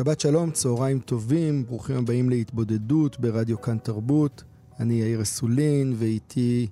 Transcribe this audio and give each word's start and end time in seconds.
שבת 0.00 0.20
שלום, 0.20 0.50
צהריים 0.50 1.00
טובים, 1.00 1.66
ברוכים 1.66 1.96
הבאים 1.96 2.30
להתבודדות 2.30 3.20
ברדיו 3.20 3.60
כאן 3.60 3.78
תרבות. 3.78 4.42
אני 4.78 5.00
יאיר 5.00 5.22
אסולין, 5.22 5.94
ואיתי 5.98 6.66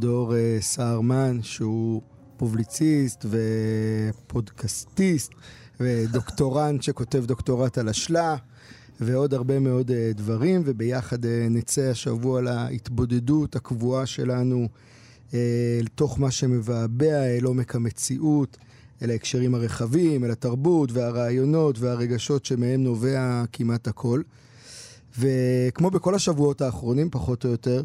דור 0.00 0.32
uh, 0.32 0.62
סהרמן, 0.62 1.42
שהוא 1.42 2.02
פובליציסט 2.36 3.26
ופודקאסטיסט 3.30 5.32
ודוקטורנט 5.80 6.82
שכותב 6.82 7.24
דוקטורט 7.26 7.78
על 7.78 7.88
אשלה, 7.88 8.36
ועוד 9.00 9.34
הרבה 9.34 9.58
מאוד 9.58 9.90
uh, 9.90 10.16
דברים, 10.16 10.62
וביחד 10.64 11.24
uh, 11.24 11.28
נצא 11.50 11.82
השבוע 11.82 12.40
להתבודדות 12.40 13.56
הקבועה 13.56 14.06
שלנו 14.06 14.68
uh, 15.28 15.32
לתוך 15.82 16.20
מה 16.20 16.30
שמבעבע 16.30 17.26
אל 17.26 17.44
עומק 17.44 17.74
המציאות. 17.74 18.58
אל 19.02 19.10
ההקשרים 19.10 19.54
הרחבים, 19.54 20.24
אל 20.24 20.30
התרבות 20.30 20.92
והרעיונות 20.92 21.78
והרגשות 21.78 22.44
שמהם 22.44 22.82
נובע 22.82 23.44
כמעט 23.52 23.88
הכל. 23.88 24.22
וכמו 25.18 25.90
בכל 25.90 26.14
השבועות 26.14 26.60
האחרונים, 26.60 27.10
פחות 27.10 27.44
או 27.44 27.50
יותר, 27.50 27.82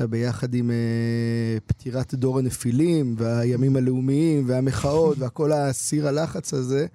ביחד 0.00 0.54
עם 0.54 0.70
uh, 0.70 1.60
פטירת 1.66 2.14
דור 2.14 2.38
הנפילים 2.38 3.14
והימים 3.18 3.76
הלאומיים 3.76 4.44
והמחאות 4.46 5.18
והכל 5.20 5.52
הסיר 5.52 6.08
הלחץ 6.08 6.54
הזה, 6.54 6.86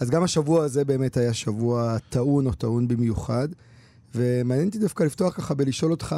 אז 0.00 0.10
גם 0.10 0.22
השבוע 0.22 0.64
הזה 0.64 0.84
באמת 0.84 1.16
היה 1.16 1.34
שבוע 1.34 1.96
טעון 2.10 2.46
או 2.46 2.52
טעון 2.52 2.88
במיוחד. 2.88 3.48
ומעניין 4.14 4.68
אותי 4.68 4.78
דווקא 4.78 5.04
לפתוח 5.04 5.36
ככה 5.36 5.54
בלשאול 5.54 5.90
אותך, 5.90 6.16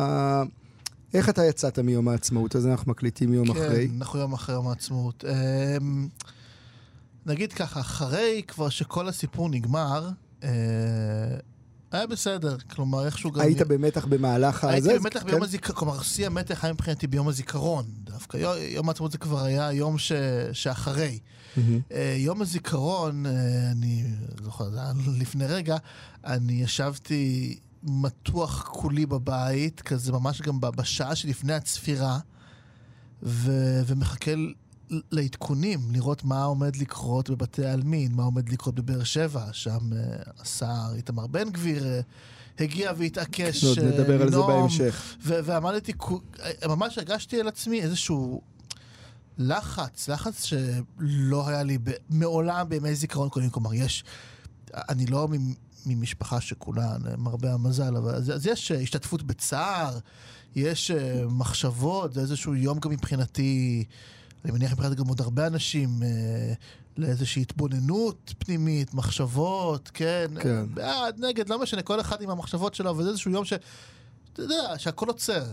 איך 1.14 1.29
אתה 1.29 1.45
יצאת 1.45 1.79
מיום 1.79 2.09
העצמאות? 2.09 2.57
אז 2.57 2.67
אנחנו 2.67 2.91
מקליטים 2.91 3.34
יום 3.34 3.47
כן, 3.47 3.53
אחרי. 3.53 3.89
כן, 3.89 3.95
אנחנו 3.98 4.19
יום 4.19 4.33
אחרי 4.33 4.55
יום 4.55 4.69
העצמאות. 4.69 5.25
אמ, 5.25 6.09
נגיד 7.27 7.53
ככה, 7.53 7.81
אחרי 7.81 8.43
כבר 8.49 8.69
שכל 8.69 9.09
הסיפור 9.09 9.49
נגמר, 9.49 10.11
אה, 10.45 10.49
היה 11.93 12.07
בסדר. 12.07 12.57
כלומר, 12.59 13.07
איכשהו 13.07 13.33
גם... 13.33 13.41
היית 13.41 13.63
במתח 13.63 14.05
במהלך 14.05 14.65
הזה? 14.65 14.73
הייתי 14.73 14.99
במתח 14.99 15.21
כן? 15.21 15.27
ביום 15.27 15.43
הזיכרון, 15.43 15.79
כלומר, 15.79 16.03
שיא 16.03 16.27
המתח 16.27 16.65
היה 16.65 16.73
מבחינתי 16.73 17.07
ביום 17.07 17.29
הזיכרון. 17.29 17.85
דווקא 18.05 18.37
יום, 18.37 18.53
יום 18.59 18.89
העצמאות 18.89 19.13
זה 19.13 19.19
כבר 19.19 19.45
היה 19.45 19.69
היום 19.69 19.99
ש, 19.99 20.13
שאחרי. 20.53 21.19
מהמם. 21.57 21.81
אה, 21.93 22.17
יום 22.19 22.43
הזיכרון, 22.43 23.27
אה, 23.27 23.33
אני 23.71 24.05
זוכר, 24.45 24.71
זה 24.71 24.81
היה 24.81 24.93
לפני 25.19 25.47
רגע, 25.47 25.77
אני 26.25 26.53
ישבתי 26.53 27.59
מתוח 27.83 28.63
כולי 28.63 29.07
בבית, 29.07 29.81
כזה 29.81 30.13
ממש 30.13 30.43
גם 30.43 30.61
בשעה 30.61 31.17
שלפני 31.17 31.53
הצפירה, 31.53 32.19
ו- 33.23 33.81
ומחכה 33.87 34.33
לעדכונים, 35.11 35.81
לראות 35.92 36.25
מה 36.25 36.45
עומד 36.45 36.77
לקרות 36.77 37.31
בבתי 37.31 37.67
העלמין, 37.67 38.12
מה 38.12 38.23
עומד 38.23 38.48
לקרות 38.48 38.75
בבאר 38.75 39.05
שבע, 39.05 39.45
שם 39.53 39.92
אה, 39.92 39.98
השר 40.41 40.95
איתמר 40.95 41.27
בן 41.27 41.51
גביר 41.51 41.87
אה, 41.87 42.01
הגיע 42.58 42.92
והתעקש 42.97 43.64
עוד 43.64 43.79
אה, 43.79 43.85
נדבר 43.85 44.23
על 44.23 44.30
זה 44.30 44.36
לנאום. 44.36 44.47
בהמשך. 44.47 45.17
ועמדתי, 45.23 45.92
ממש 46.69 46.98
הרגשתי 46.98 47.41
על 47.41 47.48
עצמי 47.48 47.83
איזשהו 47.83 48.42
לחץ, 49.39 50.08
לחץ 50.08 50.45
שלא 50.45 51.48
היה 51.48 51.63
לי 51.63 51.79
מעולם 52.11 52.68
בימי 52.68 52.95
זיכרון 52.95 53.29
קודמים. 53.29 53.51
כלומר, 53.51 53.74
יש, 53.74 54.05
אני 54.74 55.07
לא 55.07 55.29
ממשפחה 55.86 56.41
שכולה 56.41 56.97
מרבה 57.18 57.53
המזל, 57.53 57.97
אבל 57.97 58.14
אז, 58.14 58.30
אז 58.30 58.47
יש 58.47 58.73
השתתפות 58.73 59.23
בצער, 59.23 59.98
יש 60.57 60.91
מחשבות, 61.30 62.13
זה 62.14 62.20
איזשהו 62.20 62.55
יום 62.55 62.79
גם 62.79 62.91
מבחינתי, 62.91 63.85
אני 64.46 64.52
מניח 64.52 64.73
מבחינת 64.73 64.95
גם 64.95 65.07
עוד 65.07 65.20
הרבה 65.20 65.46
אנשים, 65.46 66.02
אה, 66.02 66.52
לאיזושהי 66.96 67.42
התבוננות 67.42 68.34
פנימית, 68.39 68.95
מחשבות, 68.95 69.90
כן, 69.95 70.27
כן. 70.40 70.64
בעד, 70.74 71.24
נגד, 71.24 71.48
לא 71.48 71.62
משנה, 71.62 71.83
כל 71.83 72.01
אחד 72.01 72.23
עם 72.23 72.30
המחשבות 72.30 72.74
שלו, 72.74 72.96
וזה 72.96 73.08
איזשהו 73.08 73.30
יום 73.30 73.45
ש... 73.45 73.52
אתה 74.33 74.42
יודע, 74.42 74.79
שהכל 74.79 75.08
עוצר, 75.08 75.45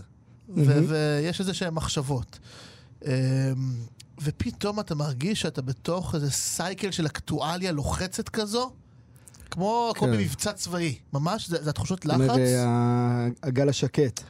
ו- 0.48 0.64
מהמם. 0.64 0.84
ויש 0.88 1.40
איזה 1.40 1.54
שהן 1.54 1.74
מחשבות. 1.74 2.38
אמ, 3.04 3.10
ופתאום 4.22 4.80
אתה 4.80 4.94
מרגיש 4.94 5.40
שאתה 5.40 5.62
בתוך 5.62 6.14
איזה 6.14 6.30
סייקל 6.30 6.90
של 6.90 7.06
אקטואליה 7.06 7.72
לוחצת 7.72 8.28
כזו, 8.28 8.72
כמו, 9.50 9.92
כמו 9.94 10.06
כן. 10.06 10.12
במבצע 10.12 10.52
צבאי. 10.52 10.98
ממש, 11.12 11.48
זה, 11.48 11.64
זה 11.64 11.70
התחושות 11.70 12.02
זאת 12.02 12.14
אומרת, 12.14 12.30
לחץ. 12.30 12.38
אה, 12.38 13.26
הגל 13.42 13.68
השקט. 13.68 14.20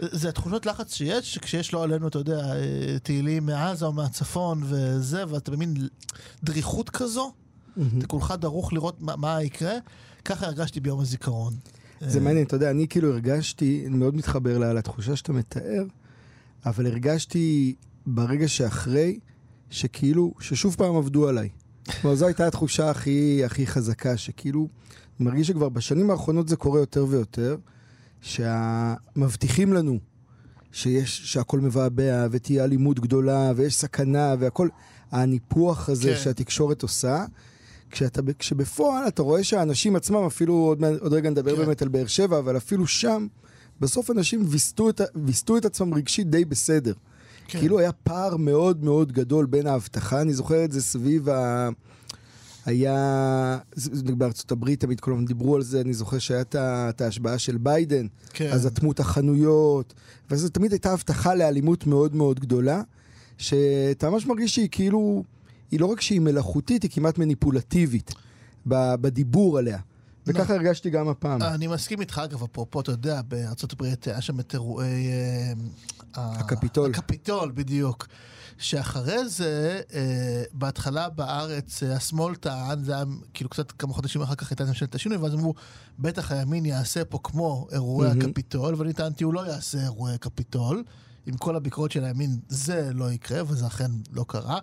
זה 0.00 0.28
התחושות 0.28 0.66
לחץ 0.66 0.94
שיש, 0.94 1.38
כשיש 1.38 1.72
לא 1.72 1.82
עלינו, 1.84 2.08
אתה 2.08 2.18
יודע, 2.18 2.38
אה, 2.54 2.96
תהילים 3.02 3.46
מעזה 3.46 3.84
או 3.86 3.92
מהצפון 3.92 4.62
וזה, 4.64 5.24
ואתה 5.28 5.50
במין 5.50 5.74
דריכות 6.44 6.90
כזו, 6.90 7.32
אתה 7.98 8.06
כולך 8.06 8.34
דרוך 8.38 8.72
לראות 8.72 9.02
מה, 9.02 9.16
מה 9.16 9.42
יקרה. 9.42 9.74
ככה 10.24 10.46
הרגשתי 10.46 10.80
ביום 10.80 11.00
הזיכרון. 11.00 11.54
זה 12.00 12.18
אה, 12.18 12.24
מעניין, 12.24 12.46
אתה 12.46 12.56
יודע, 12.56 12.70
אני 12.70 12.88
כאילו 12.88 13.12
הרגשתי, 13.12 13.84
אני 13.86 13.96
מאוד 13.96 14.14
מתחבר 14.16 14.58
לה- 14.58 14.72
לתחושה 14.72 15.16
שאתה 15.16 15.32
מתאר, 15.32 15.84
אבל 16.66 16.86
הרגשתי 16.86 17.74
ברגע 18.06 18.48
שאחרי, 18.48 19.18
שכאילו, 19.70 20.34
ששוב 20.40 20.74
פעם 20.78 20.96
עבדו 20.96 21.28
עליי. 21.28 21.48
כלומר, 22.00 22.16
זו 22.16 22.26
הייתה 22.26 22.46
התחושה 22.46 22.90
הכי, 22.90 23.42
הכי 23.44 23.66
חזקה, 23.66 24.16
שכאילו, 24.16 24.68
אני 25.20 25.28
מרגיש 25.28 25.46
שכבר 25.48 25.68
בשנים 25.68 26.10
האחרונות 26.10 26.48
זה 26.48 26.56
קורה 26.56 26.80
יותר 26.80 27.06
ויותר, 27.08 27.56
שמבטיחים 28.24 29.72
לנו 29.72 29.98
שיש, 30.72 31.32
שהכל 31.32 31.60
מבעבע, 31.60 32.26
ותהיה 32.30 32.64
אלימות 32.64 33.00
גדולה, 33.00 33.52
ויש 33.56 33.74
סכנה, 33.74 34.34
והכל, 34.38 34.68
הניפוח 35.10 35.88
הזה 35.88 36.14
כן. 36.14 36.20
שהתקשורת 36.20 36.82
עושה, 36.82 37.24
כשאתה, 37.90 38.20
כשבפועל 38.38 39.08
אתה 39.08 39.22
רואה 39.22 39.44
שהאנשים 39.44 39.96
עצמם, 39.96 40.24
אפילו 40.26 40.54
עוד, 40.54 40.84
עוד 41.00 41.12
רגע 41.12 41.30
נדבר 41.30 41.56
כן. 41.56 41.64
באמת 41.64 41.82
על 41.82 41.88
באר 41.88 42.06
שבע, 42.06 42.38
אבל 42.38 42.56
אפילו 42.56 42.86
שם, 42.86 43.26
בסוף 43.80 44.10
אנשים 44.10 44.44
ויסתו 44.48 44.90
את, 44.90 45.00
ויסתו 45.26 45.56
את 45.56 45.64
עצמם 45.64 45.94
רגשית 45.94 46.30
די 46.30 46.44
בסדר. 46.44 46.92
כן. 47.48 47.58
כאילו 47.58 47.78
היה 47.78 47.92
פער 47.92 48.36
מאוד 48.36 48.84
מאוד 48.84 49.12
גדול 49.12 49.46
בין 49.46 49.66
ההבטחה, 49.66 50.20
אני 50.20 50.34
זוכר 50.34 50.64
את 50.64 50.72
זה 50.72 50.82
סביב 50.82 51.28
ה... 51.28 51.68
היה, 52.64 53.58
בארצות 54.16 54.52
הברית 54.52 54.80
תמיד 54.80 55.00
הזמן 55.06 55.24
דיברו 55.24 55.56
על 55.56 55.62
זה, 55.62 55.80
אני 55.80 55.94
זוכר 55.94 56.18
שהיה 56.18 56.42
את 56.54 57.00
ההשבעה 57.00 57.38
של 57.38 57.56
ביידן, 57.56 58.06
כן. 58.32 58.50
אז 58.52 58.66
אטמו 58.66 58.92
את 58.92 59.00
החנויות, 59.00 59.94
וזו 60.30 60.48
תמיד 60.48 60.72
הייתה 60.72 60.92
הבטחה 60.92 61.34
לאלימות 61.34 61.86
מאוד 61.86 62.16
מאוד 62.16 62.40
גדולה, 62.40 62.82
שאתה 63.38 64.10
ממש 64.10 64.26
מרגיש 64.26 64.54
שהיא 64.54 64.68
כאילו, 64.70 65.24
היא 65.70 65.80
לא 65.80 65.86
רק 65.86 66.00
שהיא 66.00 66.20
מלאכותית, 66.20 66.82
היא 66.82 66.90
כמעט 66.90 67.18
מניפולטיבית 67.18 68.14
בדיבור 68.66 69.58
עליה. 69.58 69.78
וככה 70.26 70.54
הרגשתי 70.54 70.90
גם 70.90 71.08
הפעם. 71.08 71.42
אני 71.42 71.66
מסכים 71.66 72.00
איתך, 72.00 72.20
אגב, 72.24 72.42
אפרופו, 72.42 72.80
אתה 72.80 72.90
יודע, 72.90 73.22
בארצות 73.22 73.72
הברית 73.72 74.06
היה 74.06 74.20
שם 74.20 74.40
את 74.40 74.54
אירועי... 74.54 75.06
אה, 75.12 75.52
הקפיטול. 76.16 76.90
הקפיטול, 76.90 77.52
בדיוק. 77.54 78.06
שאחרי 78.58 79.28
זה, 79.28 79.80
אה, 79.94 80.42
בהתחלה 80.52 81.08
בארץ, 81.08 81.82
אה, 81.82 81.96
השמאל 81.96 82.34
טען, 82.34 82.84
זה 82.84 82.94
היה 82.94 83.04
כאילו 83.34 83.50
קצת 83.50 83.72
כמה 83.72 83.92
חודשים 83.94 84.22
אחר 84.22 84.34
כך 84.34 84.50
הייתה 84.50 84.64
ממשלת 84.64 84.94
השינוי, 84.94 85.18
ואז 85.18 85.34
אמרו, 85.34 85.54
בטח 85.98 86.32
הימין 86.32 86.66
יעשה 86.66 87.04
פה 87.04 87.18
כמו 87.22 87.66
אירועי 87.72 88.08
מהמם. 88.08 88.20
הקפיטול, 88.20 88.74
ואני 88.78 88.92
טענתי, 88.92 89.24
הוא 89.24 89.34
לא 89.34 89.46
יעשה 89.46 89.78
אירועי 89.82 90.18
קפיטול. 90.18 90.84
עם 91.26 91.36
כל 91.36 91.56
הביקורת 91.56 91.90
של 91.92 92.04
הימין, 92.04 92.38
זה 92.48 92.90
לא 92.94 93.12
יקרה, 93.12 93.42
וזה 93.48 93.66
אכן 93.66 93.90
לא 94.12 94.24
קרה. 94.28 94.58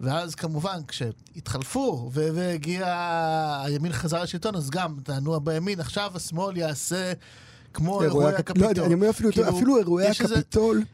ואז 0.00 0.34
כמובן, 0.34 0.80
כשהתחלפו 0.88 2.10
והגיע 2.12 2.86
הימין 3.64 3.92
חזר 3.92 4.22
לשלטון, 4.22 4.56
אז 4.56 4.70
גם 4.70 4.96
טענו 5.04 5.40
בימין, 5.40 5.80
עכשיו 5.80 6.12
השמאל 6.14 6.56
יעשה 6.56 7.12
כמו 7.74 8.02
אירועי 8.02 8.34
הקפ- 8.34 8.38
הקפיטול. 8.38 8.72
לא, 8.76 8.86
אני 8.86 8.94
אומר 8.94 9.10
אפילו, 9.10 9.32
כאילו, 9.32 9.48
אפילו 9.48 9.78
אירועי 9.78 10.08
יש 10.08 10.20
איזה- 10.20 10.34
הקפיטול, 10.34 10.84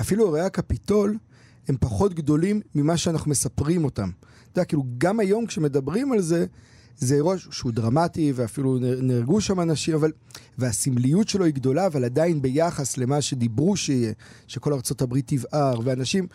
אפילו 0.00 0.24
אירועי 0.24 0.42
הקפיטול, 0.42 1.16
הם 1.68 1.76
פחות 1.80 2.14
גדולים 2.14 2.60
ממה 2.74 2.96
שאנחנו 2.96 3.30
מספרים 3.30 3.84
אותם. 3.84 4.10
אתה 4.52 4.60
יודע, 4.60 4.64
כאילו, 4.64 4.84
גם 4.98 5.20
היום 5.20 5.46
כשמדברים 5.46 6.12
על 6.12 6.20
זה, 6.20 6.46
זה 6.98 7.14
אירוע 7.14 7.34
שהוא 7.50 7.72
דרמטי, 7.72 8.32
ואפילו 8.36 8.78
נהרגו 9.02 9.40
שם 9.40 9.60
אנשים, 9.60 9.94
אבל... 9.94 10.12
והסמליות 10.58 11.28
שלו 11.28 11.44
היא 11.44 11.54
גדולה, 11.54 11.86
אבל 11.86 12.04
עדיין 12.04 12.42
ביחס 12.42 12.96
למה 12.96 13.20
שדיברו 13.20 13.76
שיהיה, 13.76 14.12
שכל 14.46 14.72
ארצות 14.72 15.02
הברית 15.02 15.32
תבער, 15.34 15.80
ואנשים... 15.84 16.26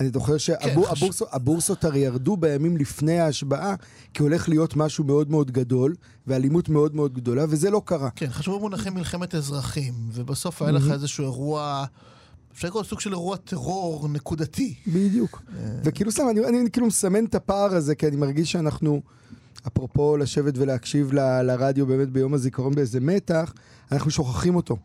אני 0.00 0.10
זוכר 0.10 0.36
שהבורסות 0.38 1.84
הרי 1.84 1.98
ירדו 1.98 2.36
בימים 2.36 2.76
לפני 2.76 3.20
ההשבעה, 3.20 3.74
כי 4.14 4.22
הולך 4.22 4.48
להיות 4.48 4.76
משהו 4.76 5.04
מאוד 5.04 5.30
מאוד 5.30 5.50
גדול, 5.50 5.94
ואלימות 6.26 6.68
מאוד 6.68 6.96
מאוד 6.96 7.14
גדולה, 7.14 7.44
וזה 7.48 7.70
לא 7.70 7.82
קרה. 7.84 8.10
כן, 8.10 8.30
חשבו 8.30 8.58
במונחים 8.58 8.94
מלחמת 8.94 9.34
אזרחים, 9.34 9.94
ובסוף 10.12 10.62
היה 10.62 10.72
לך 10.72 10.90
איזשהו 10.92 11.24
אירוע... 11.24 11.84
אפשר 12.54 12.68
לקרוא 12.68 12.82
סוג 12.82 13.00
של 13.00 13.10
אירוע 13.10 13.36
טרור 13.36 14.08
נקודתי. 14.08 14.74
בדיוק. 14.86 15.42
וכאילו 15.84 16.12
סתם, 16.12 16.24
אני, 16.30 16.40
אני 16.46 16.70
כאילו 16.70 16.86
מסמן 16.86 17.24
את 17.24 17.34
הפער 17.34 17.74
הזה, 17.74 17.94
כי 17.94 18.06
אני 18.08 18.16
מרגיש 18.16 18.52
שאנחנו, 18.52 19.02
אפרופו 19.66 20.16
לשבת 20.16 20.58
ולהקשיב 20.58 21.12
ל, 21.12 21.42
לרדיו 21.42 21.86
באמת 21.86 22.10
ביום 22.10 22.34
הזיכרון 22.34 22.74
באיזה 22.74 23.00
מתח, 23.00 23.52
אנחנו 23.92 24.10
שוכחים 24.10 24.54
אותו. 24.54 24.76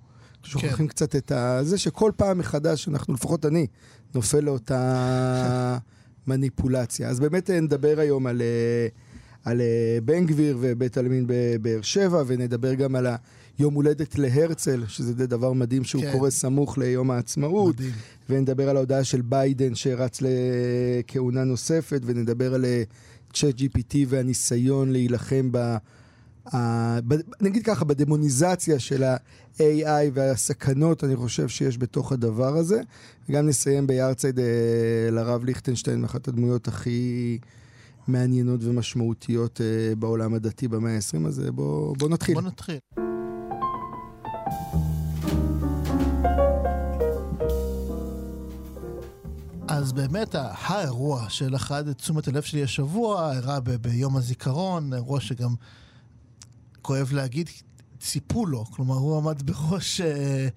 שוכחים 0.44 0.72
כן. 0.72 0.88
קצת 0.88 1.16
את 1.16 1.32
ה... 1.32 1.60
זה 1.64 1.78
שכל 1.78 2.12
פעם 2.16 2.38
מחדש, 2.38 2.88
אנחנו, 2.88 3.14
לפחות 3.14 3.46
אני, 3.46 3.68
נופל 4.16 4.40
לאותה 4.40 5.78
מניפולציה. 6.28 7.10
אז 7.10 7.20
באמת 7.20 7.50
נדבר 7.50 7.96
היום 7.98 8.28
על, 8.28 8.42
אה, 8.42 8.88
על 9.44 9.62
אה, 9.62 9.98
בן 10.06 10.26
גביר 10.26 10.58
ובית 10.60 10.98
עלמין 10.98 11.26
בבאר 11.28 11.82
שבע, 11.82 12.24
ונדבר 12.28 12.74
גם 12.74 12.96
על 12.96 13.08
היום 13.58 13.74
הולדת 13.74 14.18
להרצל, 14.18 14.84
שזה 14.88 15.28
דבר 15.28 15.54
מדהים 15.54 15.84
שהוא 15.84 16.04
כן. 16.04 16.12
קורה 16.12 16.30
סמוך 16.30 16.78
ליום 16.78 17.12
העצמאות. 17.12 17.76
מדהים. 17.76 17.92
ונדבר 18.30 18.70
על 18.70 18.76
ההודעה 18.78 19.04
של 19.04 19.22
ביידן 19.22 19.76
שרץ 19.76 20.20
לכהונה 20.22 21.44
נוספת, 21.44 22.02
ונדבר 22.06 22.54
על 22.54 22.66
צ'אט 23.34 23.62
אה, 23.62 23.68
GPT 23.68 23.96
והניסיון 24.08 24.92
להילחם 24.92 25.50
ב... 25.52 25.78
נגיד 27.42 27.64
ככה, 27.66 27.86
בדמוניזציה 27.86 28.80
של 28.80 29.04
ה-AI 29.04 30.12
והסכנות, 30.14 31.04
אני 31.04 31.16
חושב 31.16 31.48
שיש 31.48 31.78
בתוך 31.78 32.12
הדבר 32.12 32.58
הזה. 32.58 32.82
וגם 33.30 33.48
נסיים 33.48 33.88
ביארצייד 33.88 34.40
אה, 34.40 34.46
לרב 35.12 35.44
ליכטנשטיין, 35.44 36.04
אחת 36.04 36.28
הדמויות 36.28 36.68
הכי 36.68 37.38
מעניינות 38.08 38.64
ומשמעותיות 38.64 39.62
אה, 39.62 39.96
בעולם 39.96 40.34
הדתי 40.34 40.68
במאה 40.68 40.96
ה-20, 40.96 41.28
אז 41.28 41.42
בואו 41.54 41.94
בוא 41.98 42.10
נתחיל. 42.10 42.36
בוא 42.36 42.42
נתחיל. 42.42 42.78
אז 49.88 49.94
באמת 49.94 50.36
האירוע 50.40 51.30
שלחד 51.30 51.88
את 51.88 51.98
תשומת 51.98 52.28
הלב 52.28 52.44
שלי 52.44 52.64
השבוע, 52.64 53.34
אירע 53.34 53.60
ביום 53.60 54.18
הזיכרון, 54.18 54.94
אירוע 54.94 55.20
שגם 55.20 55.56
כואב 56.82 57.14
להגיד, 57.14 57.50
ציפו 58.00 58.46
לו. 58.46 58.66
כלומר, 58.66 58.96
הוא 58.96 59.18
עמד 59.18 59.52
בראש 59.52 60.02
אה, 60.02 60.48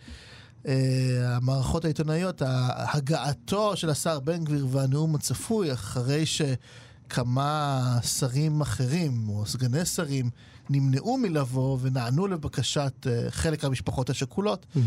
אה, 0.68 1.36
המערכות 1.36 1.84
העיתונאיות, 1.84 2.42
הגעתו 2.76 3.76
של 3.76 3.90
השר 3.90 4.20
בן 4.20 4.44
גביר 4.44 4.66
והנאום 4.70 5.14
הצפוי, 5.14 5.72
אחרי 5.72 6.24
שכמה 6.26 7.98
שרים 8.02 8.60
אחרים, 8.60 9.28
או 9.28 9.46
סגני 9.46 9.84
שרים, 9.84 10.30
נמנעו 10.70 11.18
מלבוא 11.18 11.78
ונענו 11.80 12.26
לבקשת 12.26 13.06
אה, 13.06 13.30
חלק 13.30 13.64
מהמשפחות 13.64 14.10
השכולות. 14.10 14.66
Mm-hmm. 14.74 14.78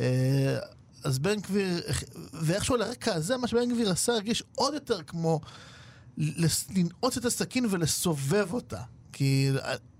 אה, 0.00 0.58
אז 1.06 1.18
בן 1.18 1.40
גביר, 1.40 1.80
ואיכשהו 2.32 2.74
על 2.74 2.82
הרקע 2.82 3.14
הזה, 3.14 3.36
מה 3.36 3.46
שבן 3.46 3.70
גביר 3.70 3.90
עשה 3.90 4.12
הרגיש 4.12 4.42
עוד 4.54 4.74
יותר 4.74 5.02
כמו 5.02 5.40
לנעוץ 6.18 7.16
את 7.16 7.24
הסכין 7.24 7.66
ולסובב 7.70 8.52
אותה. 8.52 8.82
כי 9.12 9.50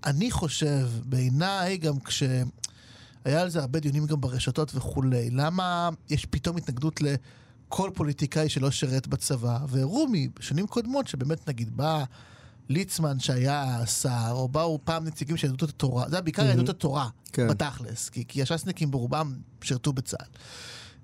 אני 0.05 0.31
חושב, 0.31 0.88
בעיניי, 1.05 1.76
גם 1.76 2.00
כשהיה 2.00 2.44
על 3.25 3.49
זה 3.49 3.61
הרבה 3.61 3.81
דיונים 3.81 4.06
גם 4.06 4.20
ברשתות 4.20 4.75
וכולי, 4.75 5.31
למה 5.31 5.88
יש 6.11 6.26
פתאום 6.26 6.56
התנגדות 6.56 7.00
לכל 7.00 7.91
פוליטיקאי 7.94 8.49
שלא 8.49 8.70
שירת 8.70 9.06
בצבא, 9.06 9.58
והראו 9.69 10.06
משנים 10.38 10.67
קודמות 10.67 11.08
שבאמת 11.08 11.49
נגיד 11.49 11.76
בא 11.76 12.05
ליצמן 12.69 13.19
שהיה 13.19 13.87
שר, 13.87 14.31
או 14.31 14.49
באו 14.49 14.79
פעם 14.85 15.05
נציגים 15.05 15.37
של 15.37 15.47
יהדות 15.47 15.69
התורה, 15.69 16.08
זה 16.08 16.17
היה 16.17 16.23
בעיקר 16.23 16.44
יהדות 16.44 16.69
התורה, 16.69 17.08
כן. 17.32 17.49
בתכלס, 17.49 18.08
כי, 18.08 18.25
כי 18.29 18.43
הש"סניקים 18.43 18.91
ברובם 18.91 19.35
שירתו 19.62 19.93
בצה"ל. 19.93 20.26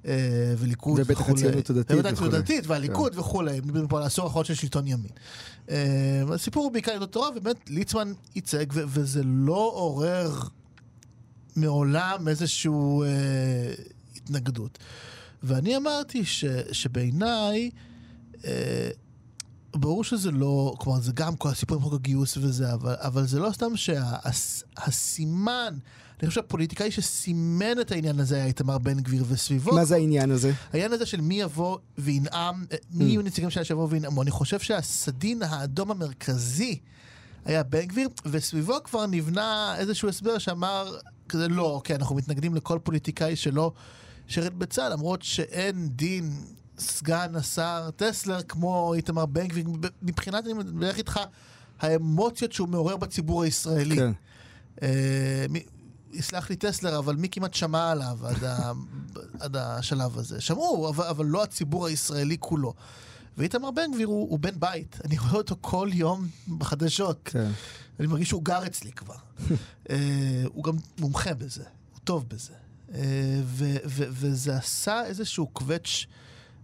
אה, 0.06 0.54
וליכוד 0.58 1.00
וכולי. 1.00 1.14
ובטח 1.14 1.28
הציונות 1.28 1.70
הדתית 1.70 1.96
ובטח 1.96 2.12
הציונות 2.12 2.34
הדתית 2.34 2.66
והליכוד 2.66 3.12
כן. 3.12 3.18
וכולי, 3.18 3.60
על 3.90 4.02
העשור 4.02 4.24
האחרון 4.24 4.44
של 4.44 4.54
שלטון 4.54 4.86
ימין. 4.86 5.10
אה, 5.70 6.22
הסיפור 6.34 6.64
הוא 6.64 6.72
בעיקר 6.72 6.92
יהדות 6.92 7.08
התורה, 7.08 7.28
ובאמת 7.36 7.70
ליצמן 7.70 8.12
ייצג, 8.34 8.66
וזה 8.70 9.20
לא 9.24 9.70
עורר 9.74 10.38
מעולם 11.56 12.28
איזושהי 12.28 12.70
אה, 12.70 13.74
התנגדות. 14.16 14.78
ואני 15.42 15.76
אמרתי 15.76 16.22
שבעיניי, 16.72 17.70
ברור 19.76 20.04
שזה 20.04 20.30
לא, 20.30 20.74
כלומר 20.78 21.00
זה 21.00 21.12
גם 21.14 21.36
כל 21.36 21.48
הסיפור 21.48 21.76
עם 21.76 21.82
חוק 21.82 21.94
הגיוס 21.94 22.36
וזה, 22.36 22.72
אבל, 22.72 22.94
אבל 22.98 23.26
זה 23.26 23.38
לא 23.38 23.52
סתם 23.52 23.76
שהסימן, 23.76 25.74
שה, 25.74 25.80
אני 26.22 26.28
חושב 26.28 26.40
שהפוליטיקאי 26.40 26.90
שסימן 26.90 27.80
את 27.80 27.92
העניין 27.92 28.20
הזה 28.20 28.36
היה 28.36 28.44
איתמר 28.44 28.78
בן 28.78 29.00
גביר 29.00 29.24
וסביבו. 29.28 29.74
מה 29.74 29.84
זה 29.84 29.94
העניין 29.94 30.30
הזה? 30.30 30.52
העניין 30.72 30.92
הזה 30.92 31.06
של 31.06 31.20
מי 31.20 31.40
יבוא 31.40 31.78
וינאם, 31.98 32.64
אה, 32.72 32.76
מי 32.90 33.04
mm. 33.04 33.08
יהיו 33.08 33.22
נציגים 33.22 33.50
שלה 33.50 33.64
שיבואו 33.64 33.90
וינאמו. 33.90 34.22
אני 34.22 34.30
חושב 34.30 34.58
שהסדין 34.58 35.42
האדום 35.42 35.90
המרכזי 35.90 36.78
היה 37.44 37.62
בן 37.62 37.84
גביר, 37.84 38.08
וסביבו 38.26 38.74
כבר 38.84 39.06
נבנה 39.06 39.74
איזשהו 39.78 40.08
הסבר 40.08 40.38
שאמר, 40.38 40.96
כזה 41.28 41.48
לא, 41.48 41.80
כי 41.84 41.94
אנחנו 41.94 42.16
מתנגדים 42.16 42.54
לכל 42.54 42.78
פוליטיקאי 42.82 43.36
שלא 43.36 43.72
שירת 44.28 44.54
בצה"ל, 44.54 44.92
למרות 44.92 45.22
שאין 45.22 45.88
דין 45.88 46.32
סגן 46.82 47.36
השר 47.36 47.90
טסלר 47.96 48.42
כמו 48.42 48.94
איתמר 48.94 49.26
בן 49.26 49.46
גביר. 49.46 49.64
מבחינת, 50.02 50.44
אני 50.44 50.52
מדבר 50.52 50.94
איתך, 50.96 51.20
האמוציות 51.80 52.52
שהוא 52.52 52.68
מעורר 52.68 52.96
בציבור 52.96 53.42
הישראלי. 53.42 53.96
כן. 53.96 54.12
Uh, 54.76 54.82
יסלח 56.12 56.50
לי 56.50 56.56
טסלר, 56.56 56.98
אבל 56.98 57.16
מי 57.16 57.28
כמעט 57.28 57.54
שמע 57.54 57.90
עליו 57.90 58.18
עד, 58.26 58.44
ה, 58.44 58.72
עד 59.44 59.56
השלב 59.56 60.18
הזה? 60.18 60.40
שמעו, 60.40 60.88
אבל, 60.88 61.04
אבל 61.04 61.26
לא 61.26 61.42
הציבור 61.42 61.86
הישראלי 61.86 62.36
כולו. 62.40 62.74
ואיתמר 63.38 63.70
בן 63.70 63.92
גביר 63.94 64.06
הוא, 64.06 64.30
הוא 64.30 64.38
בן 64.38 64.60
בית, 64.60 64.98
אני 65.04 65.18
רואה 65.18 65.32
אותו 65.32 65.56
כל 65.60 65.88
יום 65.92 66.28
בחדשות. 66.58 67.20
כן. 67.24 67.50
אני 68.00 68.06
מרגיש 68.06 68.28
שהוא 68.28 68.44
גר 68.44 68.66
אצלי 68.66 68.92
כבר. 68.92 69.14
uh, 69.14 69.90
הוא 70.54 70.64
גם 70.64 70.76
מומחה 70.98 71.34
בזה, 71.34 71.64
הוא 71.92 72.00
טוב 72.04 72.28
בזה. 72.28 72.52
Uh, 72.88 72.94
ו, 73.44 73.64
ו, 73.86 74.04
וזה 74.10 74.56
עשה 74.56 75.04
איזשהו 75.04 75.46
קווץ' 75.46 76.06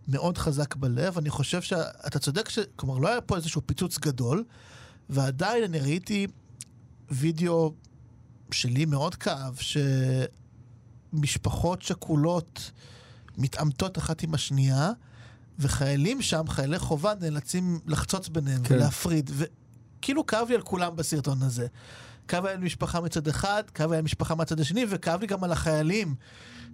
מאוד 0.09 0.39
חזק 0.39 0.77
בלב. 0.77 1.19
אני 1.19 1.31
חושב 1.31 1.63
שאתה 1.63 2.19
צודק, 2.19 2.49
ש... 2.49 2.59
כלומר, 2.77 2.99
לא 2.99 3.09
היה 3.09 3.21
פה 3.21 3.37
איזשהו 3.37 3.63
פיצוץ 3.67 3.99
גדול, 3.99 4.45
ועדיין 5.11 5.65
אני 5.65 5.79
ראיתי 5.79 6.27
וידאו 7.11 7.75
שלי 8.51 8.85
מאוד 8.85 9.15
כאב, 9.15 9.59
שמשפחות 11.13 11.83
שכולות 11.83 12.71
מתעמתות 13.39 13.99
אחת 13.99 14.23
עם 14.23 14.35
השנייה, 14.35 14.91
וחיילים 15.59 16.23
שם, 16.23 16.49
חיילי 16.49 16.79
חובה, 16.79 17.13
נאלצים 17.21 17.81
לחצוץ 17.87 18.29
ביניהם 18.29 18.63
כן. 18.63 18.75
ולהפריד. 18.75 19.31
וכאילו 19.35 20.27
כאב 20.27 20.49
לי 20.49 20.55
על 20.55 20.63
כולם 20.63 20.97
בסרטון 20.97 21.43
הזה. 21.43 21.67
כאב 22.29 22.47
לי 22.47 22.53
על 22.53 22.59
משפחה 22.59 23.01
מצד 23.01 23.29
אחד, 23.29 23.63
כאב 23.75 23.91
לי 23.91 23.97
על 23.97 24.03
משפחה 24.03 24.35
מצד 24.35 24.61
השני, 24.61 24.85
וכאב 24.89 25.21
לי 25.21 25.27
גם 25.27 25.45
על 25.45 25.53
החיילים. 25.53 26.15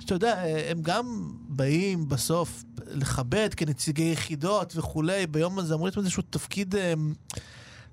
שאתה 0.01 0.15
יודע, 0.15 0.43
הם 0.71 0.83
גם 0.83 1.33
באים 1.49 2.09
בסוף 2.09 2.65
לכבד 2.87 3.55
כנציגי 3.57 4.13
יחידות 4.13 4.73
וכולי, 4.77 5.27
ביום 5.27 5.59
הזה 5.59 5.75
אמור 5.75 5.87
להיות 5.87 5.99
איזשהו 5.99 6.23
תפקיד... 6.31 6.75
אה, 6.77 6.95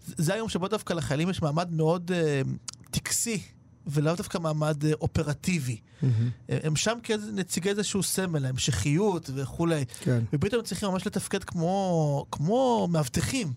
זה 0.06 0.34
היום 0.34 0.50
שבו 0.50 0.68
דווקא 0.68 0.94
לחיילים 0.94 1.30
יש 1.30 1.42
מעמד 1.42 1.72
מאוד 1.72 2.12
uh, 2.12 2.50
טקסי 2.92 3.42
ולאו 3.88 4.16
דווקא 4.16 4.38
מעמד 4.38 4.86
אה, 4.86 4.94
אופרטיבי. 4.94 5.78
Mm-hmm. 5.78 6.06
הם 6.50 6.76
שם 6.76 6.98
כנציגי 7.04 7.70
איזשהו 7.70 8.04
סמל, 8.04 8.46
המשכיות 8.46 9.30
וכולי. 9.34 9.86
כן. 10.00 10.24
ופתאום 10.34 10.64
צריכים 10.64 10.90
ממש 10.90 11.08
לתפקד 11.08 11.44
כמו, 11.44 12.26
כמו 12.32 12.88
מאבטחים. 12.92 13.54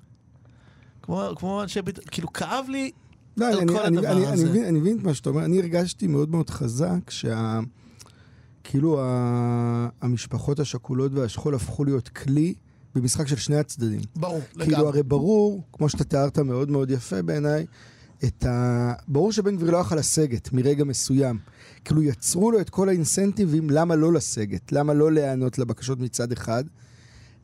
כמו, 1.02 1.22
כמו 1.36 1.62
אנשי 1.62 1.82
ביט... 1.82 1.98
כאילו, 2.10 2.32
כאב 2.32 2.66
לי 2.68 2.90
לא, 3.36 3.46
על 3.46 3.58
אני, 3.58 3.72
כל 3.72 3.78
אני, 3.78 3.98
הדבר 3.98 4.12
אני, 4.12 4.26
הזה. 4.26 4.32
אני 4.32 4.50
מבין, 4.50 4.64
אני 4.64 4.80
מבין 4.80 4.98
את 4.98 5.02
מה 5.02 5.14
שאתה 5.14 5.28
אומר. 5.28 5.44
אני 5.44 5.58
הרגשתי 5.58 6.06
מאוד 6.06 6.30
מאוד 6.30 6.50
חזק 6.50 7.10
שה... 7.10 7.60
כאילו 8.64 9.00
ה... 9.00 9.88
המשפחות 10.00 10.60
השכולות 10.60 11.12
והשכול 11.14 11.54
הפכו 11.54 11.84
להיות 11.84 12.08
כלי 12.08 12.54
במשחק 12.94 13.28
של 13.28 13.36
שני 13.36 13.56
הצדדים. 13.56 14.00
ברור, 14.16 14.40
כאילו, 14.40 14.50
לגמרי. 14.54 14.74
כאילו, 14.74 14.88
הרי 14.88 15.02
ברור, 15.02 15.62
כמו 15.72 15.88
שאתה 15.88 16.04
תיארת 16.04 16.38
מאוד 16.38 16.70
מאוד 16.70 16.90
יפה 16.90 17.22
בעיניי, 17.22 17.66
את 18.24 18.44
ה... 18.44 18.92
ברור 19.08 19.32
שבן 19.32 19.56
גביר 19.56 19.70
לא 19.70 19.76
יכול 19.76 19.98
לסגת 19.98 20.52
מרגע 20.52 20.84
מסוים. 20.84 21.38
כאילו 21.84 22.02
יצרו 22.02 22.50
לו 22.50 22.60
את 22.60 22.70
כל 22.70 22.88
האינסנטיבים 22.88 23.70
למה 23.70 23.96
לא 23.96 24.12
לסגת, 24.12 24.72
למה 24.72 24.94
לא 24.94 25.12
להיענות 25.12 25.58
לבקשות 25.58 26.00
מצד 26.00 26.32
אחד. 26.32 26.64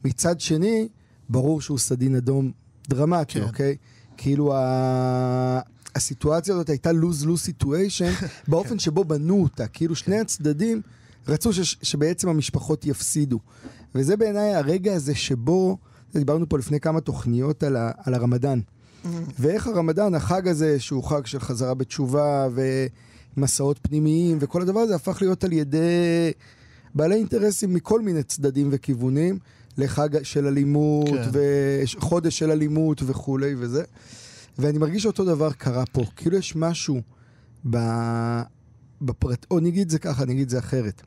מצד 0.05 0.41
שני, 0.41 0.89
ברור 1.29 1.61
שהוא 1.61 1.79
סדין 1.79 2.15
אדום 2.15 2.53
דרמטי, 2.89 3.33
כן. 3.33 3.43
אוקיי? 3.43 3.77
כאילו 4.17 4.57
ה... 4.57 5.61
הסיטואציה 5.95 6.55
הזאת 6.55 6.69
הייתה 6.69 6.91
lose-lose 6.91 7.51
situation 7.51 8.25
באופן 8.49 8.79
שבו 8.79 9.05
בנו 9.05 9.43
אותה. 9.43 9.67
כאילו 9.67 9.97
שני 9.97 10.21
הצדדים 10.21 10.81
רצו 11.29 11.53
ש... 11.53 11.77
שבעצם 11.83 12.29
המשפחות 12.29 12.87
יפסידו. 12.87 13.39
וזה 13.95 14.17
בעיניי 14.17 14.55
הרגע 14.55 14.95
הזה 14.95 15.15
שבו, 15.15 15.79
דיברנו 16.15 16.49
פה 16.49 16.59
לפני 16.59 16.81
כמה 16.81 17.01
תוכניות 17.01 17.63
על, 17.63 17.77
ה, 17.77 17.91
על 18.05 18.15
הרמדאן. 18.15 18.61
ואיך 19.39 19.67
הרמדאן, 19.67 20.15
החג 20.15 20.49
הזה, 20.49 20.81
שהוא 20.81 21.05
חג 21.05 21.27
של 21.27 21.41
חזרה 21.41 21.75
בתשובה 21.75 22.49
ומסעות 23.37 23.79
פנימיים 23.83 24.39
וכל 24.41 24.63
הדבר 24.63 24.81
הזה, 24.81 24.95
הפך 24.95 25.19
להיות 25.23 25.45
על 25.45 25.53
ידי 25.53 26.33
בעלי 26.95 27.15
אינטרסים 27.15 27.75
מכל 27.75 28.01
מיני 28.01 28.23
צדדים 28.23 28.69
וכיוונים, 28.71 29.39
לחג 29.79 30.23
של 30.23 30.47
אלימות, 30.47 31.09
כן. 31.09 31.31
וחודש 31.33 32.39
של 32.39 32.51
אלימות 32.51 33.03
וכולי 33.07 33.55
וזה. 33.59 33.83
ואני 34.61 34.79
מרגיש 34.79 35.03
שאותו 35.03 35.25
דבר 35.25 35.53
קרה 35.53 35.87
פה. 35.87 36.03
כאילו 36.17 36.37
יש 36.37 36.57
משהו 36.57 37.01
ב... 37.71 37.79
בפרט... 39.03 39.47
או 39.51 39.61
נגיד 39.61 39.91
זה 39.91 39.99
ככה, 39.99 40.25
נגיד 40.25 40.49
זה 40.49 40.59
אחרת. 40.59 41.03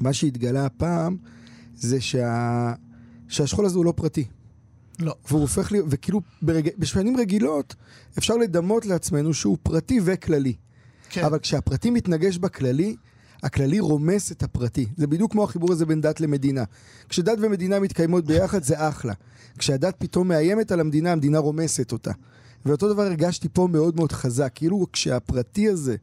מה 0.00 0.12
שהתגלה 0.12 0.66
הפעם 0.66 1.16
זה 1.74 2.00
שה... 2.00 2.72
שהשכול 3.28 3.66
הזה 3.66 3.76
הוא 3.76 3.84
לא 3.84 3.92
פרטי. 3.96 4.24
לא. 4.98 5.14
והוא 5.28 5.40
הופך 5.40 5.72
להיות, 5.72 5.86
וכאילו 5.90 6.20
ברג... 6.42 6.68
בשנים 6.78 7.16
רגילות 7.16 7.74
אפשר 8.18 8.36
לדמות 8.36 8.86
לעצמנו 8.86 9.34
שהוא 9.34 9.58
פרטי 9.62 10.00
וכללי. 10.04 10.54
כן. 11.10 11.24
אבל 11.24 11.38
כשהפרטי 11.38 11.90
מתנגש 11.90 12.38
בכללי, 12.38 12.96
הכללי 13.42 13.80
רומס 13.80 14.32
את 14.32 14.42
הפרטי. 14.42 14.86
זה 14.96 15.06
בדיוק 15.06 15.32
כמו 15.32 15.44
החיבור 15.44 15.72
הזה 15.72 15.86
בין 15.86 16.00
דת 16.00 16.20
למדינה. 16.20 16.64
כשדת 17.08 17.38
ומדינה 17.40 17.80
מתקיימות 17.80 18.24
ביחד 18.24 18.62
זה 18.62 18.88
אחלה. 18.88 19.12
כשהדת 19.58 19.94
פתאום 19.98 20.28
מאיימת 20.28 20.72
על 20.72 20.80
המדינה, 20.80 21.12
המדינה 21.12 21.38
רומסת 21.38 21.92
אותה. 21.92 22.12
ואותו 22.66 22.92
דבר 22.92 23.02
הרגשתי 23.02 23.48
פה 23.52 23.68
מאוד 23.72 23.96
מאוד 23.96 24.12
חזק. 24.12 24.52
כאילו 24.54 24.86
כשהפרטי 24.92 25.68
הזה 25.68 25.96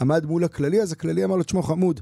עמד 0.00 0.26
מול 0.26 0.44
הכללי, 0.44 0.82
אז 0.82 0.92
הכללי 0.92 1.24
אמר 1.24 1.36
לו, 1.36 1.42
תשמע 1.42 1.62
חמוד, 1.62 2.00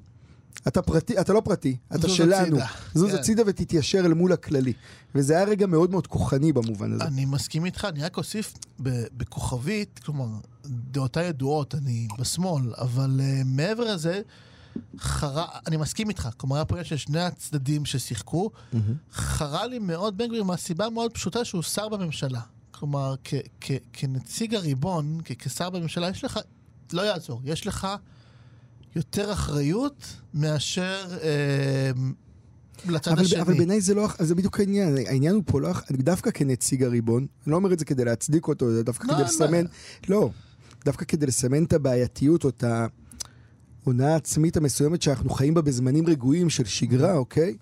אתה 0.68 0.82
פרטי, 0.82 1.20
אתה 1.20 1.32
לא 1.32 1.40
פרטי, 1.40 1.76
אתה 1.88 1.98
זוז 1.98 2.16
שלנו. 2.16 2.56
הצידה." 2.56 2.66
זוז 2.94 3.10
כן. 3.10 3.18
הצידה 3.18 3.42
ותתיישר 3.46 3.98
אל 3.98 4.14
מול 4.14 4.32
הכללי. 4.32 4.72
וזה 5.14 5.36
היה 5.36 5.44
רגע 5.44 5.66
מאוד 5.66 5.90
מאוד 5.90 6.06
כוחני 6.06 6.52
במובן 6.52 6.92
הזה. 6.92 7.04
אני 7.04 7.24
מסכים 7.24 7.64
איתך, 7.64 7.84
אני 7.84 8.02
רק 8.02 8.16
אוסיף 8.16 8.54
בכוכבית, 9.16 10.00
כלומר, 10.04 10.26
דעותיי 10.66 11.28
ידועות, 11.28 11.74
אני 11.74 12.08
בשמאל, 12.18 12.74
אבל 12.78 13.20
uh, 13.20 13.44
מעבר 13.44 13.94
לזה, 13.94 14.20
חרה, 14.98 15.46
אני 15.66 15.76
מסכים 15.76 16.08
איתך, 16.08 16.28
כלומר, 16.36 16.56
היה 16.56 16.64
פה 16.64 16.74
עניין 16.74 16.84
של 16.84 16.96
שני 16.96 17.20
הצדדים 17.20 17.84
ששיחקו, 17.84 18.50
חרה 19.12 19.66
לי 19.66 19.78
מאוד 19.78 20.18
בן 20.18 20.26
גביר 20.26 20.44
מהסיבה 20.44 20.90
מאוד 20.90 21.12
פשוטה 21.12 21.44
שהוא 21.44 21.62
שר 21.62 21.88
בממשלה. 21.88 22.40
כלומר, 22.78 23.14
כ- 23.24 23.34
כ- 23.60 23.70
כנציג 23.92 24.54
הריבון, 24.54 25.20
כ- 25.24 25.32
כשר 25.38 25.70
בממשלה, 25.70 26.08
יש 26.08 26.24
לך, 26.24 26.40
לא 26.92 27.02
יעזור, 27.02 27.40
יש 27.44 27.66
לך 27.66 27.88
יותר 28.96 29.32
אחריות 29.32 30.06
מאשר 30.34 31.06
אה, 31.22 31.90
לצד 32.88 33.12
אבל, 33.12 33.22
השני. 33.22 33.40
אבל 33.40 33.54
בעיניי 33.54 33.80
זה 33.80 33.94
לא, 33.94 34.08
זה 34.18 34.34
בדיוק 34.34 34.60
העניין, 34.60 34.96
העניין 35.06 35.34
הוא 35.34 35.42
פה 35.46 35.60
לא, 35.60 35.70
דווקא 35.90 36.30
כנציג 36.30 36.82
הריבון, 36.82 37.26
אני 37.44 37.50
לא 37.50 37.56
אומר 37.56 37.72
את 37.72 37.78
זה 37.78 37.84
כדי 37.84 38.04
להצדיק 38.04 38.48
אותו, 38.48 38.72
זה 38.72 38.82
דווקא 38.82 39.06
לא, 39.06 39.12
כדי 39.12 39.22
אין 39.22 39.28
לסמן. 39.28 39.64
לא, 40.08 40.30
דווקא 40.84 41.04
כדי 41.04 41.26
לסמן 41.26 41.64
את 41.64 41.72
הבעייתיות 41.72 42.44
או 42.44 42.48
את 42.48 42.64
ההונאה 43.84 44.12
העצמית 44.12 44.56
המסוימת 44.56 45.02
שאנחנו 45.02 45.30
חיים 45.30 45.54
בה 45.54 45.62
בזמנים 45.62 46.06
רגועים 46.06 46.50
של 46.50 46.64
שגרה, 46.64 47.12
אוקיי? 47.12 47.56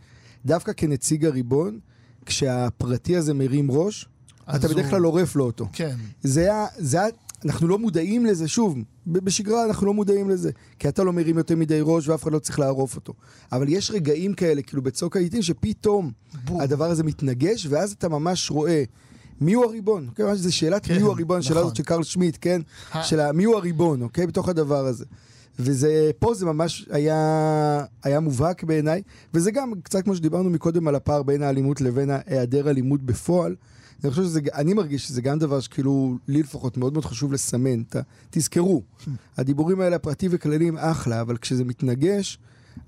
דווקא 0.47 0.73
כנציג 0.77 1.25
הריבון, 1.25 1.79
כשהפרטי 2.27 3.17
הזה 3.17 3.35
מרים 3.35 3.71
ראש, 3.71 4.09
אתה 4.57 4.69
בדרך 4.69 4.91
כלל 4.91 5.03
עורף 5.05 5.37
לו 5.37 5.45
אותו. 5.45 5.69
כן. 5.73 5.97
זה 6.23 6.41
היה, 6.41 6.67
זה 6.79 7.01
היה, 7.01 7.09
אנחנו 7.45 7.69
לא 7.69 7.79
מודעים 7.79 8.27
לזה, 8.27 8.49
שוב, 8.49 8.79
בשגרה 9.07 9.65
אנחנו 9.65 9.87
לא 9.87 9.95
מודעים 9.95 10.31
לזה, 10.31 10.51
כי 10.79 10.89
אתה 10.89 11.05
לא 11.05 11.13
מרים 11.13 11.39
יותר 11.39 11.57
מדי 11.57 11.79
ראש 11.83 12.09
ואף 12.09 12.23
אחד 12.23 12.33
לא 12.33 12.39
צריך 12.39 12.59
לערוף 12.59 12.97
אותו. 12.97 13.13
אבל 13.53 13.69
יש 13.69 13.91
רגעים 13.91 14.35
כאלה, 14.35 14.63
כאילו 14.63 14.83
בצוק 14.83 15.17
העיתים, 15.17 15.43
שפתאום 15.43 16.11
בום. 16.45 16.61
הדבר 16.61 16.85
הזה 16.91 17.03
מתנגש, 17.05 17.67
ואז 17.71 17.93
אתה 17.93 18.09
ממש 18.09 18.51
רואה 18.51 18.85
מי 19.41 19.53
הוא 19.53 19.65
הריבון. 19.65 20.07
אוקיי, 20.09 20.25
ממש 20.25 20.39
זו 20.39 20.57
שאלת 20.57 20.87
כן, 20.87 20.95
מי 20.95 21.01
הוא 21.01 21.11
הריבון, 21.13 21.39
השאלה 21.39 21.55
נכון. 21.55 21.67
הזאת 21.67 21.77
של 21.77 21.83
קרל 21.83 22.03
שמיט, 22.03 22.39
כן? 22.41 22.61
ה- 22.93 23.05
של 23.05 23.33
מי 23.33 23.45
הוא 23.45 23.57
הריבון, 23.57 24.03
אוקיי? 24.03 24.27
בתוך 24.27 24.49
הדבר 24.49 24.87
הזה. 24.87 25.05
וזה, 25.59 26.11
פה 26.19 26.35
זה 26.35 26.47
ממש 26.47 26.87
היה, 26.91 27.19
היה 28.03 28.21
מובהק 28.21 28.65
בעיניי, 28.65 29.03
וזה 29.35 29.51
גם 29.51 29.73
קצת 29.83 30.05
כמו 30.05 30.17
שדיברנו 30.17 30.51
מקודם 30.51 30.89
על 30.89 30.95
הפער 30.95 31.23
בין 31.23 31.43
האלימות 31.43 31.81
לבין 31.81 32.11
היעדר 32.27 32.71
אלימות 32.71 33.03
בפועל. 33.03 33.55
אני 34.05 34.11
חושב 34.11 34.23
שזה, 34.23 34.41
אני 34.55 34.75
מרגיש 34.75 35.07
שזה 35.07 35.23
גם 35.23 35.39
דבר 35.39 35.61
שכאילו, 35.61 36.19
לי 36.29 36.43
לפחות 36.43 36.77
מאוד 36.77 36.93
מאוד 36.93 37.05
חשוב 37.05 37.33
לסמן. 37.33 37.83
ת, 37.83 37.97
תזכרו, 38.31 38.83
הדיבורים 39.37 39.81
האלה 39.81 39.97
הפרטי 39.97 40.29
וכללי 40.31 40.69
הם 40.69 40.79
אחלה, 40.79 41.21
אבל 41.21 41.37
כשזה 41.37 41.65
מתנגש, 41.65 42.39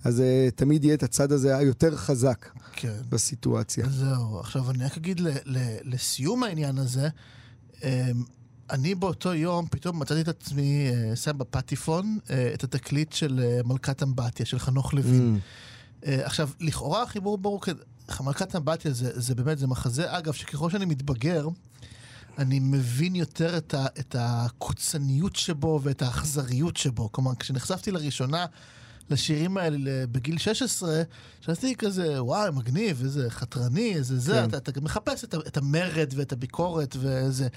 אז 0.04 0.18
uh, 0.20 0.22
תמיד 0.54 0.84
יהיה 0.84 0.94
את 0.94 1.02
הצד 1.02 1.32
הזה 1.32 1.56
היותר 1.56 1.96
חזק 1.96 2.48
כן. 2.72 2.92
בסיטואציה. 3.08 3.86
זהו, 3.88 4.38
עכשיו 4.40 4.70
אני 4.70 4.84
רק 4.84 4.96
אגיד 4.96 5.20
ל- 5.20 5.28
ל- 5.44 5.76
לסיום 5.84 6.42
העניין 6.42 6.78
הזה, 6.78 7.08
אמ, 7.84 7.88
אני 8.70 8.94
באותו 8.94 9.34
יום 9.34 9.66
פתאום 9.70 10.00
מצאתי 10.00 10.20
את 10.20 10.28
עצמי 10.28 10.86
אה, 10.90 11.16
שם 11.16 11.38
בפטיפון 11.38 12.18
אה, 12.30 12.50
את 12.54 12.64
התקליט 12.64 13.12
של 13.12 13.40
אה, 13.44 13.60
מלכת 13.64 14.02
אמבטיה, 14.02 14.46
של 14.46 14.58
חנוך 14.58 14.94
לוין. 14.94 15.38
Mm. 15.38 16.06
אה, 16.08 16.26
עכשיו, 16.26 16.48
לכאורה 16.60 17.02
החיבור 17.02 17.38
ברור, 17.38 17.60
כ- 17.62 17.68
מלכת 18.20 18.56
אמבטיה 18.56 18.92
זה, 18.92 19.20
זה 19.20 19.34
באמת, 19.34 19.58
זה 19.58 19.66
מחזה, 19.66 20.18
אגב, 20.18 20.32
שככל 20.32 20.70
שאני 20.70 20.84
מתבגר, 20.84 21.48
אני 22.38 22.60
מבין 22.60 23.14
יותר 23.14 23.56
את, 23.56 23.74
ה, 23.74 23.86
את 23.86 24.16
הקוצניות 24.18 25.36
שבו 25.36 25.80
ואת 25.82 26.02
האכזריות 26.02 26.76
שבו. 26.76 27.12
כלומר, 27.12 27.34
כשנחשפתי 27.34 27.90
לראשונה 27.90 28.46
לשירים 29.10 29.56
האלה 29.56 30.06
בגיל 30.06 30.38
16, 30.38 31.02
חשבתי 31.42 31.76
כזה, 31.76 32.22
וואי, 32.22 32.50
מגניב, 32.50 33.02
איזה 33.02 33.30
חתרני, 33.30 33.94
איזה 33.94 34.18
זה, 34.18 34.32
כן. 34.32 34.44
אתה, 34.44 34.56
אתה 34.56 34.80
מחפש 34.80 35.24
את, 35.24 35.34
את 35.34 35.56
המרד 35.56 36.12
ואת 36.16 36.32
הביקורת 36.32 36.96
וזה. 36.98 37.48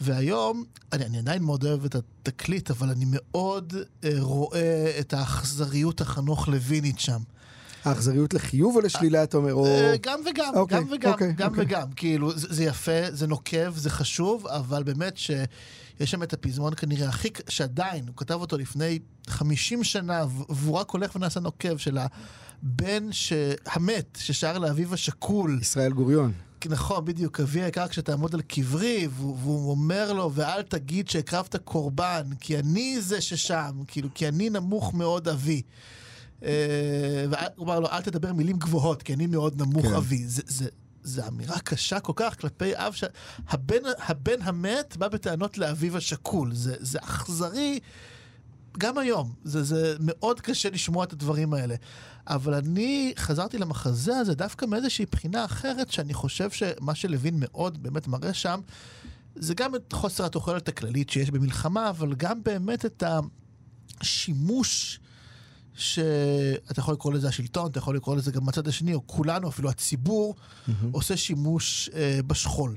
והיום, 0.00 0.64
אני, 0.92 1.04
אני 1.04 1.18
עדיין 1.18 1.42
מאוד 1.42 1.64
אוהב 1.64 1.84
את 1.84 1.94
התקליט, 1.94 2.70
אבל 2.70 2.90
אני 2.90 3.04
מאוד 3.08 3.74
אה, 4.04 4.10
רואה 4.18 4.96
את 5.00 5.12
האכזריות 5.12 6.00
החנוך 6.00 6.48
לוינית 6.48 6.98
שם. 6.98 7.22
האכזריות 7.84 8.34
לחיוב 8.34 8.76
או 8.76 8.80
לשלילה, 8.80 9.22
אתה 9.22 9.36
אומר? 9.36 9.54
או... 9.54 9.66
אה, 9.66 9.94
גם 10.02 10.20
וגם, 10.30 10.52
אוקיי, 10.54 10.78
גם 10.78 10.86
וגם, 10.90 11.12
אוקיי, 11.12 11.32
גם 11.32 11.50
אוקיי. 11.50 11.64
וגם. 11.64 11.92
כאילו, 11.96 12.38
זה, 12.38 12.46
זה 12.50 12.64
יפה, 12.64 13.10
זה 13.10 13.26
נוקב, 13.26 13.76
זה 13.76 13.90
חשוב, 13.90 14.46
אבל 14.46 14.82
באמת 14.82 15.16
שיש 15.16 16.10
שם 16.10 16.22
את 16.22 16.32
הפזמון 16.32 16.74
כנראה 16.74 17.08
הכי, 17.08 17.28
שעדיין, 17.48 18.04
הוא 18.06 18.16
כתב 18.16 18.34
אותו 18.34 18.58
לפני 18.58 18.98
50 19.28 19.84
שנה, 19.84 20.24
והוא 20.48 20.76
רק 20.76 20.90
הולך 20.90 21.16
ונעשה 21.16 21.40
נוקב 21.40 21.76
של 21.76 21.98
הבן 21.98 23.12
ש... 23.12 23.32
המת, 23.66 24.18
ששר 24.20 24.58
לאביו 24.58 24.94
השכול. 24.94 25.58
ישראל 25.60 25.92
גוריון. 25.92 26.32
נכון, 26.68 27.04
בדיוק, 27.04 27.40
אבי 27.40 27.62
היקר 27.62 27.88
כשתעמוד 27.88 28.34
על 28.34 28.42
קברי, 28.42 29.08
והוא, 29.10 29.36
והוא 29.42 29.70
אומר 29.70 30.12
לו, 30.12 30.32
ואל 30.34 30.62
תגיד 30.62 31.08
שהקרבת 31.08 31.56
קורבן, 31.56 32.22
כי 32.40 32.58
אני 32.58 33.00
זה 33.00 33.20
ששם, 33.20 33.82
כאילו, 33.86 34.08
כי 34.14 34.28
אני 34.28 34.50
נמוך 34.50 34.94
מאוד 34.94 35.28
אבי. 35.28 35.62
אה, 36.42 37.24
והוא 37.30 37.66
אמר 37.66 37.80
לו, 37.80 37.88
אל 37.88 38.02
תדבר 38.02 38.32
מילים 38.32 38.58
גבוהות, 38.58 39.02
כי 39.02 39.14
אני 39.14 39.26
מאוד 39.26 39.62
נמוך 39.62 39.86
כן. 39.86 39.94
אבי. 39.94 40.26
זה, 40.26 40.42
זה, 40.46 40.68
זה 41.02 41.28
אמירה 41.28 41.58
קשה 41.58 42.00
כל 42.00 42.12
כך 42.16 42.40
כלפי 42.40 42.72
אב 42.74 42.92
ש... 42.92 43.04
הבן, 43.48 43.82
הבן 43.98 44.42
המת 44.42 44.96
בא 44.96 45.08
בטענות 45.08 45.58
לאביו 45.58 45.96
השכול. 45.96 46.54
זה, 46.54 46.74
זה 46.78 46.98
אכזרי 46.98 47.80
גם 48.78 48.98
היום. 48.98 49.32
זה, 49.44 49.62
זה 49.62 49.96
מאוד 50.00 50.40
קשה 50.40 50.70
לשמוע 50.70 51.04
את 51.04 51.12
הדברים 51.12 51.54
האלה. 51.54 51.74
אבל 52.26 52.54
אני 52.54 53.12
חזרתי 53.16 53.58
למחזה 53.58 54.16
הזה 54.16 54.34
דווקא 54.34 54.66
מאיזושהי 54.66 55.06
בחינה 55.12 55.44
אחרת, 55.44 55.92
שאני 55.92 56.14
חושב 56.14 56.50
שמה 56.50 56.94
שלוין 56.94 57.34
מאוד 57.38 57.82
באמת 57.82 58.08
מראה 58.08 58.34
שם, 58.34 58.60
זה 59.36 59.54
גם 59.54 59.74
את 59.74 59.92
חוסר 59.92 60.24
התוחלת 60.24 60.68
הכללית 60.68 61.10
שיש 61.10 61.30
במלחמה, 61.30 61.90
אבל 61.90 62.14
גם 62.14 62.42
באמת 62.42 62.86
את 62.86 63.02
השימוש 64.00 65.00
שאתה 65.80 66.80
יכול 66.80 66.94
לקרוא 66.94 67.12
לזה 67.12 67.28
השלטון, 67.28 67.70
אתה 67.70 67.78
יכול 67.78 67.96
לקרוא 67.96 68.16
לזה 68.16 68.32
גם 68.32 68.48
הצד 68.48 68.68
השני, 68.68 68.94
או 68.94 69.06
כולנו, 69.06 69.48
אפילו 69.48 69.70
הציבור, 69.70 70.34
עושה 70.92 71.16
שימוש 71.16 71.90
אה, 71.94 72.20
בשכול. 72.26 72.76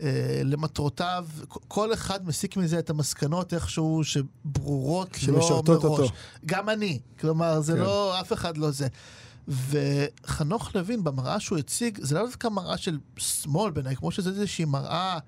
אה, 0.00 0.40
למטרותיו, 0.44 1.26
כל 1.48 1.92
אחד 1.92 2.26
מסיק 2.26 2.56
מזה 2.56 2.78
את 2.78 2.90
המסקנות 2.90 3.54
איכשהו 3.54 4.02
שברורות 4.04 5.08
שמשרתות 5.16 5.84
מראש. 5.84 6.00
אותו. 6.00 6.12
גם 6.46 6.68
אני. 6.68 6.98
כלומר, 7.20 7.60
זה 7.60 7.72
כן. 7.72 7.78
לא, 7.78 8.20
אף 8.20 8.32
אחד 8.32 8.56
לא 8.56 8.70
זה. 8.70 8.88
וחנוך 9.48 10.74
לוין, 10.74 11.04
במראה 11.04 11.40
שהוא 11.40 11.58
הציג, 11.58 11.98
זה 12.02 12.14
לא 12.14 12.26
דווקא 12.26 12.48
מראה 12.48 12.76
של 12.76 12.98
שמאל 13.16 13.70
בעיניי, 13.70 13.96
כמו 13.96 14.10
שזה 14.10 14.30
איזושהי 14.30 14.64
מראה, 14.64 15.18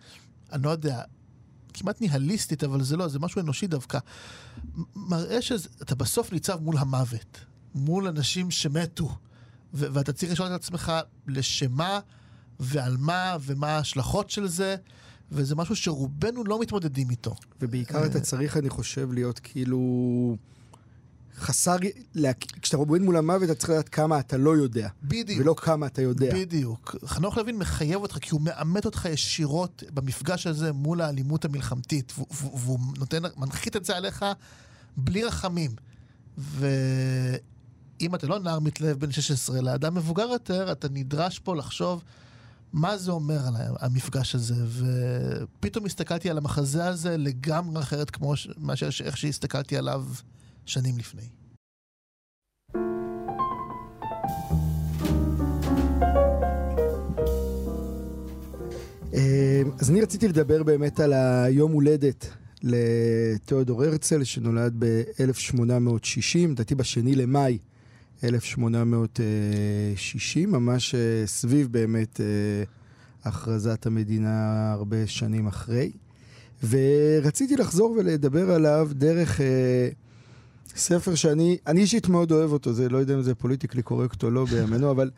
אני 0.53 0.63
לא 0.63 0.71
יודע, 0.71 1.03
כמעט 1.77 2.01
ניהליסטית, 2.01 2.65
אבל 2.65 2.83
זה 2.83 2.97
לא, 2.97 3.09
זה 3.09 3.19
משהו 3.19 3.41
אנושי 3.41 3.67
דווקא. 3.67 3.99
מראה 4.97 5.43
שאתה 5.43 5.95
בסוף 5.95 6.33
ניצב 6.33 6.61
מול 6.63 6.77
המוות, 6.79 7.39
מול 7.75 8.09
אנשים 8.09 8.51
שמתו, 8.51 9.09
ו- 9.75 9.87
ואתה 9.93 10.13
צריך 10.13 10.33
לשאול 10.33 10.49
את 10.49 10.53
עצמך 10.53 10.93
לשמה 11.27 12.01
ועל 12.61 12.97
מה 12.97 13.37
ומה 13.41 13.69
ההשלכות 13.69 14.31
של 14.31 14.49
זה, 14.49 14.77
וזה 15.33 15.55
משהו 15.55 15.77
שרובנו 15.77 16.45
לא 16.45 16.61
מתמודדים 16.61 17.11
איתו. 17.11 17.35
ובעיקר 17.61 18.07
אתה 18.07 18.21
צריך, 18.21 18.57
אני 18.57 18.71
חושב, 18.71 19.13
להיות 19.13 19.39
כאילו 19.43 20.37
חסר, 21.39 21.77
כשאתה 22.63 22.77
עומד 22.77 23.01
מול 23.01 23.17
המוות, 23.17 23.43
אתה 23.43 23.55
צריך 23.55 23.71
לדעת 23.71 23.89
כמה 23.89 24.19
אתה 24.19 24.37
לא 24.37 24.57
יודע. 24.57 24.89
בדיוק. 25.03 25.41
ולא 25.41 25.55
כמה 25.59 25.87
אתה 25.87 26.03
יודע. 26.03 26.35
בדיוק. 26.35 26.97
חנוך 27.05 27.39
לוין 27.39 27.57
מחייב 27.59 28.03
אותך, 28.03 28.19
כי 28.21 28.31
הוא 28.31 28.41
מאמת 28.41 28.85
אותך 28.85 29.05
ישירות 29.05 29.83
במפגש 29.95 30.47
הזה 30.47 30.73
מול 30.73 31.01
האלימות 31.01 31.45
המלחמתית, 31.45 32.13
והוא 32.31 32.79
נותן, 32.99 33.23
מנחית 33.37 33.77
את 33.77 33.85
זה 33.85 33.97
עליך 33.97 34.25
בלי 34.97 35.25
רחמים. 35.25 35.71
ואם 36.39 38.15
אתה 38.15 38.27
לא 38.27 38.39
נער 38.39 38.59
מתלהב 38.59 39.01
בן 39.01 39.13
16, 39.13 39.61
לאדם 39.61 39.95
מבוגר 39.95 40.29
יותר, 40.33 40.73
אתה 40.73 40.89
נדרש 40.91 41.39
פה 41.39 41.57
לחשוב 41.57 42.03
מה 42.73 42.97
זה 42.97 43.11
אומר 43.11 43.47
על 43.47 43.55
המפגש 43.81 44.35
הזה. 44.35 44.55
ופתאום 44.69 45.87
הסתכלתי 45.87 46.31
על 46.31 46.39
המחזה 46.39 46.87
הזה 46.87 47.17
לגמרי 47.17 47.83
אחרת 47.83 48.11
כמו 48.11 48.35
מאשר 48.59 48.89
איך 49.05 49.17
שהסתכלתי 49.17 49.77
עליו 49.77 50.05
שנים 50.67 50.99
לפני. 50.99 51.29
אה, 59.15 59.63
אז 59.81 59.91
אני 59.91 60.01
רציתי 60.01 60.29
לדבר 60.29 60.63
באמת 60.63 61.01
על 61.01 61.13
היום 61.13 61.73
הולדת 61.73 62.29
לתיאודור 62.63 63.85
הרצל, 63.85 64.25
שנולד 64.25 64.75
ב-1860, 64.79 66.49
לדעתי 66.49 66.75
בשני 66.75 67.15
למאי 67.15 67.59
1860, 68.25 70.51
ממש 70.51 70.95
אה, 70.95 71.27
סביב 71.27 71.73
באמת 71.73 72.21
אה, 72.21 72.27
הכרזת 73.25 73.87
המדינה 73.87 74.73
הרבה 74.73 75.07
שנים 75.07 75.47
אחרי. 75.47 75.93
ורציתי 76.69 77.57
לחזור 77.57 77.91
ולדבר 77.91 78.51
עליו 78.51 78.89
דרך 78.93 79.41
ספר 80.77 81.15
שאני, 81.15 81.57
אני 81.67 81.81
אישית 81.81 82.09
מאוד 82.09 82.33
אוהב 82.33 82.53
אותו, 82.53 82.73
זה 82.73 82.89
לא 82.89 82.99
יודע 82.99 83.15
אם 83.15 83.23
זה 83.23 83.35
פוליטיקלי 83.35 83.83
קורקט 83.83 84.23
או 84.23 84.31
לא 84.31 84.45
בימינו, 84.45 84.91
אבל 84.91 85.11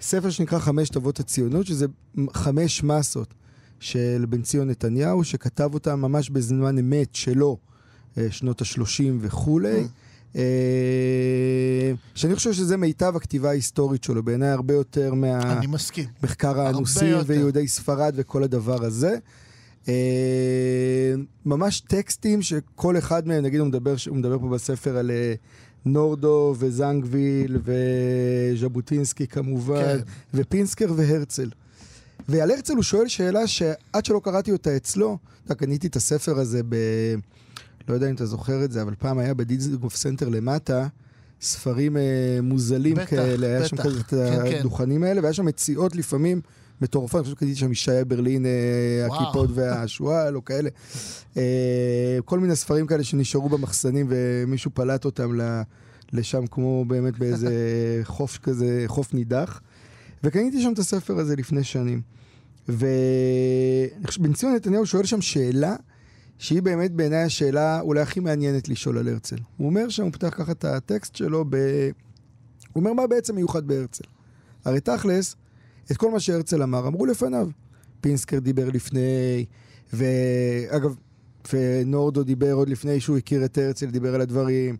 ספר 0.00 0.30
שנקרא 0.30 0.58
חמש 0.58 0.88
תוות 0.88 1.20
הציונות, 1.20 1.66
שזה 1.66 1.86
חמש 2.32 2.82
מסות 2.82 3.34
של 3.80 4.24
בן 4.28 4.42
ציון 4.42 4.70
נתניהו, 4.70 5.24
שכתב 5.24 5.70
אותם 5.74 6.00
ממש 6.00 6.30
בזמן 6.30 6.78
אמת 6.78 7.14
שלו, 7.14 7.58
אה, 8.18 8.26
שנות 8.30 8.62
ה-30 8.62 9.02
וכולי. 9.20 9.84
Mm. 9.84 10.36
אה, 10.36 11.92
שאני 12.14 12.34
חושב 12.34 12.52
שזה 12.52 12.76
מיטב 12.76 13.16
הכתיבה 13.16 13.48
ההיסטורית 13.48 14.04
שלו, 14.04 14.22
בעיניי 14.22 14.48
הרבה 14.48 14.74
יותר 14.74 15.14
מהמחקר 15.14 16.60
האנוסי 16.60 17.14
ויהודי 17.26 17.68
ספרד 17.68 18.14
וכל 18.16 18.42
הדבר 18.42 18.84
הזה. 18.84 19.16
אה, 19.88 21.14
ממש 21.46 21.80
טקסטים 21.80 22.42
שכל 22.42 22.98
אחד 22.98 23.28
מהם, 23.28 23.44
נגיד 23.44 23.60
הוא 23.60 23.68
מדבר, 23.68 23.94
הוא 24.08 24.16
מדבר 24.16 24.38
פה 24.38 24.48
בספר 24.48 24.96
על 24.96 25.10
אה, 25.10 25.34
נורדאו 25.84 26.54
וזנגוויל 26.58 27.58
וז'בוטינסקי 27.64 29.26
כמובן, 29.26 29.82
כן. 29.82 29.98
ופינסקר 30.34 30.92
והרצל. 30.96 31.50
ועל 32.28 32.50
הרצל 32.50 32.74
הוא 32.74 32.82
שואל 32.82 33.08
שאלה 33.08 33.46
שעד 33.46 34.04
שלא 34.04 34.20
קראתי 34.24 34.52
אותה 34.52 34.76
אצלו, 34.76 35.18
אתה 35.46 35.54
קניתי 35.54 35.86
את 35.86 35.96
הספר 35.96 36.38
הזה 36.38 36.62
ב... 36.68 36.76
לא 37.88 37.94
יודע 37.94 38.10
אם 38.10 38.14
אתה 38.14 38.26
זוכר 38.26 38.64
את 38.64 38.72
זה, 38.72 38.82
אבל 38.82 38.94
פעם 38.98 39.18
היה 39.18 39.34
בדיזנגוף 39.34 39.96
סנטר 39.96 40.28
למטה, 40.28 40.86
ספרים 41.40 41.96
אה, 41.96 42.02
מוזלים 42.42 42.94
בטח, 42.94 43.10
כאלה, 43.10 43.46
היה 43.46 43.58
בטח, 43.58 43.68
שם 43.68 43.76
כזה 43.76 44.02
כן, 44.04 44.16
את 44.16 44.48
כן. 44.48 44.58
הדוכנים 44.58 45.00
כן. 45.00 45.06
האלה, 45.06 45.20
והיה 45.20 45.32
שם 45.32 45.44
מציאות 45.44 45.96
לפעמים 45.96 46.40
מטורפות, 46.80 47.20
אני 47.20 47.24
חושב 47.24 47.36
שקניתי 47.36 47.56
שם 47.56 47.72
ישעיה 47.72 48.04
ברלין, 48.04 48.46
אה, 48.46 49.06
הקיפוד 49.06 49.50
והשועל 49.54 50.36
או 50.36 50.44
כאלה. 50.44 50.70
אה, 51.36 52.18
כל 52.24 52.38
מיני 52.38 52.56
ספרים 52.56 52.86
כאלה 52.86 53.04
שנשארו 53.04 53.48
במחסנים 53.48 54.06
ומישהו 54.08 54.70
פלט 54.74 55.04
אותם 55.04 55.38
לשם 56.12 56.46
כמו 56.46 56.84
באמת 56.84 57.18
באיזה 57.18 57.52
חוף 58.04 58.38
כזה, 58.38 58.84
חוף 58.86 59.14
נידח. 59.14 59.60
וקניתי 60.24 60.62
שם 60.62 60.72
את 60.72 60.78
הספר 60.78 61.18
הזה 61.18 61.36
לפני 61.36 61.64
שנים. 61.64 62.00
ובן 62.68 64.32
ציון 64.34 64.54
נתניהו 64.54 64.86
שואל 64.86 65.04
שם 65.04 65.20
שאלה 65.20 65.76
שהיא 66.38 66.62
באמת 66.62 66.92
בעיניי 66.92 67.22
השאלה 67.22 67.80
אולי 67.80 68.00
הכי 68.00 68.20
מעניינת 68.20 68.68
לשאול 68.68 68.98
על 68.98 69.08
הרצל. 69.08 69.36
הוא 69.56 69.66
אומר 69.66 69.88
שם, 69.88 70.02
הוא 70.02 70.12
פותח 70.12 70.34
ככה 70.36 70.52
את 70.52 70.64
הטקסט 70.64 71.16
שלו, 71.16 71.44
ב... 71.48 71.56
הוא 72.72 72.80
אומר 72.80 72.92
מה 72.92 73.06
בעצם 73.06 73.34
מיוחד 73.34 73.66
בהרצל. 73.66 74.04
הרי 74.64 74.80
תכלס, 74.80 75.36
את 75.90 75.96
כל 75.96 76.10
מה 76.10 76.20
שהרצל 76.20 76.62
אמר, 76.62 76.86
אמרו 76.86 77.06
לפניו. 77.06 77.48
פינסקר 78.00 78.38
דיבר 78.38 78.68
לפני, 78.68 79.44
ואגב, 79.92 80.94
ונורדו 81.52 82.22
דיבר 82.22 82.52
עוד 82.52 82.68
לפני 82.68 83.00
שהוא 83.00 83.16
הכיר 83.16 83.44
את 83.44 83.58
הרצל, 83.58 83.86
דיבר 83.86 84.14
על 84.14 84.20
הדברים. 84.20 84.76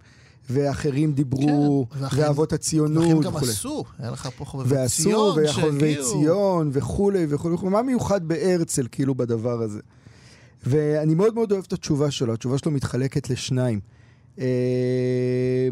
ואחרים 0.50 1.12
דיברו, 1.12 1.86
כן, 1.90 2.02
ואחרים, 2.02 2.24
ואבות 2.24 2.52
הציונות 2.52 3.04
וכולי. 3.04 3.16
ואחרים 3.16 3.42
גם 3.42 3.48
עשו, 3.50 3.84
היה 3.98 4.10
לך 4.10 4.28
פה 4.36 4.44
חובבי 4.44 4.68
ציון. 4.88 5.36
ועשו, 5.36 5.60
וחובבי 5.60 5.96
ציון 5.96 6.70
וכולי 6.72 7.26
וכולי. 7.28 7.72
מה 7.72 7.82
מיוחד 7.82 8.28
בהרצל 8.28 8.86
כאילו 8.92 9.14
בדבר 9.14 9.62
הזה? 9.62 9.80
ואני 10.66 11.14
מאוד 11.14 11.34
מאוד 11.34 11.52
אוהב 11.52 11.64
את 11.66 11.72
התשובה 11.72 12.10
שלו, 12.10 12.32
התשובה 12.32 12.58
שלו 12.58 12.72
מתחלקת 12.72 13.30
לשניים. 13.30 13.80
אה, 14.38 15.68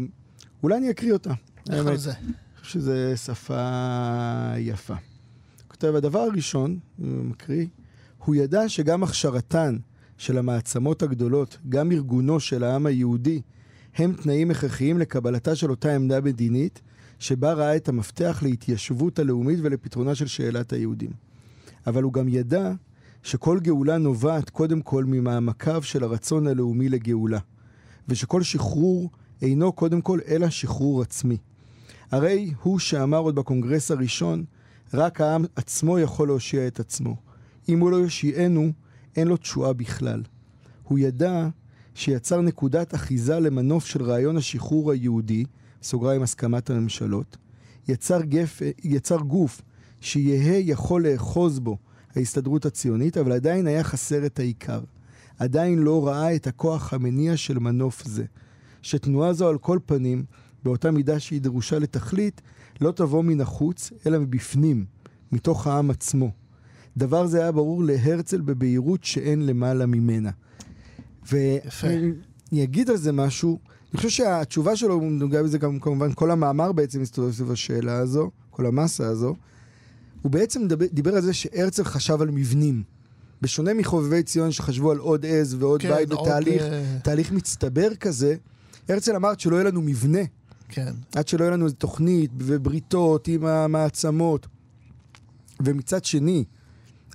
אולי 0.63 0.77
אני 0.77 0.89
אקריא 0.89 1.13
אותה. 1.13 1.33
איך 1.71 1.95
זה? 1.95 2.11
אני 2.11 2.33
חושב 2.61 2.79
שזו 2.79 2.91
שפה 3.15 3.67
יפה. 4.57 4.93
כותב, 5.83 5.95
הדבר 5.95 6.19
הראשון, 6.19 6.79
הוא 6.97 7.25
מקריא, 7.25 7.65
הוא 8.25 8.35
ידע 8.35 8.69
שגם 8.69 9.03
הכשרתן 9.03 9.77
של 10.17 10.37
המעצמות 10.37 11.03
הגדולות, 11.03 11.57
גם 11.69 11.91
ארגונו 11.91 12.39
של 12.39 12.63
העם 12.63 12.85
היהודי, 12.85 13.41
הם 13.95 14.13
תנאים 14.13 14.51
הכרחיים 14.51 14.97
לקבלתה 14.97 15.55
של 15.55 15.69
אותה 15.69 15.95
עמדה 15.95 16.21
מדינית, 16.21 16.81
שבה 17.19 17.53
ראה 17.53 17.75
את 17.75 17.89
המפתח 17.89 18.39
להתיישבות 18.43 19.19
הלאומית 19.19 19.59
ולפתרונה 19.61 20.15
של 20.15 20.27
שאלת 20.27 20.73
היהודים. 20.73 21.11
אבל 21.87 22.03
הוא 22.03 22.13
גם 22.13 22.27
ידע 22.27 22.71
שכל 23.23 23.59
גאולה 23.59 23.97
נובעת 23.97 24.49
קודם 24.49 24.81
כל 24.81 25.05
ממעמקיו 25.05 25.83
של 25.83 26.03
הרצון 26.03 26.47
הלאומי 26.47 26.89
לגאולה, 26.89 27.39
ושכל 28.07 28.43
שחרור 28.43 29.09
אינו 29.41 29.71
קודם 29.71 30.01
כל 30.01 30.19
אלא 30.27 30.49
שחרור 30.49 31.01
עצמי. 31.01 31.37
הרי 32.11 32.53
הוא 32.61 32.79
שאמר 32.79 33.17
עוד 33.17 33.35
בקונגרס 33.35 33.91
הראשון, 33.91 34.43
רק 34.95 35.21
העם 35.21 35.45
עצמו 35.55 35.99
יכול 35.99 36.27
להושיע 36.27 36.67
את 36.67 36.79
עצמו. 36.79 37.15
אם 37.69 37.79
הוא 37.79 37.91
לא 37.91 37.95
יושיענו, 37.95 38.71
אין 39.15 39.27
לו 39.27 39.37
תשועה 39.37 39.73
בכלל. 39.73 40.23
הוא 40.83 40.99
ידע 40.99 41.47
שיצר 41.95 42.41
נקודת 42.41 42.95
אחיזה 42.95 43.39
למנוף 43.39 43.85
של 43.85 44.03
רעיון 44.03 44.37
השחרור 44.37 44.91
היהודי, 44.91 45.45
סוגריים 45.83 46.21
הסכמת 46.21 46.69
הממשלות, 46.69 47.37
יצר, 47.87 48.21
גף, 48.21 48.61
יצר 48.83 49.17
גוף 49.17 49.61
שיהא 50.01 50.59
יכול 50.59 51.07
לאחוז 51.07 51.59
בו 51.59 51.77
ההסתדרות 52.15 52.65
הציונית, 52.65 53.17
אבל 53.17 53.31
עדיין 53.31 53.67
היה 53.67 53.83
חסר 53.83 54.25
את 54.25 54.39
העיקר. 54.39 54.81
עדיין 55.39 55.79
לא 55.79 56.07
ראה 56.07 56.35
את 56.35 56.47
הכוח 56.47 56.93
המניע 56.93 57.37
של 57.37 57.59
מנוף 57.59 58.03
זה. 58.05 58.25
שתנועה 58.81 59.33
זו 59.33 59.47
על 59.47 59.57
כל 59.57 59.79
פנים, 59.85 60.25
באותה 60.63 60.91
מידה 60.91 61.19
שהיא 61.19 61.41
דרושה 61.41 61.79
לתכלית, 61.79 62.41
לא 62.83 62.91
תבוא 62.91 63.23
מן 63.23 63.41
החוץ, 63.41 63.91
אלא 64.07 64.19
מבפנים, 64.19 64.85
מתוך 65.31 65.67
העם 65.67 65.89
עצמו. 65.89 66.31
דבר 66.97 67.27
זה 67.27 67.41
היה 67.41 67.51
ברור 67.51 67.83
להרצל 67.83 68.41
בבהירות 68.41 69.03
שאין 69.03 69.45
למעלה 69.45 69.85
ממנה. 69.85 70.29
ואני 71.31 72.63
אגיד 72.63 72.89
על 72.89 72.97
זה 72.97 73.11
משהו, 73.11 73.59
אני 73.91 73.97
חושב 73.97 74.09
שהתשובה 74.09 74.75
שלו, 74.75 74.93
הוא 74.93 75.11
נוגע 75.11 75.43
בזה 75.43 75.57
גם 75.57 75.79
כמובן, 75.79 76.13
כל 76.13 76.31
המאמר 76.31 76.71
בעצם 76.71 77.01
מסתובב 77.01 77.31
סביב 77.31 77.51
השאלה 77.51 77.97
הזו, 77.97 78.31
כל 78.49 78.65
המסה 78.65 79.07
הזו. 79.07 79.35
הוא 80.21 80.31
בעצם 80.31 80.67
דבר, 80.67 80.85
דיבר 80.91 81.15
על 81.15 81.21
זה 81.21 81.33
שהרצל 81.33 81.83
חשב 81.83 82.21
על 82.21 82.31
מבנים. 82.31 82.83
בשונה 83.41 83.73
מחובבי 83.73 84.23
ציון 84.23 84.51
שחשבו 84.51 84.91
על 84.91 84.97
עוד 84.97 85.25
עז 85.25 85.53
ועוד 85.59 85.81
כן, 85.81 85.89
בית 85.89 86.09
בתהליך 86.09 86.63
uh... 86.63 87.03
תהליך 87.03 87.31
מצטבר 87.31 87.95
כזה, 87.95 88.35
הרצל 88.89 89.15
אמר 89.15 89.31
שלא 89.37 89.55
יהיה 89.55 89.65
לנו 89.65 89.81
מבנה. 89.81 90.19
כן. 90.73 90.93
עד 91.15 91.27
שלא 91.27 91.43
יהיה 91.43 91.53
לנו 91.53 91.65
איזו 91.65 91.75
תוכנית 91.75 92.31
ובריתות 92.37 93.27
עם 93.27 93.45
המעצמות. 93.45 94.47
ומצד 95.65 96.05
שני, 96.05 96.43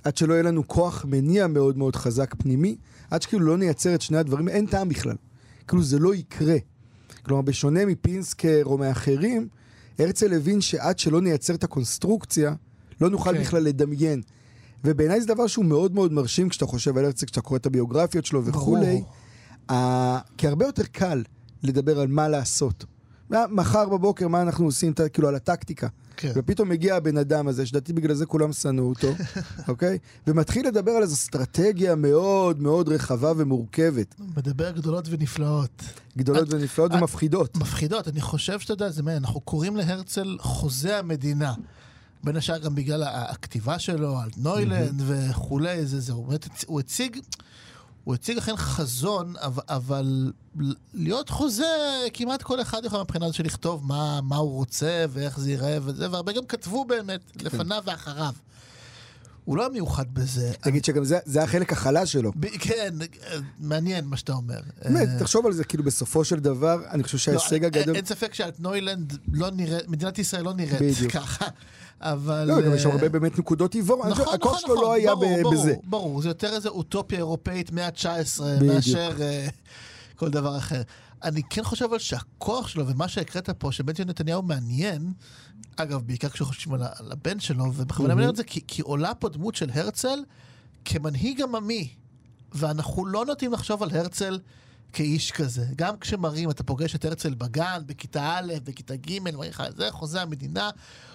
עד 0.03 0.17
שלא 0.17 0.33
יהיה 0.33 0.43
לנו 0.43 0.67
כוח 0.67 1.05
מניע 1.05 1.47
מאוד 1.47 1.77
מאוד 1.77 1.95
חזק 1.95 2.35
פנימי, 2.37 2.75
עד 3.11 3.21
שכאילו 3.21 3.45
לא 3.45 3.57
נייצר 3.57 3.95
את 3.95 4.01
שני 4.01 4.17
הדברים, 4.17 4.49
אין 4.49 4.65
טעם 4.65 4.89
בכלל. 4.89 5.15
כאילו 5.67 5.83
זה 5.83 5.99
לא 5.99 6.15
יקרה. 6.15 6.57
כלומר, 7.23 7.41
בשונה 7.41 7.85
מפינסקר 7.85 8.61
או 8.65 8.77
מאחרים, 8.77 9.47
הרצל 9.99 10.33
הבין 10.33 10.61
שעד 10.61 10.99
שלא 10.99 11.21
נייצר 11.21 11.55
את 11.55 11.63
הקונסטרוקציה, 11.63 12.53
לא 13.01 13.09
נוכל 13.09 13.33
כן. 13.33 13.41
בכלל 13.41 13.63
לדמיין. 13.63 14.21
ובעיניי 14.83 15.21
זה 15.21 15.27
דבר 15.27 15.47
שהוא 15.47 15.65
מאוד 15.65 15.93
מאוד 15.93 16.13
מרשים 16.13 16.49
כשאתה 16.49 16.65
חושב 16.65 16.97
על 16.97 17.05
הרצל, 17.05 17.25
כשאתה 17.25 17.41
קורא 17.41 17.57
את 17.57 17.65
הביוגרפיות 17.65 18.25
שלו 18.25 18.45
וכולי. 18.45 19.03
כי 20.37 20.47
הרבה 20.47 20.65
יותר 20.65 20.83
קל 20.83 21.23
לדבר 21.63 21.99
על 21.99 22.07
מה 22.07 22.27
לעשות, 22.27 22.85
מחר 23.49 23.89
בבוקר, 23.89 24.27
מה 24.27 24.41
אנחנו 24.41 24.65
עושים, 24.65 24.93
כאילו, 25.13 25.27
על 25.27 25.35
הטקטיקה. 25.35 25.87
כן. 26.17 26.31
ופתאום 26.35 26.69
מגיע 26.69 26.95
הבן 26.95 27.17
אדם 27.17 27.47
הזה, 27.47 27.65
שלדעתי 27.65 27.93
בגלל 27.93 28.13
זה 28.15 28.25
כולם 28.25 28.53
שנאו 28.53 28.89
אותו, 28.89 29.07
אוקיי? 29.67 29.97
ומתחיל 30.27 30.67
לדבר 30.67 30.91
על 30.91 31.01
איזו 31.01 31.13
אסטרטגיה 31.13 31.95
מאוד 31.95 32.61
מאוד 32.61 32.89
רחבה 32.89 33.31
ומורכבת. 33.37 34.15
מדבר 34.37 34.71
גדולות 34.71 35.05
ונפלאות. 35.09 35.83
גדולות 36.17 36.53
ונפלאות 36.53 36.91
את- 36.91 36.97
ומפחידות. 36.97 37.57
מפחידות, 37.57 38.07
אני 38.07 38.21
חושב 38.21 38.59
שאתה 38.59 38.73
יודע, 38.73 38.89
זה 38.89 39.03
מעניין, 39.03 39.23
אנחנו 39.23 39.39
קוראים 39.41 39.75
להרצל 39.75 40.37
חוזה 40.39 40.97
המדינה. 40.99 41.53
בין 42.23 42.35
השאר 42.37 42.57
גם 42.57 42.75
בגלל 42.75 43.03
הכתיבה 43.07 43.79
שלו 43.79 44.19
על 44.19 44.29
נוילנד 44.37 45.01
וכולי, 45.07 45.85
זה 45.85 45.99
זה, 45.99 46.13
הוא 46.13 46.33
הוא 46.65 46.79
הציג, 46.79 47.17
הוא 48.09 48.15
הציג 48.15 48.37
אכן 48.37 48.55
חזון, 48.55 49.33
אבל, 49.37 49.63
אבל 49.67 50.31
להיות 50.93 51.29
חוזה, 51.29 51.65
כמעט 52.13 52.41
כל 52.41 52.61
אחד 52.61 52.85
יכול 52.85 52.99
מבחינה 52.99 53.25
הזאת 53.25 53.35
של 53.35 53.45
לכתוב 53.45 53.85
מה, 53.85 54.19
מה 54.21 54.35
הוא 54.35 54.55
רוצה 54.55 55.05
ואיך 55.09 55.39
זה 55.39 55.51
ייראה 55.51 55.77
וזה, 55.83 56.11
והרבה 56.11 56.31
גם 56.31 56.45
כתבו 56.45 56.85
באמת, 56.85 57.19
לפניו 57.41 57.83
ואחריו. 57.85 58.33
הוא 59.45 59.57
לא 59.57 59.71
מיוחד 59.71 60.13
בזה. 60.13 60.51
תגיד 60.61 60.85
שגם 60.85 61.03
זה, 61.03 61.19
זה 61.25 61.43
החלק 61.43 61.71
החלש 61.71 62.11
שלו. 62.11 62.31
ב- 62.35 62.57
כן, 62.59 62.93
מעניין 63.59 64.05
מה 64.05 64.17
שאתה 64.17 64.33
אומר. 64.33 64.59
באמת, 64.83 65.07
אה, 65.07 65.19
תחשוב 65.19 65.45
על 65.45 65.53
זה, 65.53 65.63
כאילו 65.63 65.83
בסופו 65.83 66.25
של 66.25 66.39
דבר, 66.39 66.81
אני 66.91 67.03
חושב 67.03 67.17
שההישג 67.17 67.61
לא, 67.61 67.67
הגדול... 67.67 67.95
אין 67.95 68.05
ספק 68.05 68.33
שאת 68.33 68.59
נוילנד 68.59 69.17
לא 69.33 69.51
נראית, 69.51 69.87
מדינת 69.87 70.19
ישראל 70.19 70.43
לא 70.43 70.53
נראית. 70.53 71.11
ככה, 71.11 71.47
אבל... 72.01 72.45
לא, 72.47 72.61
גם 72.61 72.75
יש 72.75 72.85
אה, 72.85 72.91
הרבה 72.91 73.09
באמת 73.09 73.39
נקודות 73.39 73.73
עיוור. 73.73 73.97
נכון, 73.97 74.11
נכון, 74.11 74.33
הכוח 74.33 74.59
שלו 74.59 74.73
נכון, 74.73 74.85
לא 74.85 74.93
היה 74.93 75.11
בזה. 75.51 75.75
ברור, 75.83 76.21
זה 76.21 76.27
יותר 76.27 76.55
איזה 76.55 76.69
אוטופיה 76.69 77.17
אירופאית 77.17 77.71
מאה 77.71 77.85
ה-19 77.85 78.41
בדיוק. 78.43 78.73
מאשר 78.75 79.11
אה, 79.21 79.47
כל 80.15 80.29
דבר 80.29 80.57
אחר. 80.57 80.81
אני 81.23 81.41
כן 81.49 81.63
חושב 81.63 81.93
על 81.93 81.99
שהכוח 81.99 82.67
שלו, 82.67 82.87
ומה 82.87 83.07
שהקראת 83.07 83.49
פה, 83.49 83.71
שבנציון 83.71 84.09
נתניהו 84.09 84.41
מעניין, 84.41 85.13
אגב, 85.75 86.01
בעיקר 86.01 86.29
כשחושבים 86.29 86.73
על, 86.73 86.81
על 86.83 87.11
הבן 87.11 87.39
שלו, 87.39 87.65
ובכוונה 87.75 88.13
אני 88.13 88.21
אומר 88.21 88.31
את 88.31 88.35
זה, 88.35 88.43
כי, 88.43 88.61
כי 88.67 88.81
עולה 88.81 89.15
פה 89.15 89.29
דמות 89.29 89.55
של 89.55 89.69
הרצל 89.73 90.19
כמנהיג 90.85 91.41
עממי, 91.41 91.89
ואנחנו 92.51 93.05
לא 93.05 93.25
נוטים 93.25 93.53
לחשוב 93.53 93.83
על 93.83 93.89
הרצל 93.93 94.39
כאיש 94.93 95.31
כזה. 95.31 95.65
גם 95.75 95.97
כשמראים, 95.97 96.49
אתה 96.49 96.63
פוגש 96.63 96.95
את 96.95 97.05
הרצל 97.05 97.33
בגן, 97.33 97.81
בכיתה 97.85 98.37
א', 98.39 98.53
בכיתה 98.63 98.95
ג', 98.95 99.17
אומרים 99.27 99.49
לך, 99.49 99.63
זה 99.77 99.87
חוזה 99.91 100.21
המדינה, 100.21 100.69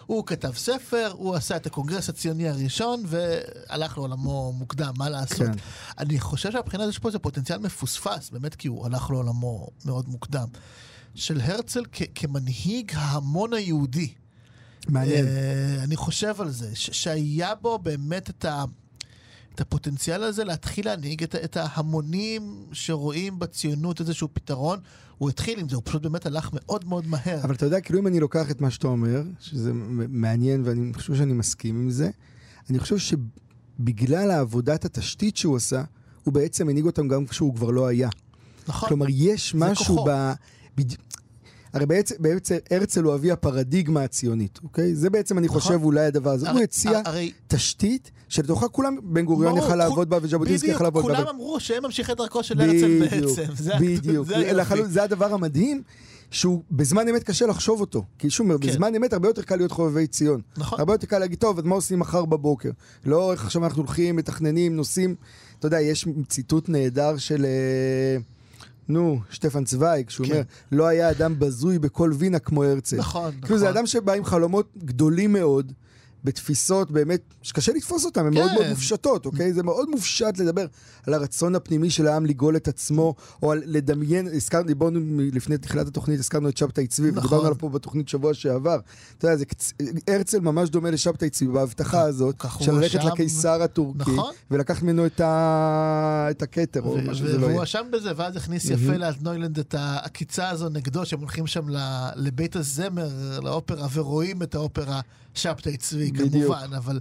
הוא 0.07 0.27
כתב 0.27 0.53
ספר, 0.57 1.11
הוא 1.13 1.35
עשה 1.35 1.57
את 1.57 1.67
הקונגרס 1.67 2.09
הציוני 2.09 2.49
הראשון, 2.49 3.03
והלך 3.07 3.99
לעולמו 3.99 4.53
מוקדם, 4.53 4.93
מה 4.99 5.09
לעשות? 5.09 5.39
כן. 5.39 5.53
אני 5.99 6.21
חושב 6.21 6.53
שהבחינה 6.53 6.83
הזאת 6.83 6.95
יש 6.95 6.99
פה 6.99 7.09
איזה 7.09 7.19
פוטנציאל 7.19 7.59
מפוספס, 7.59 8.31
באמת 8.31 8.55
כי 8.55 8.69
הוא 8.69 8.87
הלך 8.87 9.11
לעולמו 9.11 9.69
מאוד 9.85 10.09
מוקדם, 10.09 10.49
של 11.15 11.41
הרצל 11.41 11.83
כ- 11.93 12.03
כמנהיג 12.15 12.93
ההמון 12.95 13.53
היהודי. 13.53 14.13
מעניין. 14.89 15.27
אה, 15.27 15.83
אני 15.85 15.97
חושב 15.97 16.41
על 16.41 16.51
זה, 16.51 16.77
ש- 16.77 16.91
שהיה 17.03 17.55
בו 17.55 17.79
באמת 17.79 18.31
את, 18.31 18.45
ה, 18.45 18.65
את 19.55 19.61
הפוטנציאל 19.61 20.23
הזה 20.23 20.45
להתחיל 20.45 20.87
להנהיג 20.87 21.23
את, 21.23 21.35
את 21.35 21.57
ההמונים 21.57 22.65
שרואים 22.73 23.39
בציונות 23.39 24.01
איזשהו 24.01 24.29
פתרון. 24.33 24.79
הוא 25.19 25.31
התחיל 25.31 25.59
עם 25.59 25.69
זה, 25.69 25.77
הוא 25.77 25.83
פשוט 25.87 26.03
באמת 26.03 26.27
הלך 26.27 26.51
מאוד 26.53 26.85
מאוד 26.89 27.07
מהר. 27.07 27.41
אבל 27.45 27.55
אתה 27.55 27.67
יודע, 27.67 27.81
כאילו 27.81 27.99
אם 27.99 28.07
אני 28.07 28.21
לוקח 28.21 28.51
את 28.51 28.61
מה 28.61 28.71
שאתה 28.71 28.87
אומר, 28.87 29.23
שזה 29.41 29.71
מעניין 30.09 30.63
ואני 30.65 30.95
חושב 30.95 31.15
שאני 31.15 31.33
מסכים 31.33 31.81
עם 31.81 31.91
זה, 31.91 32.11
אני 32.71 32.79
חושב 32.79 32.97
שבגלל 32.99 34.31
העבודת 34.31 34.85
התשתית 34.85 35.37
שהוא 35.37 35.57
עשה, 35.57 35.83
הוא 36.25 36.35
בעצם 36.35 36.69
הנהיג 36.69 36.87
אותם 36.87 37.09
גם 37.09 37.27
כשהוא 37.27 37.55
כבר 37.55 37.71
לא 37.71 37.87
היה. 37.87 38.09
נכון. 38.69 38.89
כלומר, 38.89 39.07
יש 39.09 39.55
משהו 39.55 39.85
כוחו. 39.85 40.07
ב... 40.09 40.33
בד... 40.77 40.95
הרי 41.75 41.87
בעצם, 41.87 42.15
בעצם 42.19 42.57
הרצל 42.71 43.03
הוא 43.03 43.15
אבי 43.15 43.31
הפרדיגמה 43.31 44.03
הציונית, 44.03 44.59
אוקיי? 44.63 44.95
זה 44.95 45.11
בעצם, 45.11 45.39
אני 45.39 45.47
נכון. 45.47 45.61
חושב, 45.61 45.83
אולי 45.85 46.05
הדבר 46.07 46.31
הזה. 46.31 46.51
הוא 46.51 46.61
הציע 46.61 47.01
הרי 47.05 47.33
תשתית 47.49 48.11
שלתוכה 48.29 48.69
כולם, 48.69 48.97
בן 49.03 49.25
גוריון 49.25 49.57
יכל 49.57 49.77
לעבוד 49.77 50.11
בה 50.11 50.19
וז'בוטינסקי 50.23 50.67
בדיוק, 50.67 50.77
יכל 50.77 50.85
לעבוד 50.85 51.05
בה. 51.05 51.09
כולם 51.09 51.21
אבל- 51.23 51.31
אמרו 51.35 51.61
שהם 51.61 51.83
ממשיכי 51.85 52.15
דרכו 52.15 52.43
של 52.43 52.61
הרצל 52.61 53.01
בדיוק, 53.01 53.39
בעצם. 53.39 53.55
זה 53.65 53.73
בדיוק. 53.81 54.27
זה 54.27 54.37
היופי. 54.37 54.55
לחלוטין, 54.55 54.91
זה 54.91 55.03
הדבר 55.03 55.35
המדהים, 55.35 55.83
שהוא 56.31 56.63
בזמן 56.71 57.09
אמת 57.09 57.23
קשה 57.23 57.47
לחשוב 57.47 57.81
אותו. 57.81 58.05
כי 58.19 58.31
שוב, 58.31 58.57
כן. 58.59 58.69
בזמן 58.69 58.95
אמת 58.95 59.13
הרבה 59.13 59.29
יותר 59.29 59.43
קל 59.43 59.57
להיות 59.57 59.73
חובבי 59.73 60.07
ציון. 60.07 60.41
נכון. 60.57 60.81
הרבה 60.81 60.95
יותר 60.95 61.07
קל 61.07 61.19
להגיד, 61.19 61.39
טוב, 61.39 61.59
אז 61.59 61.65
מה 61.65 61.75
עושים 61.75 61.99
מחר 61.99 62.25
בבוקר? 62.25 62.71
לא 63.07 63.33
איך 63.33 63.45
עכשיו 63.45 63.65
אנחנו 63.65 63.83
הולכים, 63.83 64.17
מתכננים, 64.17 64.77
נוסעים. 64.77 65.15
אתה 65.59 65.67
יודע, 65.67 65.81
יש 65.81 66.07
ציטוט 66.29 66.69
נהדר 66.69 67.17
של... 67.17 67.45
אה, 67.45 68.17
נו, 68.89 69.21
שטפן 69.31 69.65
צוויג, 69.65 70.11
שהוא 70.11 70.27
כן. 70.27 70.33
אומר, 70.33 70.43
לא 70.73 70.87
היה 70.87 71.11
אדם 71.11 71.39
בזוי 71.39 71.79
בכל 71.79 72.13
וינה 72.15 72.39
כמו 72.39 72.65
הרצל. 72.65 72.97
נכון, 72.97 73.33
כאילו 73.43 73.59
זה 73.59 73.65
נכון. 73.65 73.77
אדם 73.77 73.87
שבא 73.87 74.13
עם 74.13 74.25
חלומות 74.25 74.73
גדולים 74.85 75.33
מאוד, 75.33 75.73
בתפיסות 76.25 76.91
באמת, 76.91 77.21
שקשה 77.43 77.73
לתפוס 77.73 78.05
אותן, 78.05 78.27
הן 78.27 78.35
מאוד 78.35 78.49
כן. 78.49 78.55
מאוד 78.55 78.69
מופשטות, 78.69 79.27
אוקיי? 79.27 79.53
זה 79.53 79.63
מאוד 79.63 79.89
מופשט 79.91 80.39
לדבר 80.39 80.67
על 81.07 81.15
הרצון 81.15 81.55
הפנימי 81.55 81.91
של 81.91 82.07
העם 82.07 82.27
לגאול 82.27 82.57
את 82.57 82.69
עצמו, 82.69 83.15
או 83.43 83.53
על 83.53 83.63
לדמיין, 83.67 84.29
הזכרנו, 84.33 84.67
דיברנו 84.67 85.01
לפני 85.33 85.59
תחילת 85.59 85.87
התוכנית, 85.87 86.19
הזכרנו 86.21 86.49
את 86.49 86.57
שבתאי 86.57 86.87
צבי, 86.87 87.09
נכון. 87.11 87.19
ודיברנו 87.19 87.43
עליו 87.43 87.59
פה 87.59 87.69
בתוכנית 87.69 88.09
שבוע 88.09 88.35
שעבר. 88.35 88.79
אתה 89.19 89.27
יודע, 89.27 89.37
זה, 89.37 89.45
קצ- 89.45 89.73
הרצל 90.09 90.41
ממש 90.41 90.69
דומה 90.71 90.91
לשבתאי 90.91 91.31
צבי 91.31 91.47
בהבטחה 91.49 92.01
הזאת, 92.01 92.45
של 92.61 92.73
ללכת. 92.73 93.05
לקיסר 93.05 93.63
הטורקי, 93.63 93.99
נכון. 93.99 94.33
ולקחת 94.51 94.83
ממנו 94.83 95.07
את 95.07 95.21
ה- 95.21 96.27
את 96.31 96.43
הכתר, 96.43 96.81
או 96.83 96.91
ו- 96.91 97.03
מה 97.03 97.13
ו- 97.13 97.15
שזה 97.15 97.33
לא 97.33 97.39
והוא 97.39 97.47
יהיה. 97.49 97.57
הואשם 97.57 97.87
בזה, 97.93 98.11
ואז 98.17 98.37
הכניס 98.37 98.65
יפה 98.65 98.97
לאלטנוילנד 98.97 99.59
את 99.59 99.75
העקיצה 99.79 100.49
הזו 100.49 100.69
נגדו, 100.69 101.07
שהם 101.07 101.21
הולכים 101.21 101.47
שם 101.47 101.65
לבית 102.17 102.57
הזמר, 102.57 103.09
לאופרה, 103.43 103.87
ורואים 103.95 104.43
את 104.43 104.55
האופרה 104.55 105.01
שבתאי 105.35 105.77
צבי, 105.77 106.13
בדיוק. 106.13 106.55
כמובן, 106.55 106.75
אבל 106.77 107.01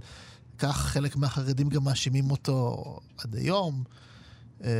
כך 0.58 0.76
חלק 0.76 1.16
מהחרדים 1.16 1.68
גם 1.68 1.84
מאשימים 1.84 2.30
אותו 2.30 2.82
עד 3.18 3.34
היום. 3.36 3.82
אה, 4.64 4.70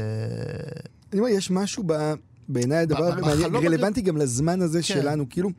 אני 1.12 1.20
אומר, 1.20 1.30
יש 1.30 1.50
משהו 1.50 1.82
ב... 1.86 2.14
בעיניי 2.48 2.78
הדבר 2.78 3.10
רלוונטי 3.54 4.00
גם 4.00 4.16
לזמן 4.16 4.62
הזה 4.62 4.78
כן. 4.78 4.82
שלנו, 4.82 5.28
כאילו, 5.30 5.50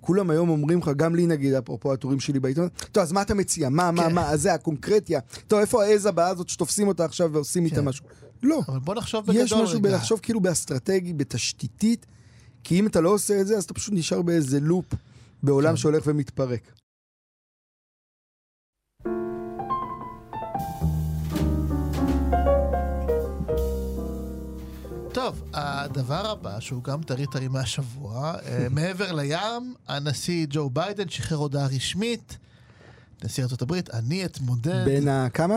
כולם 0.00 0.30
היום 0.30 0.48
אומרים 0.48 0.78
לך, 0.78 0.90
גם 0.96 1.14
לי 1.14 1.26
נגיד, 1.26 1.54
אפרופו 1.54 1.92
הטורים 1.92 2.20
שלי 2.20 2.40
בעיתון, 2.40 2.68
טוב, 2.92 3.02
אז 3.02 3.12
מה 3.12 3.22
אתה 3.22 3.34
מציע? 3.34 3.68
מה, 3.68 3.90
מה, 3.90 4.02
כן. 4.04 4.14
מה, 4.14 4.30
אז 4.30 4.42
זה 4.42 4.54
הקונקרטיה. 4.54 5.20
טוב, 5.48 5.60
איפה 5.60 5.84
העז 5.84 6.06
הבאה 6.06 6.28
הזאת 6.28 6.48
שתופסים 6.48 6.88
אותה 6.88 7.04
עכשיו 7.04 7.32
ועושים 7.32 7.64
איתה 7.64 7.76
כן. 7.76 7.84
משהו? 7.84 8.06
לא. 8.42 8.60
אבל 8.68 8.78
בוא 8.78 8.94
נחשוב 8.94 9.26
בגדול 9.26 9.42
יש 9.44 9.52
משהו 9.52 9.78
רגע. 9.78 9.90
בלחשוב 9.90 10.20
כאילו 10.22 10.40
באסטרטגי, 10.40 11.12
בתשתיתית, 11.12 12.06
כי 12.64 12.80
אם 12.80 12.86
אתה 12.86 13.00
לא 13.00 13.08
עושה 13.08 13.40
את 13.40 13.46
זה, 13.46 13.56
אז 13.56 13.64
אתה 13.64 13.74
פשוט 13.74 13.94
נשאר 13.94 14.22
באיזה 14.22 14.60
לופ 14.60 14.94
בעולם. 15.42 15.76
שהולך 15.76 16.02
ומתפרק. 16.06 16.72
טוב, 25.24 25.42
הדבר 25.54 26.30
הבא, 26.30 26.60
שהוא 26.60 26.82
גם 26.82 27.02
טרי 27.02 27.26
טרי 27.26 27.48
מהשבוע, 27.48 28.34
אה, 28.46 28.66
מעבר 28.74 29.12
לים, 29.12 29.74
הנשיא 29.88 30.46
ג'ו 30.50 30.70
ביידן 30.70 31.08
שחרר 31.08 31.38
הודעה 31.38 31.66
רשמית, 31.66 32.38
נשיא 33.24 33.44
הברית, 33.60 33.90
אני 33.90 34.24
אתמודד. 34.24 34.84
בן 34.84 35.08
כמה? 35.08 35.56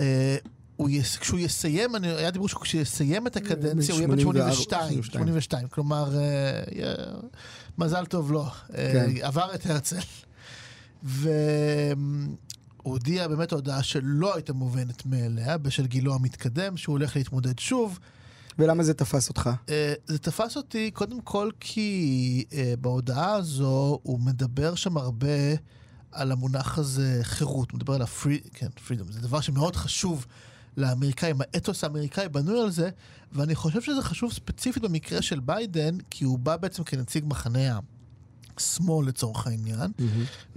אה, 0.00 0.36
הוא 0.76 0.90
יס... 0.90 1.16
כשהוא 1.16 1.38
יסיים, 1.38 1.96
אני... 1.96 2.08
היה 2.08 2.30
דיבור 2.30 2.48
שכשהוא 2.48 2.82
יסיים 2.82 3.26
את 3.26 3.36
הקדנציה, 3.36 3.94
הוא 3.94 4.00
יהיה 4.00 4.08
בן 4.08 4.20
84, 4.20 4.52
82, 4.52 5.02
82, 5.02 5.68
כלומר, 5.68 6.18
אה, 6.18 6.60
מזל 7.78 8.06
טוב 8.06 8.32
לו, 8.32 8.44
אה, 8.44 8.50
כן. 8.92 9.10
עבר 9.22 9.54
את 9.54 9.66
הרצל. 9.66 9.96
והוא 11.02 11.96
הודיע 12.82 13.28
באמת 13.28 13.52
הודעה 13.52 13.82
שלא 13.82 14.34
הייתה 14.34 14.52
מובנת 14.52 15.06
מאליה, 15.06 15.58
בשל 15.58 15.86
גילו 15.86 16.14
המתקדם, 16.14 16.76
שהוא 16.76 16.92
הולך 16.92 17.16
להתמודד 17.16 17.58
שוב. 17.58 17.98
ולמה 18.58 18.82
זה 18.82 18.94
תפס 18.94 19.28
אותך? 19.28 19.50
אה, 19.68 19.94
זה 20.06 20.18
תפס 20.18 20.56
אותי 20.56 20.90
קודם 20.90 21.20
כל 21.20 21.50
כי 21.60 22.44
אה, 22.52 22.74
בהודעה 22.80 23.32
הזו 23.32 24.00
הוא 24.02 24.20
מדבר 24.20 24.74
שם 24.74 24.96
הרבה 24.96 25.54
על 26.12 26.32
המונח 26.32 26.78
הזה 26.78 27.20
חירות, 27.22 27.70
הוא 27.70 27.78
מדבר 27.78 27.94
על 27.94 28.02
הפרי... 28.02 28.40
כן, 28.52 28.68
פרידום, 28.86 29.12
זה 29.12 29.20
דבר 29.20 29.40
שמאוד 29.40 29.76
חשוב 29.76 30.26
לאמריקאים, 30.76 31.36
האתוס 31.40 31.84
האמריקאי 31.84 32.28
בנוי 32.28 32.60
על 32.60 32.70
זה, 32.70 32.90
ואני 33.32 33.54
חושב 33.54 33.80
שזה 33.80 34.02
חשוב 34.02 34.32
ספציפית 34.32 34.82
במקרה 34.82 35.22
של 35.22 35.40
ביידן, 35.40 35.98
כי 36.10 36.24
הוא 36.24 36.38
בא 36.38 36.56
בעצם 36.56 36.84
כנציג 36.84 37.24
מחנה 37.26 37.78
השמאל 38.56 39.08
לצורך 39.08 39.46
העניין, 39.46 39.90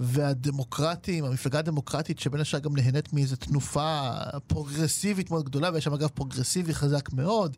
והדמוקרטים, 0.00 1.24
המפלגה 1.24 1.58
הדמוקרטית 1.58 2.18
שבין 2.18 2.40
השאר 2.40 2.58
גם 2.58 2.76
נהנית 2.76 3.12
מאיזו 3.12 3.36
תנופה 3.36 4.10
פרוגרסיבית 4.46 5.30
מאוד 5.30 5.44
גדולה, 5.44 5.70
ויש 5.72 5.84
שם 5.84 5.94
אגב 5.94 6.08
פרוגרסיבי 6.08 6.74
חזק 6.74 7.12
מאוד. 7.12 7.56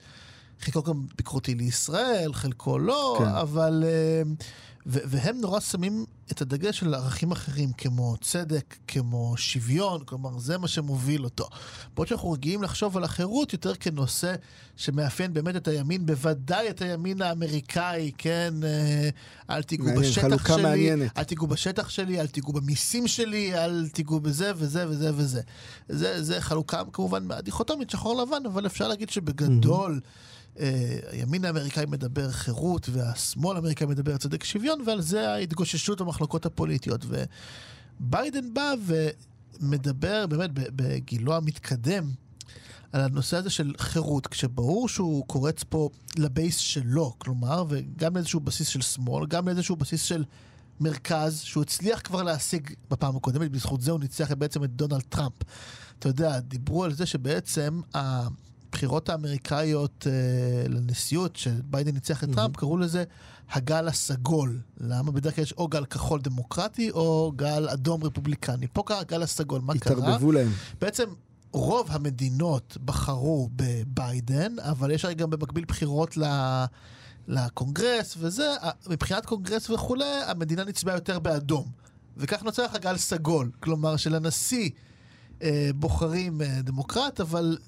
חלקו 0.60 0.82
גם 0.82 1.06
ביקורתי 1.16 1.54
לישראל, 1.54 2.32
חלקו 2.32 2.78
לא, 2.78 3.16
כן. 3.18 3.24
אבל... 3.24 3.84
אה, 3.86 4.22
והם 4.86 5.40
נורא 5.40 5.60
שמים 5.60 6.04
את 6.32 6.42
הדגש 6.42 6.78
של 6.78 6.94
ערכים 6.94 7.32
אחרים, 7.32 7.72
כמו 7.72 8.16
צדק, 8.20 8.76
כמו 8.88 9.34
שוויון, 9.36 10.04
כלומר, 10.04 10.38
זה 10.38 10.58
מה 10.58 10.68
שמוביל 10.68 11.24
אותו. 11.24 11.48
בעוד 11.94 12.08
שאנחנו 12.08 12.30
רגילים 12.32 12.62
לחשוב 12.62 12.96
על 12.96 13.04
החירות 13.04 13.52
יותר 13.52 13.74
כנושא 13.74 14.34
שמאפיין 14.76 15.32
באמת 15.32 15.56
את 15.56 15.68
הימין, 15.68 16.06
בוודאי 16.06 16.70
את 16.70 16.82
הימין 16.82 17.22
האמריקאי, 17.22 18.12
כן? 18.18 18.54
אה, 18.64 19.08
אל 19.50 19.62
תיגעו 19.62 19.88
בשטח 20.00 20.48
שלי, 20.48 20.62
מעניינת. 20.62 21.18
אל 21.18 21.24
תיגעו 21.24 21.46
בשטח 21.46 21.88
שלי, 21.88 22.20
אל 22.20 22.26
תיגעו 22.26 22.52
במיסים 22.52 23.08
שלי, 23.08 23.54
אל 23.54 23.88
תיגעו 23.88 24.20
בזה 24.20 24.52
וזה 24.56 24.88
וזה 24.88 25.10
וזה. 25.14 25.40
זה, 25.88 26.22
זה 26.22 26.40
חלוקה 26.40 26.82
כמובן 26.92 27.28
דיכוטומית, 27.42 27.90
שחור 27.90 28.22
לבן, 28.22 28.46
אבל 28.46 28.66
אפשר 28.66 28.88
להגיד 28.88 29.10
שבגדול... 29.10 30.00
Mm-hmm. 30.02 30.34
אה, 30.60 30.98
הימין 31.10 31.44
האמריקאי 31.44 31.86
מדבר 31.86 32.30
חירות 32.30 32.88
והשמאל 32.92 33.56
האמריקאי 33.56 33.86
מדבר 33.86 34.16
צדק 34.16 34.44
שוויון, 34.44 34.82
ועל 34.86 35.00
זה 35.00 35.30
ההתגוששות 35.30 36.00
המחלוקות 36.00 36.46
הפוליטיות. 36.46 37.04
וביידן 38.00 38.54
בא 38.54 38.74
ומדבר 39.60 40.26
באמת 40.26 40.50
בגילו 40.54 41.36
המתקדם 41.36 42.10
על 42.92 43.00
הנושא 43.00 43.36
הזה 43.36 43.50
של 43.50 43.72
חירות, 43.78 44.26
כשברור 44.26 44.88
שהוא 44.88 45.26
קורץ 45.26 45.62
פה 45.62 45.90
לבייס 46.16 46.56
שלו, 46.56 47.14
כלומר, 47.18 47.64
וגם 47.68 48.14
לאיזשהו 48.14 48.40
בסיס 48.40 48.68
של 48.68 48.80
שמאל, 48.82 49.26
גם 49.26 49.46
לאיזשהו 49.48 49.76
בסיס 49.76 50.02
של 50.02 50.24
מרכז, 50.80 51.40
שהוא 51.40 51.62
הצליח 51.62 52.00
כבר 52.04 52.22
להשיג 52.22 52.70
בפעם 52.90 53.16
הקודמת, 53.16 53.50
בזכות 53.50 53.80
זה 53.80 53.90
הוא 53.90 54.00
ניצח 54.00 54.32
בעצם 54.32 54.64
את 54.64 54.70
דונלד 54.70 55.02
טראמפ. 55.08 55.32
אתה 55.98 56.08
יודע, 56.08 56.40
דיברו 56.40 56.84
על 56.84 56.94
זה 56.94 57.06
שבעצם 57.06 57.80
הבחירות 58.74 59.08
האמריקאיות 59.08 60.06
אה, 60.10 60.68
לנשיאות, 60.68 61.36
שביידן 61.36 61.94
ניצח 61.94 62.24
את 62.24 62.28
טראמפ, 62.34 62.56
קראו 62.56 62.76
לזה 62.76 63.04
הגל 63.50 63.88
הסגול. 63.88 64.60
למה? 64.80 65.12
בדרך 65.12 65.34
כלל 65.34 65.42
יש 65.42 65.52
או 65.52 65.68
גל 65.68 65.84
כחול 65.84 66.20
דמוקרטי 66.20 66.90
או 66.90 67.32
גל 67.36 67.68
אדום 67.68 68.04
רפובליקני. 68.04 68.66
פה 68.72 68.82
קרה 68.86 69.00
הגל 69.00 69.22
הסגול, 69.22 69.60
מה 69.60 69.78
קרה? 69.78 69.92
התערבבו 69.92 70.32
להם. 70.32 70.48
בעצם 70.80 71.04
רוב 71.52 71.88
המדינות 71.90 72.76
בחרו 72.84 73.48
בביידן, 73.56 74.58
אבל 74.58 74.90
יש 74.90 75.04
הרי 75.04 75.14
גם 75.14 75.30
במקביל 75.30 75.64
בחירות 75.64 76.16
ל... 76.16 76.24
לקונגרס 77.28 78.14
וזה, 78.18 78.54
מבחינת 78.90 79.26
קונגרס 79.26 79.70
וכולי, 79.70 80.22
המדינה 80.26 80.64
נצבעה 80.64 80.94
יותר 80.94 81.18
באדום. 81.18 81.66
וכך 82.16 82.42
נוצר 82.42 82.64
לך 82.64 82.76
גל 82.76 82.96
סגול. 82.96 83.50
כלומר, 83.60 83.96
שלנשיא 83.96 84.70
בוחרים 85.74 86.42
אה, 86.42 86.62
דמוקרט, 86.62 87.20
אבל, 87.20 87.58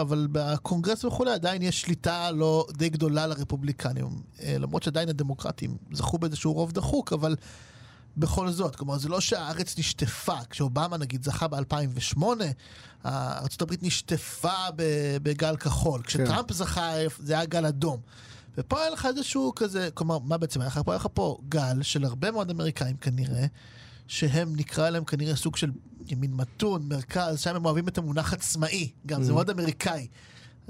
אבל 0.00 0.28
בקונגרס 0.32 1.04
וכולי 1.04 1.32
עדיין 1.32 1.62
יש 1.62 1.80
שליטה 1.80 2.30
לא 2.30 2.66
די 2.72 2.88
גדולה 2.88 3.26
לרפובליקנים. 3.26 4.06
אה, 4.42 4.56
למרות 4.58 4.82
שעדיין 4.82 5.08
הדמוקרטים 5.08 5.76
זכו 5.92 6.18
באיזשהו 6.18 6.52
רוב 6.52 6.72
דחוק, 6.72 7.12
אבל 7.12 7.36
בכל 8.16 8.50
זאת, 8.50 8.76
כלומר 8.76 8.98
זה 8.98 9.08
לא 9.08 9.20
שהארץ 9.20 9.78
נשטפה, 9.78 10.36
כשאובמה 10.50 10.96
נגיד 10.96 11.24
זכה 11.24 11.48
ב-2008, 11.48 12.22
ארה"ב 13.06 13.74
נשטפה 13.82 14.54
בגל 15.22 15.56
כחול, 15.56 16.00
כן. 16.00 16.06
כשטראמפ 16.06 16.48
כן. 16.48 16.54
זכה 16.54 16.92
זה 17.18 17.32
היה 17.32 17.44
גל 17.44 17.66
אדום. 17.66 18.00
ופה 18.58 18.80
היה 18.80 18.90
לך 18.90 19.06
איזשהו 19.06 19.52
כזה, 19.56 19.88
כלומר, 19.94 20.18
מה 20.18 20.38
בעצם 20.38 20.60
היה 20.60 20.68
לך 20.68 20.80
פה? 20.84 20.92
היה 20.92 20.96
לך 20.96 21.06
פה 21.14 21.38
גל 21.48 21.82
של 21.82 22.04
הרבה 22.04 22.30
מאוד 22.30 22.50
אמריקאים 22.50 22.96
כנראה, 22.96 23.46
שהם 24.12 24.56
נקרא 24.56 24.90
להם 24.90 25.04
כנראה 25.04 25.36
סוג 25.36 25.56
של 25.56 25.70
ימין 26.06 26.32
מתון, 26.34 26.88
מרכז, 26.88 27.40
שם 27.40 27.56
הם 27.56 27.64
אוהבים 27.64 27.88
את 27.88 27.98
המונח 27.98 28.32
עצמאי, 28.32 28.90
גם 29.06 29.20
mm. 29.20 29.24
זה 29.24 29.32
מאוד 29.32 29.50
אמריקאי. 29.50 30.06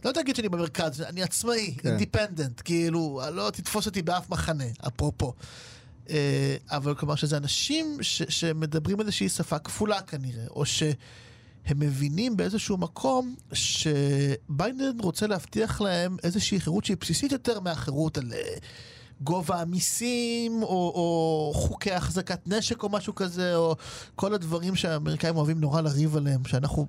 לא 0.04 0.12
תגיד 0.12 0.36
שאני 0.36 0.48
במרכז, 0.48 1.00
אני 1.00 1.22
עצמאי, 1.22 1.76
אינדיפנדנט, 1.84 2.56
כן. 2.56 2.64
כאילו, 2.64 3.20
לא 3.32 3.50
תתפוס 3.50 3.86
אותי 3.86 4.02
באף 4.02 4.30
מחנה, 4.30 4.64
אפרופו. 4.86 5.32
Uh, 6.06 6.10
אבל 6.70 6.94
כלומר 6.94 7.14
שזה 7.14 7.36
אנשים 7.36 7.98
ש, 8.00 8.22
שמדברים 8.22 9.00
איזושהי 9.00 9.28
שפה 9.28 9.58
כפולה 9.58 10.00
כנראה, 10.00 10.46
או 10.50 10.66
שהם 10.66 10.94
מבינים 11.76 12.36
באיזשהו 12.36 12.76
מקום 12.76 13.34
שביידן 13.52 15.00
רוצה 15.00 15.26
להבטיח 15.26 15.80
להם 15.80 16.16
איזושהי 16.22 16.60
חירות 16.60 16.84
שהיא 16.84 16.96
בסיסית 17.00 17.32
יותר 17.32 17.60
מהחירות 17.60 18.18
על... 18.18 18.32
גובה 19.24 19.60
המיסים, 19.60 20.62
או, 20.62 20.68
או 20.68 21.52
חוקי 21.54 21.92
החזקת 21.92 22.48
נשק 22.48 22.82
או 22.82 22.88
משהו 22.88 23.14
כזה, 23.14 23.56
או 23.56 23.76
כל 24.16 24.34
הדברים 24.34 24.76
שהאמריקאים 24.76 25.36
אוהבים 25.36 25.60
נורא 25.60 25.80
לריב 25.80 26.16
עליהם, 26.16 26.44
שאנחנו, 26.44 26.86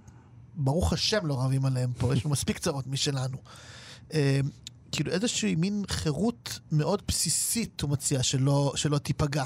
ברוך 0.56 0.94
השם, 0.94 1.26
לא 1.26 1.40
רבים 1.42 1.66
עליהם 1.66 1.94
פה, 1.98 2.14
יש 2.14 2.26
לנו 2.26 2.32
מספיק 2.32 2.58
צרות 2.58 2.88
משלנו. 2.88 3.38
אה, 4.14 4.40
כאילו 4.92 5.12
איזושהי 5.12 5.56
מין 5.56 5.84
חירות 5.90 6.60
מאוד 6.72 7.02
בסיסית 7.08 7.82
הוא 7.82 7.90
מציע 7.90 8.24
שלא, 8.24 8.74
שלא 8.76 8.98
תיפגע. 8.98 9.46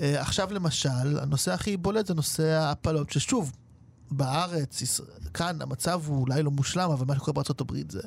אה, 0.00 0.20
עכשיו 0.20 0.52
למשל, 0.52 1.18
הנושא 1.20 1.52
הכי 1.52 1.76
בולט 1.76 2.06
זה 2.06 2.14
נושא 2.14 2.42
ההפלות, 2.42 3.10
ששוב, 3.10 3.52
בארץ, 4.10 4.82
כאן 5.34 5.62
המצב 5.62 6.00
הוא 6.06 6.20
אולי 6.20 6.42
לא 6.42 6.50
מושלם, 6.50 6.90
אבל 6.90 7.06
מה 7.06 7.14
שקורה 7.14 7.32
בארצות 7.32 7.60
הברית 7.60 7.90
זה... 7.90 8.00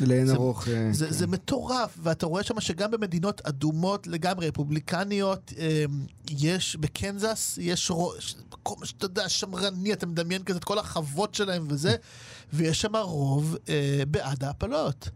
לאין 0.00 0.30
ארוך. 0.30 0.64
זה, 0.64 0.70
כן. 0.70 0.92
זה, 0.92 1.12
זה 1.12 1.26
מטורף, 1.26 1.98
ואתה 2.02 2.26
רואה 2.26 2.42
שם 2.42 2.60
שגם 2.60 2.90
במדינות 2.90 3.40
אדומות 3.40 4.06
לגמרי, 4.06 4.48
רפובליקניות, 4.48 5.52
אמ, 5.58 6.06
יש, 6.30 6.76
בקנזס, 6.76 7.58
יש 7.60 7.90
מקום 8.52 8.84
שאתה 8.84 9.04
יודע, 9.04 9.28
שמרני, 9.28 9.92
אתה 9.92 10.06
מדמיין 10.06 10.42
כזה 10.42 10.58
את 10.58 10.64
כל 10.64 10.78
החוות 10.78 11.34
שלהם 11.34 11.66
וזה, 11.68 11.96
ויש 12.52 12.80
שם 12.80 12.96
רוב 12.96 13.56
אה, 13.68 14.02
בעד 14.08 14.44
ההפלות. 14.44 15.08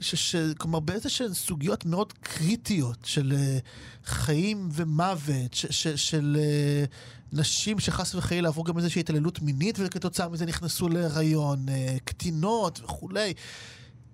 ש, 0.00 0.14
ש, 0.14 0.36
כלומר, 0.58 0.80
באיזה 0.80 1.08
שהן 1.08 1.34
סוגיות 1.34 1.86
מאוד 1.86 2.12
קריטיות 2.12 2.98
של 3.04 3.32
uh, 3.32 4.06
חיים 4.08 4.68
ומוות, 4.72 5.54
ש, 5.54 5.66
ש, 5.66 5.88
של 5.88 6.36
uh, 6.36 7.36
נשים 7.38 7.78
שחס 7.78 8.14
וחלילה 8.14 8.48
עברו 8.48 8.64
גם 8.64 8.78
איזושהי 8.78 9.00
התעללות 9.00 9.42
מינית 9.42 9.76
וכתוצאה 9.78 10.28
מזה 10.28 10.46
נכנסו 10.46 10.88
להיריון, 10.88 11.68
uh, 11.68 11.72
קטינות 12.04 12.80
וכולי. 12.84 13.34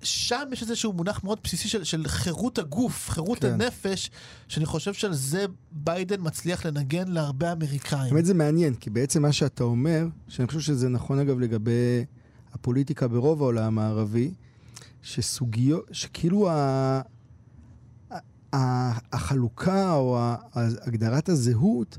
שם 0.03 0.43
יש 0.53 0.63
איזשהו 0.63 0.93
מונח 0.93 1.25
מאוד 1.25 1.39
בסיסי 1.45 1.69
של, 1.69 1.85
של 1.85 2.03
חירות 2.07 2.59
הגוף, 2.59 3.11
חירות 3.11 3.39
כן. 3.39 3.53
הנפש, 3.53 4.11
שאני 4.49 4.67
חושב 4.67 4.95
שעל 4.95 5.15
זה 5.15 5.45
ביידן 5.71 6.17
מצליח 6.21 6.67
לנגן 6.67 7.09
להרבה 7.09 7.53
אמריקאים. 7.53 8.15
באמת 8.15 8.25
זה 8.25 8.35
מעניין, 8.35 8.75
כי 8.75 8.91
בעצם 8.91 9.23
מה 9.23 9.33
שאתה 9.33 9.65
אומר, 9.65 10.07
שאני 10.29 10.47
חושב 10.47 10.61
שזה 10.61 10.89
נכון 10.89 11.19
אגב 11.19 11.41
לגבי 11.41 12.05
הפוליטיקה 12.53 13.09
ברוב 13.09 13.43
העולם 13.43 13.79
הערבי, 13.79 14.31
שסוגיות, 15.07 15.89
שכאילו 15.93 16.51
ה, 16.51 17.01
ה, 18.53 18.93
החלוקה 19.13 19.95
או 19.95 20.19
הגדרת 20.55 21.29
הזהות 21.29 21.99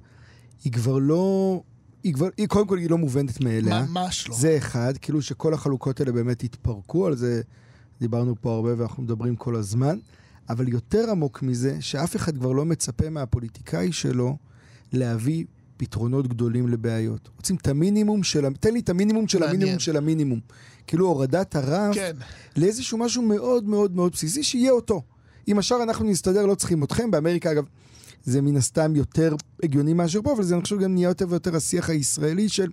היא 0.63 0.73
כבר 0.73 0.97
לא... 0.97 1.61
היא 2.03 2.13
כבר, 2.13 2.27
היא 2.37 2.47
קודם 2.47 2.67
כל 2.67 2.77
היא 2.77 2.89
לא 2.89 2.97
מובנת 2.97 3.41
מאליה. 3.41 3.85
ממש 3.85 4.29
לא. 4.29 4.35
זה 4.35 4.57
אחד, 4.57 4.93
כאילו 5.01 5.21
שכל 5.21 5.53
החלוקות 5.53 5.99
האלה 5.99 6.11
באמת 6.11 6.43
התפרקו, 6.43 7.07
על 7.07 7.15
זה 7.15 7.41
דיברנו 7.99 8.35
פה 8.41 8.55
הרבה 8.55 8.73
ואנחנו 8.77 9.03
מדברים 9.03 9.35
כל 9.35 9.55
הזמן. 9.55 9.97
אבל 10.49 10.67
יותר 10.67 11.11
עמוק 11.11 11.43
מזה, 11.43 11.77
שאף 11.79 12.15
אחד 12.15 12.37
כבר 12.37 12.51
לא 12.51 12.65
מצפה 12.65 13.09
מהפוליטיקאי 13.09 13.91
שלו 13.91 14.37
להביא 14.93 15.45
פתרונות 15.77 16.27
גדולים 16.27 16.67
לבעיות. 16.67 17.29
רוצים 17.37 17.55
את 17.55 17.67
המינימום 17.67 18.23
של... 18.23 18.45
תן 18.59 18.73
לי 18.73 18.79
את 18.79 18.89
המינימום 18.89 19.27
של 19.27 19.39
מעניין. 19.39 19.55
המינימום 19.55 19.79
של 19.79 19.97
המינימום. 19.97 20.39
כאילו 20.87 21.07
הורדת 21.07 21.55
הרף 21.55 21.95
כן. 21.95 22.15
לאיזשהו 22.57 22.97
משהו 22.97 23.21
מאוד 23.21 23.63
מאוד 23.63 23.95
מאוד 23.95 24.11
בסיסי, 24.11 24.43
שיהיה 24.43 24.71
אותו. 24.71 25.01
עם 25.47 25.59
השאר 25.59 25.83
אנחנו 25.83 26.05
נסתדר, 26.05 26.45
לא 26.45 26.55
צריכים 26.55 26.83
אתכם. 26.83 27.11
באמריקה, 27.11 27.51
אגב, 27.51 27.63
זה 28.23 28.41
מן 28.41 28.57
הסתם 28.57 28.95
יותר 28.95 29.35
הגיוני 29.63 29.93
מאשר 29.93 30.21
פה, 30.21 30.33
אבל 30.33 30.43
זה 30.43 30.55
אני 30.55 30.63
חושב 30.63 30.79
גם 30.79 30.93
נהיה 30.93 31.07
יותר 31.07 31.25
ויותר 31.29 31.55
השיח 31.55 31.89
הישראלי 31.89 32.49
של 32.49 32.69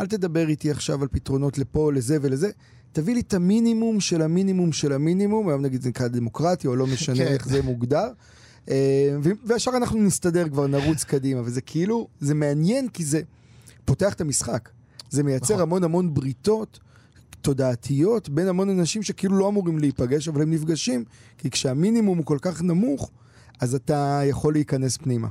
אל 0.00 0.06
תדבר 0.06 0.48
איתי 0.48 0.70
עכשיו 0.70 1.02
על 1.02 1.08
פתרונות 1.08 1.58
לפה, 1.58 1.92
לזה 1.92 2.18
ולזה. 2.22 2.50
תביא 2.92 3.14
לי 3.14 3.20
את 3.20 3.34
המינימום 3.34 4.00
של 4.00 4.22
המינימום 4.22 4.72
של 4.72 4.92
המינימום, 4.92 5.48
היום 5.48 5.62
נגיד 5.62 5.82
זה 5.82 5.88
נקרא 5.88 6.08
דמוקרטיה, 6.08 6.70
או 6.70 6.76
לא 6.76 6.86
משנה 6.86 7.16
כן. 7.16 7.26
איך 7.26 7.48
זה 7.48 7.62
מוגדר. 7.62 8.08
אה, 8.68 9.16
והשאר 9.44 9.76
אנחנו 9.76 9.98
נסתדר 9.98 10.48
כבר, 10.48 10.66
נרוץ 10.66 11.04
קדימה. 11.04 11.40
וזה 11.44 11.60
כאילו, 11.60 12.08
זה 12.20 12.34
מעניין 12.34 12.88
כי 12.88 13.04
זה 13.04 13.20
פותח 13.84 14.12
את 14.12 14.20
המשחק. 14.20 14.68
זה 15.10 15.22
מייצר 15.22 15.54
נכון. 15.54 15.62
המון 15.62 15.84
המון 15.84 16.14
בריתות 16.14 16.78
תודעתיות 17.40 18.28
בין 18.28 18.48
המון 18.48 18.70
אנשים 18.70 19.02
שכאילו 19.02 19.38
לא 19.38 19.48
אמורים 19.48 19.78
להיפגש, 19.78 20.28
אבל 20.28 20.42
הם 20.42 20.50
נפגשים, 20.50 21.04
כי 21.38 21.50
כשהמינימום 21.50 22.18
הוא 22.18 22.26
כל 22.26 22.38
כך 22.42 22.62
נמוך, 22.62 23.10
אז 23.60 23.74
אתה 23.74 24.20
יכול 24.24 24.52
להיכנס 24.52 24.96
פנימה. 24.96 25.28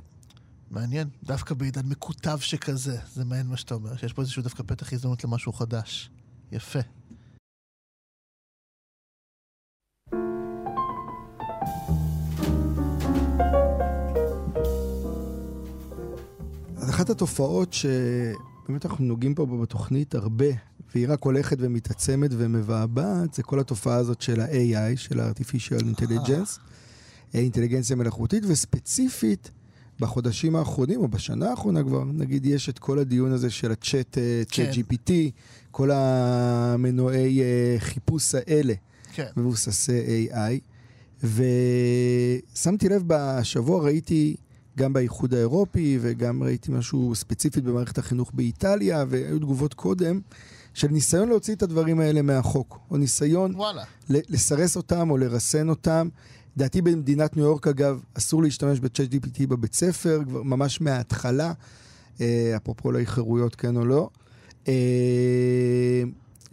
מעניין, 0.71 1.07
דווקא 1.23 1.55
בעידן 1.55 1.85
מקוטב 1.85 2.37
שכזה, 2.39 2.97
זה 3.13 3.25
מעניין 3.25 3.47
מה 3.47 3.57
שאתה 3.57 3.73
אומר, 3.73 3.97
שיש 3.97 4.13
פה 4.13 4.21
איזשהו 4.21 4.43
דווקא 4.43 4.63
פתח 4.67 4.93
הזדמנות 4.93 5.23
למשהו 5.23 5.53
חדש. 5.53 6.09
יפה. 6.51 6.79
אחת 16.99 17.09
התופעות 17.09 17.73
שבאמת 17.73 18.85
אנחנו 18.85 19.05
נוגעים 19.05 19.35
פה 19.35 19.45
בתוכנית 19.45 20.15
הרבה, 20.15 20.45
והיא 20.93 21.07
רק 21.09 21.23
הולכת 21.23 21.57
ומתעצמת 21.59 22.31
ומבעבעת, 22.33 23.33
זה 23.33 23.43
כל 23.43 23.59
התופעה 23.59 23.95
הזאת 23.95 24.21
של 24.21 24.39
ה-AI, 24.39 24.97
של 24.97 25.19
ה-artificial 25.19 25.81
intelligence, 25.81 26.59
אה. 27.35 27.39
אינטליגנציה 27.39 27.95
מלאכותית, 27.95 28.43
וספציפית 28.47 29.51
בחודשים 29.99 30.55
האחרונים, 30.55 30.99
או 30.99 31.07
בשנה 31.07 31.49
האחרונה 31.49 31.83
כבר, 31.83 32.03
נגיד, 32.03 32.45
יש 32.45 32.69
את 32.69 32.79
כל 32.79 32.99
הדיון 32.99 33.31
הזה 33.31 33.49
של 33.49 33.71
הצ'אט, 33.71 34.17
אה, 34.17 34.41
צ'אט 34.45 34.75
כן. 34.75 34.81
GPT, 34.81 35.11
כל 35.71 35.91
המנועי 35.91 37.41
אה, 37.41 37.75
חיפוש 37.79 38.35
האלה, 38.35 38.73
כן. 39.13 39.27
מבוססי 39.37 40.27
AI. 40.31 40.59
ושמתי 41.23 42.89
לב, 42.89 43.03
בשבוע 43.07 43.83
ראיתי 43.83 44.35
גם 44.77 44.93
באיחוד 44.93 45.33
האירופי, 45.33 45.97
וגם 46.01 46.43
ראיתי 46.43 46.71
משהו 46.71 47.15
ספציפית 47.15 47.63
במערכת 47.63 47.97
החינוך 47.97 48.31
באיטליה, 48.33 49.05
והיו 49.09 49.39
תגובות 49.39 49.73
קודם, 49.73 50.19
של 50.73 50.87
ניסיון 50.87 51.29
להוציא 51.29 51.55
את 51.55 51.63
הדברים 51.63 51.99
האלה 51.99 52.21
מהחוק, 52.21 52.79
או 52.91 52.97
ניסיון 52.97 53.55
וואלה. 53.55 53.83
לסרס 54.09 54.75
אותם 54.75 55.09
או 55.09 55.17
לרסן 55.17 55.69
אותם. 55.69 56.09
לדעתי 56.57 56.81
במדינת 56.81 57.37
ניו 57.37 57.45
יורק, 57.45 57.67
אגב, 57.67 58.03
אסור 58.13 58.43
להשתמש 58.43 58.79
בצ'אט 58.79 59.13
GPT 59.13 59.47
בבית 59.47 59.73
ספר, 59.73 60.21
כבר 60.27 60.43
ממש 60.43 60.81
מההתחלה, 60.81 61.53
אה, 62.21 62.53
אפרופו 62.55 62.91
לאי 62.91 63.05
חירויות, 63.05 63.55
כן 63.55 63.75
או 63.77 63.85
לא. 63.85 64.09
אה, 64.67 64.73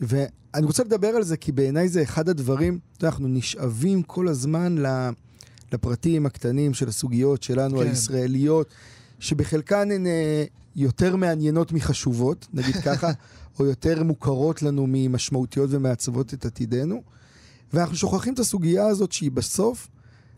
ואני 0.01 0.67
רוצה 0.67 0.85
לדבר 0.85 1.09
על 1.09 1.23
זה, 1.23 1.37
כי 1.37 1.53
בעיניי 1.53 1.89
זה 1.89 2.03
אחד 2.03 2.29
הדברים, 2.29 2.79
אנחנו 3.03 3.29
נשאבים 3.29 4.03
כל 4.03 4.29
הזמן 4.29 4.79
ל- 4.79 5.11
לפרטים 5.73 6.27
הקטנים 6.27 6.75
של 6.75 6.89
הסוגיות 6.89 7.43
שלנו, 7.43 7.79
כן. 7.79 7.87
הישראליות, 7.87 8.69
שבחלקן 9.19 9.91
הן 9.91 10.07
אה, 10.07 10.45
יותר 10.77 11.17
מעניינות 11.17 11.73
מחשובות, 11.73 12.47
נגיד 12.53 12.77
ככה, 12.77 13.11
או 13.59 13.67
יותר 13.67 14.03
מוכרות 14.03 14.63
לנו 14.63 14.85
ממשמעותיות 14.89 15.71
ומעצבות 15.73 16.35
את 16.35 16.47
עתידנו. 16.47 17.03
ואנחנו 17.73 17.97
שוכחים 17.97 18.35
את 18.35 18.39
הסוגיה 18.39 18.87
הזאת 18.87 19.13
שהיא 19.13 19.31
בסוף, 19.31 19.89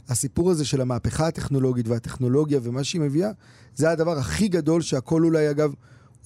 הסיפור 0.08 0.50
הזה 0.50 0.64
של 0.64 0.80
המהפכה 0.80 1.26
הטכנולוגית 1.26 1.88
והטכנולוגיה 1.88 2.60
ומה 2.62 2.84
שהיא 2.84 3.00
מביאה, 3.00 3.30
זה 3.74 3.90
הדבר 3.90 4.18
הכי 4.18 4.48
גדול 4.48 4.82
שהכל 4.82 5.24
אולי 5.24 5.50
אגב 5.50 5.74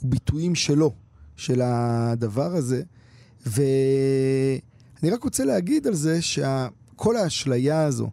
הוא 0.01 0.11
ביטויים 0.11 0.55
שלו, 0.55 0.95
של 1.37 1.61
הדבר 1.65 2.57
הזה. 2.57 2.83
ואני 3.47 5.11
רק 5.11 5.25
רוצה 5.25 5.45
להגיד 5.45 5.87
על 5.87 5.95
זה 5.95 6.23
שכל 6.23 7.17
האשליה 7.17 7.85
הזו, 7.85 8.11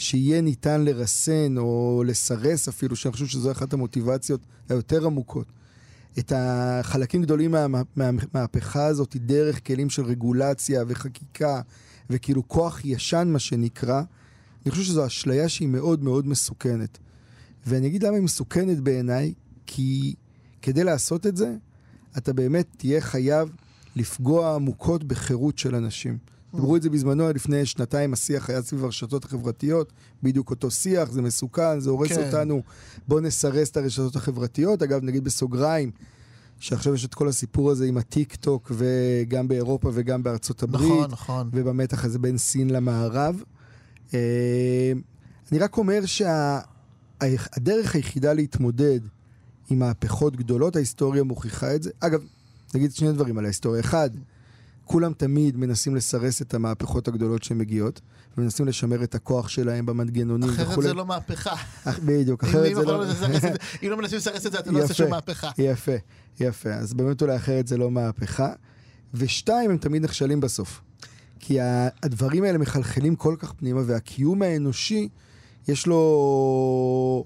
שיהיה 0.00 0.40
ניתן 0.40 0.84
לרסן 0.84 1.54
או 1.58 2.02
לסרס 2.06 2.68
אפילו, 2.68 2.96
שאני 2.96 3.12
חושב 3.12 3.26
שזו 3.26 3.50
אחת 3.52 3.72
המוטיבציות 3.72 4.40
היותר 4.68 5.06
עמוקות, 5.06 5.46
את 6.18 6.32
החלקים 6.36 7.22
גדולים 7.22 7.50
מה- 7.50 7.66
מה- 7.68 7.82
מהמהפכה 7.96 8.86
הזאת 8.86 9.16
דרך 9.16 9.66
כלים 9.66 9.90
של 9.90 10.04
רגולציה 10.04 10.84
וחקיקה 10.88 11.60
וכאילו 12.10 12.48
כוח 12.48 12.84
ישן 12.84 13.28
מה 13.32 13.38
שנקרא, 13.38 14.02
אני 14.64 14.70
חושב 14.70 14.82
שזו 14.82 15.06
אשליה 15.06 15.48
שהיא 15.48 15.68
מאוד 15.68 16.02
מאוד 16.04 16.26
מסוכנת. 16.26 16.98
ואני 17.66 17.86
אגיד 17.86 18.02
למה 18.02 18.16
היא 18.16 18.24
מסוכנת 18.24 18.80
בעיניי, 18.80 19.34
כי 19.66 20.14
כדי 20.62 20.84
לעשות 20.84 21.26
את 21.26 21.36
זה, 21.36 21.54
אתה 22.18 22.32
באמת 22.32 22.66
תהיה 22.76 23.00
חייב 23.00 23.48
לפגוע 23.96 24.54
עמוקות 24.54 25.04
בחירות 25.04 25.58
של 25.58 25.74
אנשים. 25.74 26.18
דיברו 26.54 26.76
את 26.76 26.82
זה 26.82 26.90
בזמנו, 26.90 27.32
לפני 27.32 27.66
שנתיים 27.66 28.12
השיח 28.12 28.50
היה 28.50 28.62
סביב 28.62 28.84
הרשתות 28.84 29.24
החברתיות, 29.24 29.92
בדיוק 30.22 30.50
אותו 30.50 30.70
שיח, 30.70 31.10
זה 31.10 31.22
מסוכן, 31.22 31.80
זה 31.80 31.90
הורס 31.90 32.12
כן. 32.12 32.26
אותנו, 32.26 32.62
בואו 33.08 33.20
נסרס 33.20 33.70
את 33.70 33.76
הרשתות 33.76 34.16
החברתיות. 34.16 34.82
אגב, 34.82 35.02
נגיד 35.02 35.24
בסוגריים, 35.24 35.90
שעכשיו 36.60 36.94
יש 36.94 37.04
את 37.04 37.14
כל 37.14 37.28
הסיפור 37.28 37.70
הזה 37.70 37.86
עם 37.86 37.96
הטיק 37.96 38.34
טוק, 38.34 38.72
וגם 38.74 39.48
באירופה 39.48 39.90
וגם 39.94 40.22
בארצות 40.22 40.62
הברית. 40.62 40.90
נכון, 40.90 41.10
נכון. 41.10 41.50
ובמתח 41.52 42.04
הזה 42.04 42.18
בין 42.18 42.38
סין 42.38 42.70
למערב. 42.70 43.42
אה, 44.14 44.92
אני 45.52 45.58
רק 45.58 45.76
אומר 45.78 46.00
שהדרך 46.06 47.94
היחידה 47.94 48.32
להתמודד 48.32 49.00
עם 49.70 49.78
מהפכות 49.78 50.36
גדולות, 50.36 50.76
ההיסטוריה 50.76 51.22
מוכיחה 51.22 51.74
את 51.74 51.82
זה. 51.82 51.90
אגב, 52.00 52.22
נגיד 52.74 52.92
שני 52.92 53.12
דברים 53.12 53.38
על 53.38 53.44
ההיסטוריה. 53.44 53.80
אחד, 53.80 54.10
כולם 54.90 55.12
תמיד 55.12 55.56
מנסים 55.56 55.96
לסרס 55.96 56.42
את 56.42 56.54
המהפכות 56.54 57.08
הגדולות 57.08 57.42
שמגיעות, 57.42 58.00
ומנסים 58.36 58.66
לשמר 58.66 59.02
את 59.02 59.14
הכוח 59.14 59.48
שלהם 59.48 59.86
במנגנונים 59.86 60.50
אחרת 60.50 60.68
וכולי. 60.68 60.88
זה 60.88 60.94
לא 60.94 61.06
מהפכה. 61.06 61.56
בדיוק, 62.04 62.44
אחרת 62.44 62.74
זה 62.74 62.82
לא... 62.82 63.04
אם 63.82 63.90
לא 63.90 63.96
מנסים 63.96 64.18
לסרס 64.18 64.46
את 64.46 64.52
זה, 64.52 64.58
אתה 64.58 64.70
לא 64.70 64.84
עושה. 64.84 64.94
שום 64.94 65.10
מהפכה. 65.10 65.50
יפה, 65.58 65.92
יפה. 66.40 66.74
אז 66.74 66.94
באמת 66.94 67.22
אולי 67.22 67.36
אחרת 67.36 67.66
זה 67.66 67.76
לא 67.76 67.90
מהפכה. 67.90 68.52
ושתיים, 69.14 69.70
הם 69.70 69.76
תמיד 69.76 70.02
נכשלים 70.02 70.40
בסוף. 70.40 70.80
כי 71.40 71.58
הדברים 72.02 72.44
האלה 72.44 72.58
מחלחלים 72.58 73.16
כל 73.16 73.34
כך 73.38 73.52
פנימה, 73.52 73.80
והקיום 73.86 74.42
האנושי, 74.42 75.08
יש 75.68 75.86
לו 75.86 77.24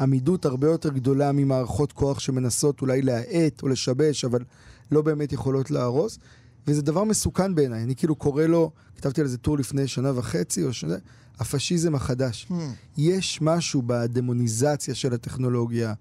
עמידות 0.00 0.44
הרבה 0.44 0.66
יותר 0.66 0.88
גדולה 0.88 1.32
ממערכות 1.32 1.92
כוח 1.92 2.18
שמנסות 2.18 2.80
אולי 2.80 3.02
להאט 3.02 3.62
או 3.62 3.68
לשבש, 3.68 4.24
אבל 4.24 4.44
לא 4.90 5.02
באמת 5.02 5.32
יכולות 5.32 5.70
להרוס. 5.70 6.18
וזה 6.66 6.82
דבר 6.82 7.04
מסוכן 7.04 7.54
בעיניי. 7.54 7.82
אני 7.82 7.96
כאילו 7.96 8.14
קורא 8.14 8.44
לו, 8.44 8.70
כתבתי 8.96 9.20
על 9.20 9.26
זה 9.26 9.38
טור 9.38 9.58
לפני 9.58 9.88
שנה 9.88 10.18
וחצי 10.18 10.64
או 10.64 10.72
שנה, 10.72 10.96
הפשיזם 11.38 11.94
החדש. 11.94 12.46
Hmm. 12.50 12.54
יש 12.98 13.42
משהו 13.42 13.82
בדמוניזציה 13.86 14.94
של 14.94 15.14
הטכנולוגיה 15.14 15.94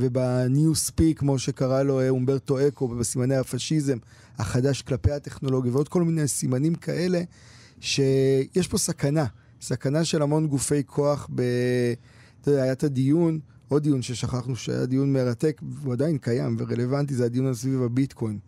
ובניו 0.00 0.74
ספיק, 0.74 1.18
כמו 1.18 1.38
שקרא 1.38 1.82
לו 1.82 2.00
אה, 2.00 2.08
אומברטו 2.08 2.68
אקו, 2.68 2.84
ובסימני 2.84 3.36
הפשיזם 3.36 3.98
החדש 4.38 4.82
כלפי 4.82 5.12
הטכנולוגיה, 5.12 5.72
ועוד 5.72 5.88
כל 5.88 6.02
מיני 6.02 6.28
סימנים 6.28 6.74
כאלה, 6.74 7.22
שיש 7.80 8.68
פה 8.70 8.78
סכנה, 8.78 9.24
סכנה 9.60 10.04
של 10.04 10.22
המון 10.22 10.46
גופי 10.46 10.82
כוח 10.86 11.28
ב... 11.34 11.42
אתה 12.40 12.50
יודע, 12.50 12.62
היה 12.62 12.72
את 12.72 12.84
הדיון, 12.84 13.38
עוד 13.68 13.82
דיון 13.82 14.02
ששכחנו 14.02 14.56
שהיה 14.56 14.86
דיון 14.86 15.12
מרתק, 15.12 15.60
והוא 15.62 15.92
עדיין 15.92 16.18
קיים 16.18 16.56
ורלוונטי, 16.58 17.14
זה 17.14 17.24
הדיון 17.24 17.46
על 17.46 17.54
סביב 17.54 17.82
הביטקוין, 17.82 18.38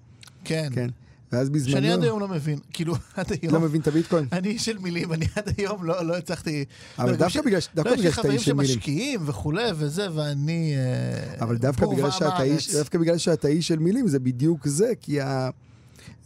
כן. 0.44 0.68
כן? 0.72 0.90
ואז 1.32 1.50
בזמנו... 1.50 1.72
שאני 1.72 1.92
עד 1.92 2.02
היום 2.02 2.20
לא 2.20 2.28
מבין. 2.28 2.58
כאילו, 2.72 2.94
עד 3.16 3.26
היום. 3.42 3.54
לא 3.54 3.60
מבין 3.60 3.80
את 3.80 3.86
הביטקוין? 3.88 4.26
אני 4.32 4.48
איש 4.48 4.64
של 4.64 4.78
מילים, 4.78 5.12
אני 5.12 5.26
עד 5.36 5.50
היום 5.58 5.84
לא 5.84 6.04
לא 6.06 6.16
הצלחתי... 6.16 6.64
אבל 6.98 7.10
לא, 7.10 7.16
דווקא 7.16 7.38
יש- 7.38 7.44
בגלל 7.44 7.60
ש- 7.60 7.68
דווקא 7.74 7.88
לא, 7.90 7.94
יש 7.94 8.00
לי 8.00 8.10
שאתה 8.10 8.22
חברים 8.22 8.32
איש 8.36 8.44
של 8.44 8.52
מילים. 8.52 8.74
שמשקיעים 8.74 9.20
וכולי 9.26 9.64
וזה, 9.76 10.06
ואני... 10.14 10.74
אה, 10.76 11.42
אבל 11.44 11.56
דווקא 11.56 11.86
בגלל, 11.86 12.10
שאתה 12.10 12.42
איש. 12.42 12.74
דווקא 12.74 12.98
בגלל 12.98 13.18
שאתה 13.18 13.48
איש 13.48 13.68
של 13.68 13.78
מילים, 13.78 14.08
זה 14.08 14.18
בדיוק 14.18 14.66
זה, 14.68 14.92
כי 15.00 15.20
ה... 15.20 15.50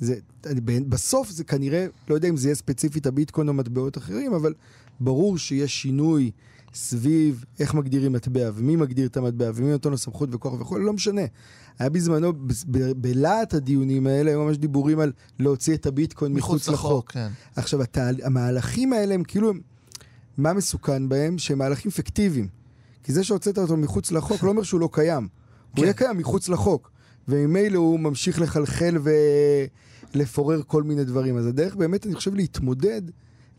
זה, 0.01 0.15
בסוף 0.89 1.31
זה 1.31 1.45
כנראה, 1.45 1.87
לא 2.09 2.15
יודע 2.15 2.29
אם 2.29 2.37
זה 2.37 2.49
יהיה 2.49 2.55
ספציפית 2.55 3.07
הביטקוין 3.07 3.49
או 3.49 3.55
מטבעות 3.55 3.99
אחרים, 3.99 4.35
אבל 4.35 4.55
ברור 5.01 5.39
שיש 5.39 5.83
שינוי 5.83 6.31
סביב 6.75 7.45
איך 7.61 7.75
מגדירים 7.75 8.13
מטבע, 8.13 8.51
ומי 8.55 8.77
מגדיר 8.77 9.07
את 9.07 9.17
המטבע, 9.17 9.51
ומי 9.55 9.71
נותן 9.71 9.91
לו 9.91 9.99
סמכות 9.99 10.29
וכוח 10.33 10.61
וכו', 10.61 10.79
לא 10.79 10.93
משנה. 10.93 11.23
היה 11.79 11.89
בזמנו, 11.89 12.33
בלהט 12.97 13.55
הדיונים 13.55 14.07
האלה, 14.07 14.31
היו 14.31 14.45
ממש 14.45 14.57
דיבורים 14.57 15.01
על 15.01 15.13
להוציא 15.39 15.75
את 15.75 15.87
הביטקוין 15.87 16.33
מחוץ 16.33 16.69
לחוק. 16.69 17.11
כן. 17.11 17.29
עכשיו, 17.57 17.83
התהל... 17.83 18.17
המהלכים 18.23 18.93
האלה 18.93 19.15
הם 19.15 19.25
כאילו, 19.25 19.53
מה 20.39 20.53
מסוכן 20.53 21.09
בהם? 21.09 21.39
שהם 21.39 21.59
מהלכים 21.59 21.91
פיקטיביים. 21.91 22.49
כי 23.03 23.13
זה 23.13 23.25
שהוצאת 23.25 23.59
אותו 23.59 23.77
מחוץ 23.77 24.13
לחוק 24.13 24.43
לא 24.43 24.51
אומר 24.51 24.63
שהוא 24.63 24.81
לא 24.81 24.89
קיים. 24.93 25.29
הוא 25.71 25.77
כן. 25.77 25.83
יהיה 25.83 25.93
קיים 25.93 26.19
מחוץ 26.19 26.49
לחוק. 26.49 26.91
וממילא 27.29 27.79
הוא 27.79 28.01
ממשיך 28.01 28.41
לחלחל 28.41 28.99
ולפורר 30.15 30.63
כל 30.67 30.83
מיני 30.83 31.05
דברים. 31.05 31.37
אז 31.37 31.47
הדרך 31.47 31.77
באמת, 31.77 32.07
אני 32.07 32.15
חושב, 32.15 32.35
להתמודד, 32.35 33.03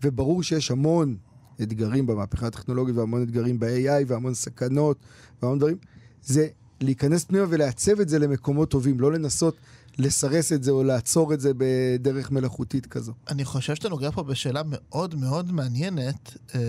וברור 0.03 0.43
שיש 0.43 0.71
המון 0.71 1.15
אתגרים 1.61 2.07
במהפכה 2.07 2.47
הטכנולוגית 2.47 2.95
והמון 2.95 3.23
אתגרים 3.23 3.59
ב-AI 3.59 4.03
והמון 4.07 4.33
סכנות 4.33 4.97
והמון 5.41 5.59
דברים, 5.59 5.77
זה 6.23 6.47
להיכנס 6.81 7.23
פנימה 7.23 7.45
ולעצב 7.49 7.99
את 7.99 8.09
זה 8.09 8.19
למקומות 8.19 8.69
טובים, 8.69 8.99
לא 8.99 9.11
לנסות 9.11 9.57
לסרס 9.97 10.53
את 10.53 10.63
זה 10.63 10.71
או 10.71 10.83
לעצור 10.83 11.33
את 11.33 11.39
זה 11.39 11.51
בדרך 11.57 12.31
מלאכותית 12.31 12.85
כזו. 12.85 13.13
אני 13.29 13.45
חושב 13.45 13.75
שאתה 13.75 13.89
נוגע 13.89 14.11
פה 14.11 14.23
בשאלה 14.23 14.61
מאוד 14.65 15.15
מאוד 15.15 15.51
מעניינת, 15.51 16.37
אה, 16.55 16.59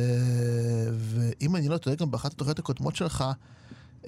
ואם 0.99 1.57
אני 1.57 1.69
לא 1.69 1.79
טועה, 1.79 1.97
גם 1.97 2.11
באחת 2.11 2.33
התוכניות 2.33 2.59
הקודמות 2.59 2.97
שלך, 2.97 3.25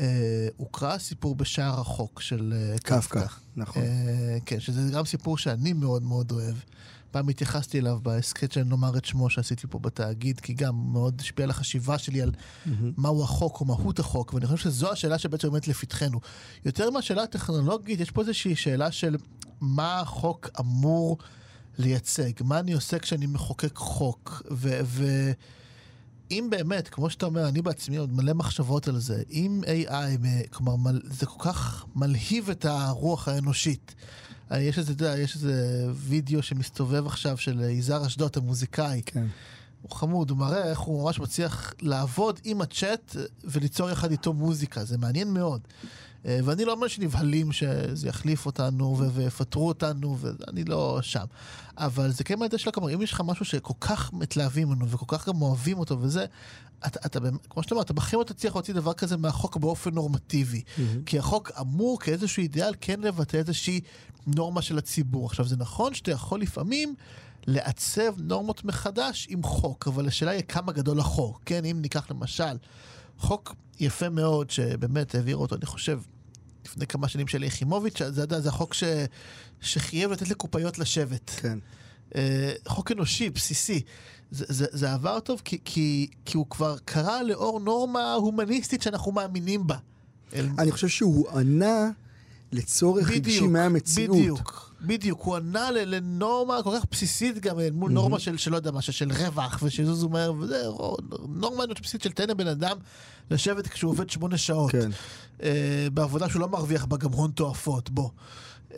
אה, 0.01 0.49
הוקרא 0.57 0.93
הסיפור 0.95 1.35
בשער 1.35 1.81
החוק 1.81 2.21
של 2.21 2.55
אה, 2.57 2.79
קפקא. 2.79 3.27
נכון. 3.57 3.83
כן, 4.47 4.61
שזה 4.61 4.93
גם 4.93 5.05
סיפור 5.05 5.39
שאני 5.39 5.73
מאוד 5.73 6.03
מאוד 6.03 6.33
אוהב. 6.33 6.55
פעם 7.11 7.29
התייחסתי 7.29 7.79
אליו 7.79 7.99
בהסכת 8.03 8.53
שאני 8.53 8.71
לומר 8.71 8.99
את 8.99 9.05
שמו 9.05 9.31
שעשיתי 9.31 9.67
פה 9.71 9.79
בתאגיד, 9.79 10.41
כי 10.41 10.53
גם 10.53 10.93
מאוד 10.93 11.21
השפיע 11.21 11.45
על 11.45 11.51
החשיבה 11.51 11.99
שלי 11.99 12.23
על 12.23 12.31
מהו 12.97 13.23
החוק 13.23 13.61
או 13.61 13.65
מהות 13.67 13.99
החוק, 13.99 14.35
ואני 14.35 14.47
חושב 14.47 14.71
שזו 14.71 14.93
השאלה 14.93 15.19
שבעצם 15.19 15.49
עומדת 15.49 15.69
לפתחנו. 15.69 16.21
יותר 16.65 16.91
מהשאלה 16.91 17.23
הטכנולוגית, 17.23 18.01
יש 18.01 18.11
פה 18.11 18.21
איזושהי 18.21 18.57
שאלה 18.57 18.93
של 18.93 19.17
מה 19.61 20.01
החוק 20.01 20.49
אמור 20.61 21.19
לייצג, 21.79 22.31
מה 22.45 22.59
אני 22.59 22.73
עושה 22.73 22.99
כשאני 22.99 23.27
מחוקק 23.27 23.77
חוק, 23.77 24.43
ו... 24.51 24.81
ו- 24.85 25.33
אם 26.31 26.49
באמת, 26.51 26.89
כמו 26.89 27.11
שאתה 27.11 27.27
אומר, 27.27 27.49
אני 27.49 27.63
בעצמי 27.63 27.97
עוד 27.97 28.13
מלא 28.13 28.33
מחשבות 28.35 28.89
על 28.89 28.99
זה, 28.99 29.23
אם 29.31 29.61
AI, 29.65 29.93
כלומר, 30.51 30.77
מל- 30.77 31.01
זה 31.05 31.27
כל 31.27 31.45
כך 31.45 31.85
מלהיב 31.95 32.51
את 32.51 32.65
הרוח 32.65 33.29
האנושית. 33.29 33.95
אה, 34.53 34.61
יש 34.61 34.79
איזה, 34.79 34.93
אתה 34.93 35.05
יודע, 35.05 35.19
יש 35.19 35.35
איזה 35.35 35.87
וידאו 35.95 36.43
שמסתובב 36.43 37.07
עכשיו 37.07 37.37
של 37.37 37.61
יזהר 37.61 38.07
אשדוד, 38.07 38.33
המוזיקאי, 38.37 39.03
כן. 39.07 39.27
הוא 39.83 39.91
חמוד, 39.91 40.31
הוא 40.31 40.39
מראה 40.39 40.71
איך 40.71 40.79
הוא 40.79 41.05
ממש 41.05 41.21
מצליח 41.21 41.75
לעבוד 41.83 42.41
עם 42.45 42.61
הצ'אט 42.61 43.17
וליצור 43.45 43.91
יחד 43.91 44.11
איתו 44.11 44.33
מוזיקה, 44.33 44.85
זה 44.85 44.99
מעניין 44.99 45.35
מאוד. 45.35 45.61
אה, 46.27 46.39
ואני 46.45 46.65
לא 46.65 46.73
אומר 46.73 46.89
שנבהלים 46.89 47.53
שזה 47.53 48.09
יחליף 48.09 48.47
אותנו 48.47 49.11
ויפטרו 49.15 49.69
אותנו, 49.69 50.17
ואני 50.19 50.65
לא 50.65 50.99
שם. 51.03 51.25
אבל 51.77 52.11
זה 52.11 52.25
כן 52.25 52.39
מהידע 52.39 52.59
שלה, 52.59 52.73
כלומר, 52.73 52.95
אם 52.95 53.03
יש 53.03 53.13
לך 53.13 53.23
משהו 53.25 53.45
שכל 53.45 53.75
כך 53.81 54.13
מתלהבים 54.13 54.69
ממנו 54.69 54.89
וכל 54.89 55.07
כך 55.09 55.29
גם 55.29 55.43
אוהבים 55.43 55.79
אותו 55.79 56.01
וזה, 56.01 56.27
אתה, 56.87 57.01
אתה 57.07 57.19
כמו 57.51 57.63
שאתה 57.63 57.75
אומר, 57.75 57.83
אתה 57.83 57.93
בחיים 57.93 58.21
לא 58.21 58.25
תצליח 58.25 58.55
להוציא 58.55 58.75
דבר 58.75 58.93
כזה 58.93 59.17
מהחוק 59.17 59.57
באופן 59.57 59.91
נורמטיבי. 59.91 60.63
Mm-hmm. 60.63 60.81
כי 61.07 61.19
החוק 61.19 61.51
אמור 61.61 62.01
כאיזשהו 62.01 62.43
אידיאל 62.43 62.73
כן 62.81 63.01
לבטא 63.01 63.37
איזושהי 63.37 63.81
נורמה 64.27 64.63
של 64.63 64.79
הציבור. 64.79 65.27
עכשיו, 65.27 65.45
זה 65.45 65.57
נכון 65.57 65.95
שאתה 65.95 66.11
יכול 66.11 66.41
לפעמים... 66.41 66.95
לעצב 67.51 68.15
נורמות 68.19 68.65
מחדש 68.65 69.27
עם 69.31 69.43
חוק, 69.43 69.89
אבל 69.89 70.07
השאלה 70.07 70.31
היא 70.31 70.43
כמה 70.43 70.73
גדול 70.73 71.01
החוק, 71.01 71.43
כן? 71.47 71.65
אם 71.65 71.79
ניקח 71.81 72.11
למשל 72.11 72.57
חוק 73.19 73.55
יפה 73.81 74.09
מאוד, 74.09 74.51
שבאמת 74.51 75.15
העביר 75.15 75.37
אותו, 75.37 75.57
אני 75.57 75.67
חושב, 75.67 76.01
לפני 76.65 76.87
כמה 76.87 77.09
שנים 77.09 77.27
של 77.27 77.43
יחימוביץ', 77.43 78.03
זה, 78.03 78.27
זה, 78.27 78.41
זה 78.41 78.49
החוק 78.49 78.75
ש, 78.75 78.85
שחייב 79.61 80.11
לתת 80.11 80.29
לקופאיות 80.29 80.79
לשבת. 80.79 81.31
כן. 81.31 81.59
Uh, 82.11 82.15
חוק 82.69 82.93
אנושי, 82.93 83.31
בסיסי. 83.31 83.83
זה, 84.31 84.45
זה, 84.49 84.67
זה 84.71 84.93
עבר 84.93 85.21
טוב 85.21 85.43
כי, 85.45 85.59
כי, 85.65 86.07
כי 86.25 86.37
הוא 86.37 86.47
כבר 86.51 86.77
קרה 86.85 87.23
לאור 87.23 87.61
נורמה 87.61 88.15
הומניסטית 88.15 88.83
שאנחנו 88.83 89.13
מאמינים 89.13 89.67
בה. 89.67 89.77
אני 90.33 90.73
חושב 90.73 90.89
שהוא 90.89 91.31
ענה 91.31 91.91
לצורך 92.53 93.11
רגשי 93.11 93.47
מהמציאות. 93.47 94.17
בדיוק, 94.17 94.73
בדיוק. 94.81 95.23
הוא 95.23 95.37
ענה 95.37 95.71
לנורמה 95.71 96.63
כל 96.63 96.79
כך 96.79 96.85
בסיסית 96.91 97.39
גם, 97.39 97.57
מול 97.73 97.91
mm-hmm. 97.91 97.95
נורמה 97.95 98.19
של, 98.19 98.37
שלא 98.37 98.57
יודע 98.57 98.71
מה, 98.71 98.83
של 98.83 99.13
רווח 99.13 99.59
ושיזוזו 99.63 100.09
מהר, 100.09 100.33
וזה 100.33 100.65
נורמה 101.29 101.65
בסיסית 101.67 102.03
של 102.03 102.13
תן 102.13 102.29
לבן 102.29 102.47
אדם 102.47 102.77
לשבת 103.31 103.67
כשהוא 103.67 103.91
עובד 103.91 104.11
שמונה 104.11 104.37
שעות. 104.37 104.73
כן. 104.73 104.91
Uh, 105.39 105.43
בעבודה 105.93 106.29
שהוא 106.29 106.41
לא 106.41 106.49
מרוויח 106.49 106.85
בה 106.85 106.97
גם 106.97 107.13
הון 107.13 107.31
תועפות, 107.31 107.91
בוא. 107.91 108.09
Uh, 108.71 108.75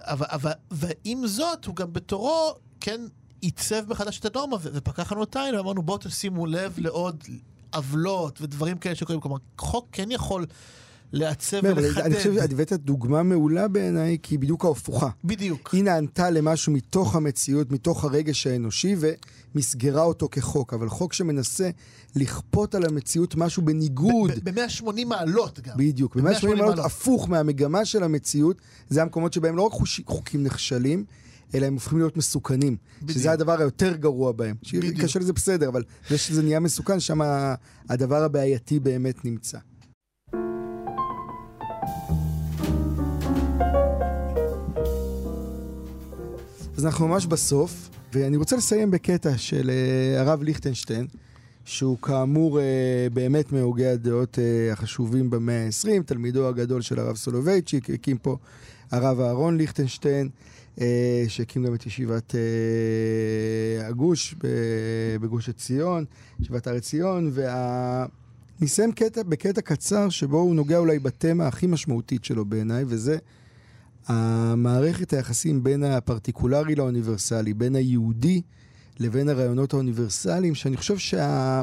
אבל, 0.00 0.26
אבל, 0.30 0.52
ועם 0.70 1.26
זאת, 1.26 1.64
הוא 1.64 1.76
גם 1.76 1.92
בתורו, 1.92 2.54
כן, 2.80 3.00
עיצב 3.40 3.90
מחדש 3.90 4.18
את 4.18 4.36
הנורמה, 4.36 4.56
ופקח 4.62 5.12
לנו 5.12 5.20
עותיים, 5.20 5.56
ואמרנו 5.56 5.82
בואו 5.82 5.98
תשימו 5.98 6.46
לב 6.46 6.74
לעוד 6.78 7.24
עוולות 7.72 8.42
ודברים 8.42 8.78
כאלה 8.78 8.94
שקורים. 8.94 9.20
כלומר, 9.20 9.36
חוק 9.58 9.88
כן 9.92 10.10
יכול... 10.10 10.46
לעצב 11.12 11.60
ולחדד. 11.62 12.04
אני 12.04 12.14
חושב 12.14 12.34
שהבאת 12.34 12.72
דוגמה 12.72 13.22
מעולה 13.22 13.68
בעיניי, 13.68 14.18
כי 14.22 14.34
היא 14.34 14.38
בדיוק 14.38 14.64
ההפוכה. 14.64 15.08
בדיוק. 15.24 15.74
היא 15.74 15.84
נענתה 15.84 16.30
למשהו 16.30 16.72
מתוך 16.72 17.16
המציאות, 17.16 17.72
מתוך 17.72 18.04
הרגש 18.04 18.46
האנושי, 18.46 18.96
ומסגרה 19.54 20.02
אותו 20.02 20.28
כחוק. 20.30 20.74
אבל 20.74 20.88
חוק 20.88 21.12
שמנסה 21.12 21.70
לכפות 22.16 22.74
על 22.74 22.84
המציאות 22.84 23.34
משהו 23.36 23.62
בניגוד. 23.62 24.30
ב-180 24.44 25.04
מעלות 25.06 25.60
גם. 25.60 25.76
בדיוק. 25.76 26.16
ב-180 26.16 26.46
מעלות 26.46 26.78
הפוך 26.78 27.28
מהמגמה 27.28 27.84
של 27.84 28.02
המציאות, 28.02 28.56
זה 28.88 29.02
המקומות 29.02 29.32
שבהם 29.32 29.56
לא 29.56 29.62
רק 29.62 29.72
חוקים 30.06 30.42
נכשלים, 30.42 31.04
אלא 31.54 31.66
הם 31.66 31.74
הופכים 31.74 31.98
להיות 31.98 32.16
מסוכנים. 32.16 32.76
בדיוק. 33.02 33.18
שזה 33.18 33.32
הדבר 33.32 33.60
היותר 33.60 33.96
גרוע 33.96 34.32
בהם. 34.32 34.56
קשה 35.00 35.18
לזה 35.18 35.32
בסדר, 35.32 35.68
אבל 35.68 35.82
זה 36.08 36.18
שזה 36.18 36.42
נהיה 36.42 36.60
מסוכן, 36.60 37.00
שם 37.00 37.20
הדבר 37.88 38.22
הבעייתי 38.22 38.80
באמת 38.80 39.24
נמצא. 39.24 39.58
אז 46.82 46.86
אנחנו 46.86 47.08
ממש 47.08 47.26
בסוף, 47.26 47.90
ואני 48.12 48.36
רוצה 48.36 48.56
לסיים 48.56 48.90
בקטע 48.90 49.38
של 49.38 49.70
uh, 49.70 50.20
הרב 50.20 50.42
ליכטנשטיין, 50.42 51.06
שהוא 51.64 51.98
כאמור 51.98 52.58
uh, 52.58 52.62
באמת 53.12 53.52
מהוגי 53.52 53.86
הדעות 53.86 54.38
uh, 54.38 54.72
החשובים 54.72 55.30
במאה 55.30 55.66
ה-20, 55.66 56.02
תלמידו 56.06 56.48
הגדול 56.48 56.82
של 56.82 56.98
הרב 56.98 57.16
סולובייצ'יק, 57.16 57.90
הקים 57.90 58.18
פה 58.18 58.36
הרב 58.90 59.20
אהרון 59.20 59.56
ליכטנשטיין, 59.56 60.28
שהקים 61.28 61.64
גם 61.66 61.74
את 61.74 61.86
ישיבת 61.86 62.34
הגוש 63.80 64.34
בגוש 65.20 65.48
עציון, 65.48 66.04
ישיבת 66.40 66.66
הר 66.66 66.76
עציון, 66.76 67.30
וה... 67.32 68.06
נסיים 68.60 68.92
קטע, 68.92 69.22
בקטע 69.22 69.60
קצר 69.60 70.08
שבו 70.08 70.38
הוא 70.38 70.54
נוגע 70.54 70.78
אולי 70.78 70.98
בתמה 70.98 71.46
הכי 71.46 71.66
משמעותית 71.66 72.24
שלו 72.24 72.44
בעיניי, 72.44 72.84
וזה 72.86 73.18
המערכת 74.06 75.12
היחסים 75.12 75.62
בין 75.62 75.84
הפרטיקולרי 75.84 76.74
לאוניברסלי, 76.74 77.54
בין 77.54 77.76
היהודי 77.76 78.42
לבין 79.00 79.28
הרעיונות 79.28 79.72
האוניברסליים, 79.72 80.54
שאני 80.54 80.76
חושב 80.76 80.98
שה... 80.98 81.62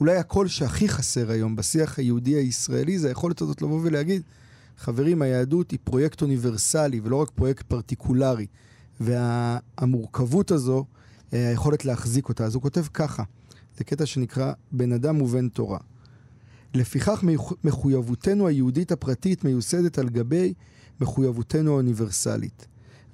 אולי 0.00 0.16
הקול 0.16 0.48
שהכי 0.48 0.88
חסר 0.88 1.30
היום 1.30 1.56
בשיח 1.56 1.98
היהודי 1.98 2.34
הישראלי 2.34 2.98
זה 2.98 3.08
היכולת 3.08 3.40
הזאת 3.40 3.62
לבוא 3.62 3.80
ולהגיד, 3.82 4.22
חברים, 4.78 5.22
היהדות 5.22 5.70
היא 5.70 5.78
פרויקט 5.84 6.22
אוניברסלי 6.22 7.00
ולא 7.04 7.16
רק 7.16 7.30
פרויקט 7.30 7.66
פרטיקולרי. 7.66 8.46
והמורכבות 9.00 10.50
הזו, 10.50 10.84
אה, 11.32 11.48
היכולת 11.48 11.84
להחזיק 11.84 12.28
אותה. 12.28 12.44
אז 12.44 12.54
הוא 12.54 12.62
כותב 12.62 12.84
ככה, 12.94 13.22
זה 13.76 13.84
קטע 13.84 14.06
שנקרא 14.06 14.52
בן 14.72 14.92
אדם 14.92 15.22
ובן 15.22 15.48
תורה. 15.48 15.78
לפיכך 16.74 17.24
מחויבותנו 17.64 18.46
היהודית 18.46 18.92
הפרטית 18.92 19.44
מיוסדת 19.44 19.98
על 19.98 20.08
גבי 20.08 20.54
מחויבותנו 21.00 21.70
האוניברסלית. 21.72 22.66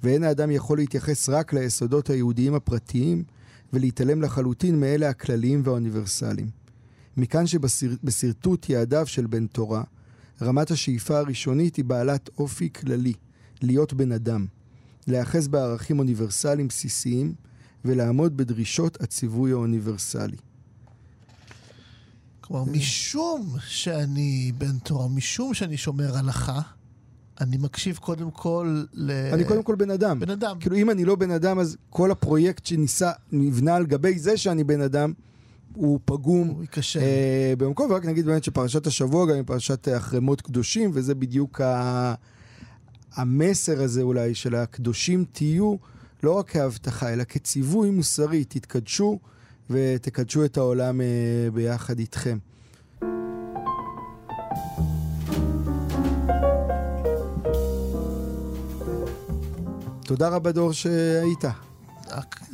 ואין 0.03 0.23
האדם 0.23 0.51
יכול 0.51 0.77
להתייחס 0.77 1.29
רק 1.29 1.53
ליסודות 1.53 2.09
היהודיים 2.09 2.55
הפרטיים 2.55 3.23
ולהתעלם 3.73 4.21
לחלוטין 4.21 4.79
מאלה 4.79 5.09
הכלליים 5.09 5.61
והאוניברסליים. 5.63 6.49
מכאן 7.17 7.47
שבשרטוט 7.47 8.69
יעדיו 8.69 9.07
של 9.07 9.25
בן 9.25 9.47
תורה, 9.47 9.83
רמת 10.41 10.71
השאיפה 10.71 11.17
הראשונית 11.17 11.75
היא 11.75 11.85
בעלת 11.85 12.29
אופי 12.37 12.69
כללי, 12.73 13.13
להיות 13.61 13.93
בן 13.93 14.11
אדם, 14.11 14.45
להיאחז 15.07 15.47
בערכים 15.47 15.99
אוניברסליים 15.99 16.67
בסיסיים 16.67 17.33
ולעמוד 17.85 18.37
בדרישות 18.37 19.01
הציווי 19.01 19.51
האוניברסלי. 19.51 20.37
כלומר, 22.41 22.71
משום 22.71 23.55
שאני 23.67 24.51
בן 24.57 24.79
תורה, 24.79 25.07
משום 25.07 25.53
שאני 25.53 25.77
שומר 25.77 26.17
הלכה, 26.17 26.61
אני 27.41 27.57
מקשיב 27.57 27.97
קודם 27.97 28.31
כל 28.31 28.83
ל... 28.93 29.11
אני 29.33 29.43
קודם 29.43 29.63
כל 29.63 29.75
בן 29.75 29.91
אדם. 29.91 30.19
בן 30.19 30.29
אדם. 30.29 30.59
כאילו, 30.59 30.75
אם 30.75 30.89
אני 30.89 31.05
לא 31.05 31.15
בן 31.15 31.31
אדם, 31.31 31.59
אז 31.59 31.77
כל 31.89 32.11
הפרויקט 32.11 32.65
שניסה, 32.65 33.11
נבנה 33.31 33.75
על 33.75 33.85
גבי 33.85 34.19
זה 34.19 34.37
שאני 34.37 34.63
בן 34.63 34.81
אדם, 34.81 35.13
הוא 35.73 35.99
פגום. 36.05 36.47
הוא 36.47 36.61
ייכשל. 36.61 36.99
אה, 36.99 37.53
במקום, 37.57 37.91
ורק 37.91 38.05
נגיד 38.05 38.25
באמת 38.25 38.43
שפרשת 38.43 38.87
השבוע 38.87 39.25
גם 39.25 39.35
היא 39.35 39.43
פרשת 39.45 39.87
החרמות 39.87 40.41
קדושים, 40.41 40.91
וזה 40.93 41.15
בדיוק 41.15 41.61
ה... 41.61 42.13
המסר 43.15 43.81
הזה 43.83 44.01
אולי 44.01 44.35
של 44.35 44.55
הקדושים 44.55 45.25
תהיו 45.31 45.75
לא 46.23 46.31
רק 46.31 46.49
כהבטחה, 46.49 47.13
אלא 47.13 47.23
כציווי 47.23 47.91
מוסרי, 47.91 48.43
תתקדשו 48.43 49.19
ותקדשו 49.69 50.45
את 50.45 50.57
העולם 50.57 51.01
אה, 51.01 51.05
ביחד 51.53 51.99
איתכם. 51.99 52.37
תודה 60.05 60.29
רבה 60.29 60.51
דור 60.51 60.73
שהיית. 60.73 61.45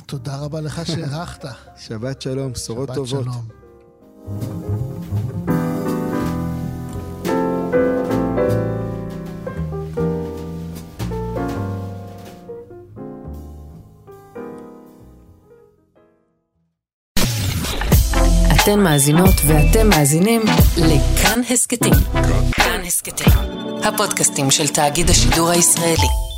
תודה 0.06 0.38
רבה 0.38 0.62
לך 0.62 0.82
שהערכת. 0.86 1.46
שבת 1.88 2.22
שלום, 2.22 2.52
בשורות 2.54 2.90
טובות. 2.94 3.08
שבת 3.10 3.24
שלום. 3.24 3.60
אתן 18.64 18.80
מאזינות 18.80 19.36
ואתם 19.48 19.90
מאזינים 19.90 20.42
לכאן 20.78 21.42
הסכתים. 21.50 21.94
כאן 22.52 22.82
הסכתים, 22.86 23.34
הפודקאסטים 23.84 24.52
של 24.52 24.68
תאגיד 24.68 25.10
השידור 25.10 25.50
הישראלי. 25.50 26.29